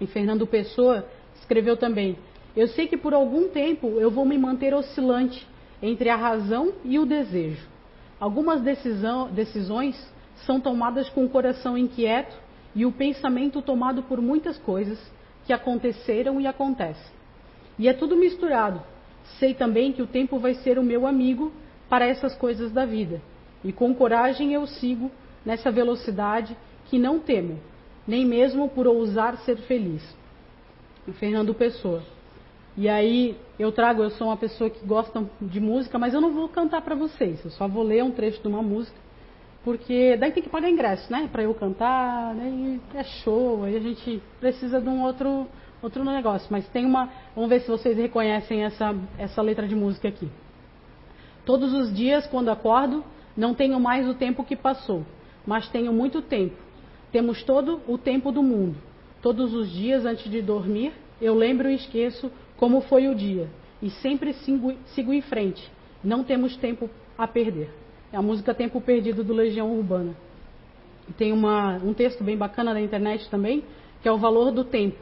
E 0.00 0.06
Fernando 0.06 0.46
Pessoa 0.46 1.06
escreveu 1.34 1.76
também: 1.76 2.16
eu 2.56 2.66
sei 2.68 2.88
que 2.88 2.96
por 2.96 3.14
algum 3.14 3.48
tempo 3.48 3.98
eu 4.00 4.10
vou 4.10 4.24
me 4.24 4.36
manter 4.36 4.74
oscilante 4.74 5.46
entre 5.82 6.08
a 6.08 6.16
razão 6.16 6.72
e 6.84 6.98
o 6.98 7.06
desejo. 7.06 7.68
Algumas 8.18 8.60
decisão, 8.60 9.30
decisões 9.30 9.96
são 10.44 10.60
tomadas 10.60 11.08
com 11.10 11.24
o 11.24 11.28
coração 11.28 11.76
inquieto 11.76 12.36
e 12.74 12.84
o 12.84 12.92
pensamento 12.92 13.62
tomado 13.62 14.02
por 14.02 14.20
muitas 14.20 14.58
coisas 14.58 14.98
que 15.46 15.52
aconteceram 15.52 16.40
e 16.40 16.46
acontecem. 16.46 17.12
E 17.78 17.88
é 17.88 17.92
tudo 17.92 18.16
misturado. 18.16 18.82
Sei 19.38 19.54
também 19.54 19.92
que 19.92 20.02
o 20.02 20.06
tempo 20.06 20.38
vai 20.38 20.54
ser 20.54 20.78
o 20.78 20.82
meu 20.82 21.06
amigo 21.06 21.52
para 21.88 22.06
essas 22.06 22.34
coisas 22.34 22.72
da 22.72 22.84
vida. 22.84 23.22
E 23.64 23.72
com 23.72 23.94
coragem 23.94 24.52
eu 24.52 24.66
sigo 24.66 25.10
nessa 25.44 25.70
velocidade 25.70 26.56
que 26.86 26.98
não 26.98 27.18
temo, 27.18 27.58
nem 28.10 28.26
mesmo 28.26 28.68
por 28.68 28.88
ousar 28.88 29.36
ser 29.38 29.56
feliz. 29.58 30.02
Fernando 31.12 31.54
Pessoa. 31.54 32.02
E 32.76 32.88
aí 32.88 33.36
eu 33.58 33.70
trago, 33.70 34.02
eu 34.02 34.10
sou 34.10 34.26
uma 34.26 34.36
pessoa 34.36 34.68
que 34.68 34.84
gosta 34.84 35.24
de 35.40 35.60
música, 35.60 35.96
mas 35.96 36.12
eu 36.12 36.20
não 36.20 36.32
vou 36.32 36.48
cantar 36.48 36.82
para 36.82 36.94
vocês, 36.94 37.44
eu 37.44 37.50
só 37.50 37.68
vou 37.68 37.82
ler 37.82 38.02
um 38.02 38.10
trecho 38.10 38.40
de 38.42 38.48
uma 38.48 38.62
música, 38.62 38.96
porque 39.64 40.16
daí 40.16 40.32
tem 40.32 40.42
que 40.42 40.48
pagar 40.48 40.70
ingresso, 40.70 41.10
né? 41.12 41.28
Para 41.30 41.42
eu 41.42 41.54
cantar, 41.54 42.34
né? 42.34 42.80
é 42.94 43.04
show, 43.04 43.64
aí 43.64 43.76
a 43.76 43.80
gente 43.80 44.22
precisa 44.40 44.80
de 44.80 44.88
um 44.88 45.02
outro 45.02 45.46
outro 45.82 46.04
negócio, 46.04 46.46
mas 46.50 46.68
tem 46.68 46.84
uma, 46.84 47.08
vamos 47.34 47.48
ver 47.48 47.60
se 47.60 47.68
vocês 47.68 47.96
reconhecem 47.96 48.64
essa 48.64 48.94
essa 49.18 49.40
letra 49.40 49.66
de 49.68 49.74
música 49.74 50.08
aqui. 50.08 50.28
Todos 51.44 51.72
os 51.72 51.94
dias 51.94 52.26
quando 52.26 52.50
acordo, 52.50 53.04
não 53.36 53.54
tenho 53.54 53.78
mais 53.80 54.08
o 54.08 54.14
tempo 54.14 54.44
que 54.44 54.56
passou, 54.56 55.04
mas 55.46 55.68
tenho 55.68 55.92
muito 55.92 56.22
tempo. 56.22 56.69
Temos 57.12 57.42
todo 57.42 57.80
o 57.88 57.98
tempo 57.98 58.30
do 58.30 58.42
mundo. 58.42 58.76
Todos 59.20 59.52
os 59.52 59.70
dias 59.70 60.06
antes 60.06 60.30
de 60.30 60.40
dormir, 60.40 60.92
eu 61.20 61.34
lembro 61.34 61.68
e 61.68 61.74
esqueço 61.74 62.30
como 62.56 62.80
foi 62.82 63.08
o 63.08 63.14
dia, 63.14 63.48
e 63.82 63.88
sempre 63.88 64.32
sigo, 64.34 64.74
sigo 64.94 65.12
em 65.12 65.20
frente. 65.20 65.70
Não 66.04 66.22
temos 66.22 66.56
tempo 66.56 66.88
a 67.16 67.26
perder. 67.26 67.70
É 68.12 68.16
a 68.16 68.22
música 68.22 68.54
Tempo 68.54 68.80
Perdido 68.80 69.22
do 69.22 69.32
Legião 69.32 69.70
Urbana. 69.70 70.14
Tem 71.16 71.32
uma, 71.32 71.76
um 71.76 71.92
texto 71.92 72.24
bem 72.24 72.36
bacana 72.36 72.72
na 72.74 72.80
internet 72.80 73.28
também, 73.30 73.64
que 74.02 74.08
é 74.08 74.12
o 74.12 74.18
valor 74.18 74.50
do 74.50 74.64
tempo. 74.64 74.98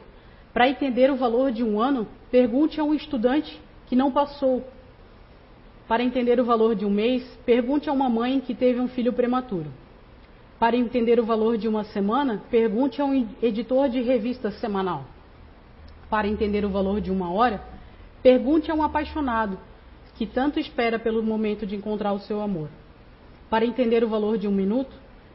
Para 0.53 0.69
entender 0.69 1.11
o 1.11 1.15
valor 1.15 1.51
de 1.51 1.63
um 1.63 1.79
ano, 1.79 2.07
pergunte 2.31 2.79
a 2.79 2.83
um 2.83 2.93
estudante 2.93 3.59
que 3.87 3.95
não 3.95 4.11
passou. 4.11 4.63
Para 5.87 6.03
entender 6.03 6.39
o 6.39 6.45
valor 6.45 6.75
de 6.75 6.85
um 6.85 6.89
mês, 6.89 7.23
pergunte 7.45 7.89
a 7.89 7.93
uma 7.93 8.09
mãe 8.09 8.39
que 8.39 8.53
teve 8.53 8.79
um 8.79 8.87
filho 8.87 9.13
prematuro. 9.13 9.71
Para 10.59 10.75
entender 10.75 11.19
o 11.19 11.25
valor 11.25 11.57
de 11.57 11.67
uma 11.67 11.85
semana, 11.85 12.43
pergunte 12.51 13.01
a 13.01 13.05
um 13.05 13.27
editor 13.41 13.89
de 13.89 14.01
revista 14.01 14.51
semanal 14.51 15.05
para 16.09 16.27
entender 16.27 16.65
o 16.65 16.69
valor 16.69 16.99
de 16.99 17.11
uma 17.11 17.31
hora, 17.31 17.61
pergunte 18.23 18.71
a 18.71 18.73
um 18.73 18.81
apaixonado 18.81 19.59
que 20.15 20.25
tanto 20.25 20.59
espera 20.59 20.97
pelo 20.97 21.23
momento 21.23 21.65
de 21.65 21.75
encontrar 21.75 22.11
o 22.13 22.19
seu 22.19 22.41
amor. 22.41 22.67
Para 23.49 23.65
entender 23.65 24.03
o 24.03 24.09
valor 24.09 24.37
de 24.37 24.47
um 24.47 24.51
minuto, 24.51 24.91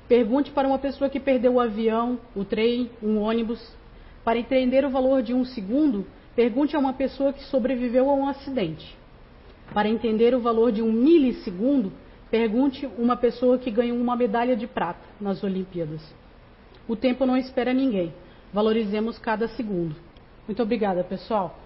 pergunte 0.09 0.51
para 0.51 0.69
uma 0.69 0.79
pessoa 0.79 1.09
que 1.09 1.21
perdeu 1.21 1.55
o 1.55 1.61
avião, 1.61 2.19
o 2.35 2.45
trem, 2.45 2.91
um 3.03 3.19
ônibus. 3.19 3.75
Para 4.25 4.39
entender 4.39 4.85
o 4.85 4.91
valor 4.91 5.23
de 5.23 5.33
um 5.33 5.45
segundo, 5.45 6.07
pergunte 6.35 6.77
a 6.77 6.79
uma 6.79 6.93
pessoa 6.93 7.33
que 7.33 7.43
sobreviveu 7.45 8.11
a 8.11 8.15
um 8.15 8.27
acidente. 8.27 8.97
Para 9.73 9.89
entender 9.89 10.35
o 10.35 10.41
valor 10.41 10.71
de 10.71 10.83
um 10.83 10.93
milissegundo, 10.93 11.93
pergunte 12.35 12.85
uma 12.99 13.17
pessoa 13.17 13.59
que 13.59 13.71
ganhou 13.71 13.97
uma 13.97 14.17
medalha 14.17 14.57
de 14.57 14.67
prata 14.67 15.07
nas 15.21 15.45
Olimpíadas. 15.45 16.03
O 16.89 16.97
tempo 16.97 17.25
não 17.25 17.37
espera 17.37 17.73
ninguém. 17.73 18.13
Valorizemos 18.53 19.21
cada 19.21 19.47
segundo. 19.47 19.95
Muito 20.45 20.61
obrigada, 20.61 21.05
pessoal. 21.05 21.57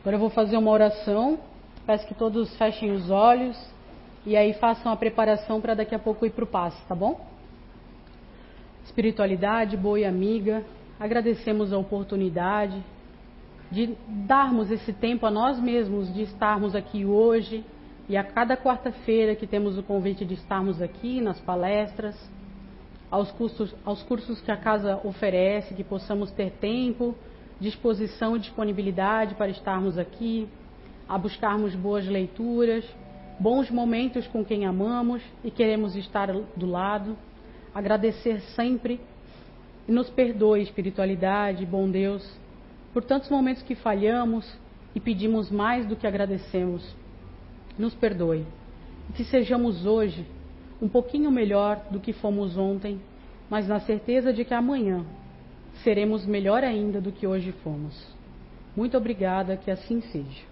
Agora 0.00 0.16
eu 0.16 0.18
vou 0.18 0.30
fazer 0.30 0.56
uma 0.56 0.70
oração. 0.70 1.38
Peço 1.84 2.06
que 2.06 2.14
todos 2.14 2.56
fechem 2.56 2.90
os 2.90 3.10
olhos 3.10 3.54
e 4.24 4.34
aí 4.34 4.54
façam 4.54 4.90
a 4.90 4.96
preparação 4.96 5.60
para 5.60 5.74
daqui 5.74 5.94
a 5.94 5.98
pouco 5.98 6.24
ir 6.24 6.30
para 6.30 6.44
o 6.44 6.46
passe, 6.46 6.82
tá 6.86 6.94
bom? 6.94 7.20
Espiritualidade, 8.86 9.76
boa 9.76 10.00
e 10.00 10.06
amiga, 10.06 10.64
agradecemos 10.98 11.70
a 11.70 11.76
oportunidade 11.76 12.82
de 13.70 13.94
darmos 14.06 14.70
esse 14.70 14.92
tempo 14.92 15.26
a 15.26 15.30
nós 15.30 15.58
mesmos, 15.60 16.12
de 16.12 16.22
estarmos 16.22 16.74
aqui 16.74 17.04
hoje 17.04 17.64
e 18.08 18.16
a 18.16 18.24
cada 18.24 18.56
quarta-feira 18.56 19.36
que 19.36 19.46
temos 19.46 19.78
o 19.78 19.82
convite 19.82 20.24
de 20.24 20.34
estarmos 20.34 20.82
aqui 20.82 21.20
nas 21.20 21.40
palestras, 21.40 22.16
aos 23.10 23.30
cursos, 23.30 23.74
aos 23.84 24.02
cursos 24.02 24.40
que 24.40 24.50
a 24.50 24.56
casa 24.56 25.00
oferece, 25.04 25.74
que 25.74 25.84
possamos 25.84 26.30
ter 26.32 26.50
tempo, 26.52 27.14
disposição 27.60 28.36
e 28.36 28.40
disponibilidade 28.40 29.34
para 29.34 29.48
estarmos 29.48 29.98
aqui, 29.98 30.48
a 31.08 31.16
buscarmos 31.16 31.74
boas 31.74 32.06
leituras, 32.06 32.84
bons 33.38 33.70
momentos 33.70 34.26
com 34.26 34.44
quem 34.44 34.66
amamos 34.66 35.22
e 35.44 35.50
queremos 35.50 35.94
estar 35.94 36.32
do 36.56 36.66
lado, 36.66 37.16
agradecer 37.74 38.40
sempre 38.54 39.00
e 39.86 39.92
nos 39.92 40.10
perdoe, 40.10 40.62
espiritualidade, 40.62 41.64
bom 41.66 41.88
Deus, 41.88 42.39
por 42.92 43.04
tantos 43.04 43.28
momentos 43.30 43.62
que 43.62 43.74
falhamos 43.74 44.58
e 44.94 45.00
pedimos 45.00 45.50
mais 45.50 45.86
do 45.86 45.96
que 45.96 46.06
agradecemos 46.06 46.82
nos 47.78 47.94
perdoe. 47.94 48.46
E 49.08 49.12
que 49.12 49.24
sejamos 49.24 49.86
hoje 49.86 50.26
um 50.80 50.88
pouquinho 50.88 51.30
melhor 51.30 51.84
do 51.90 52.00
que 52.00 52.12
fomos 52.12 52.56
ontem, 52.56 53.00
mas 53.48 53.66
na 53.66 53.80
certeza 53.80 54.32
de 54.32 54.44
que 54.44 54.54
amanhã 54.54 55.04
seremos 55.82 56.26
melhor 56.26 56.64
ainda 56.64 57.00
do 57.00 57.12
que 57.12 57.26
hoje 57.26 57.52
fomos. 57.64 57.94
Muito 58.76 58.96
obrigada, 58.96 59.56
que 59.56 59.70
assim 59.70 60.00
seja. 60.00 60.49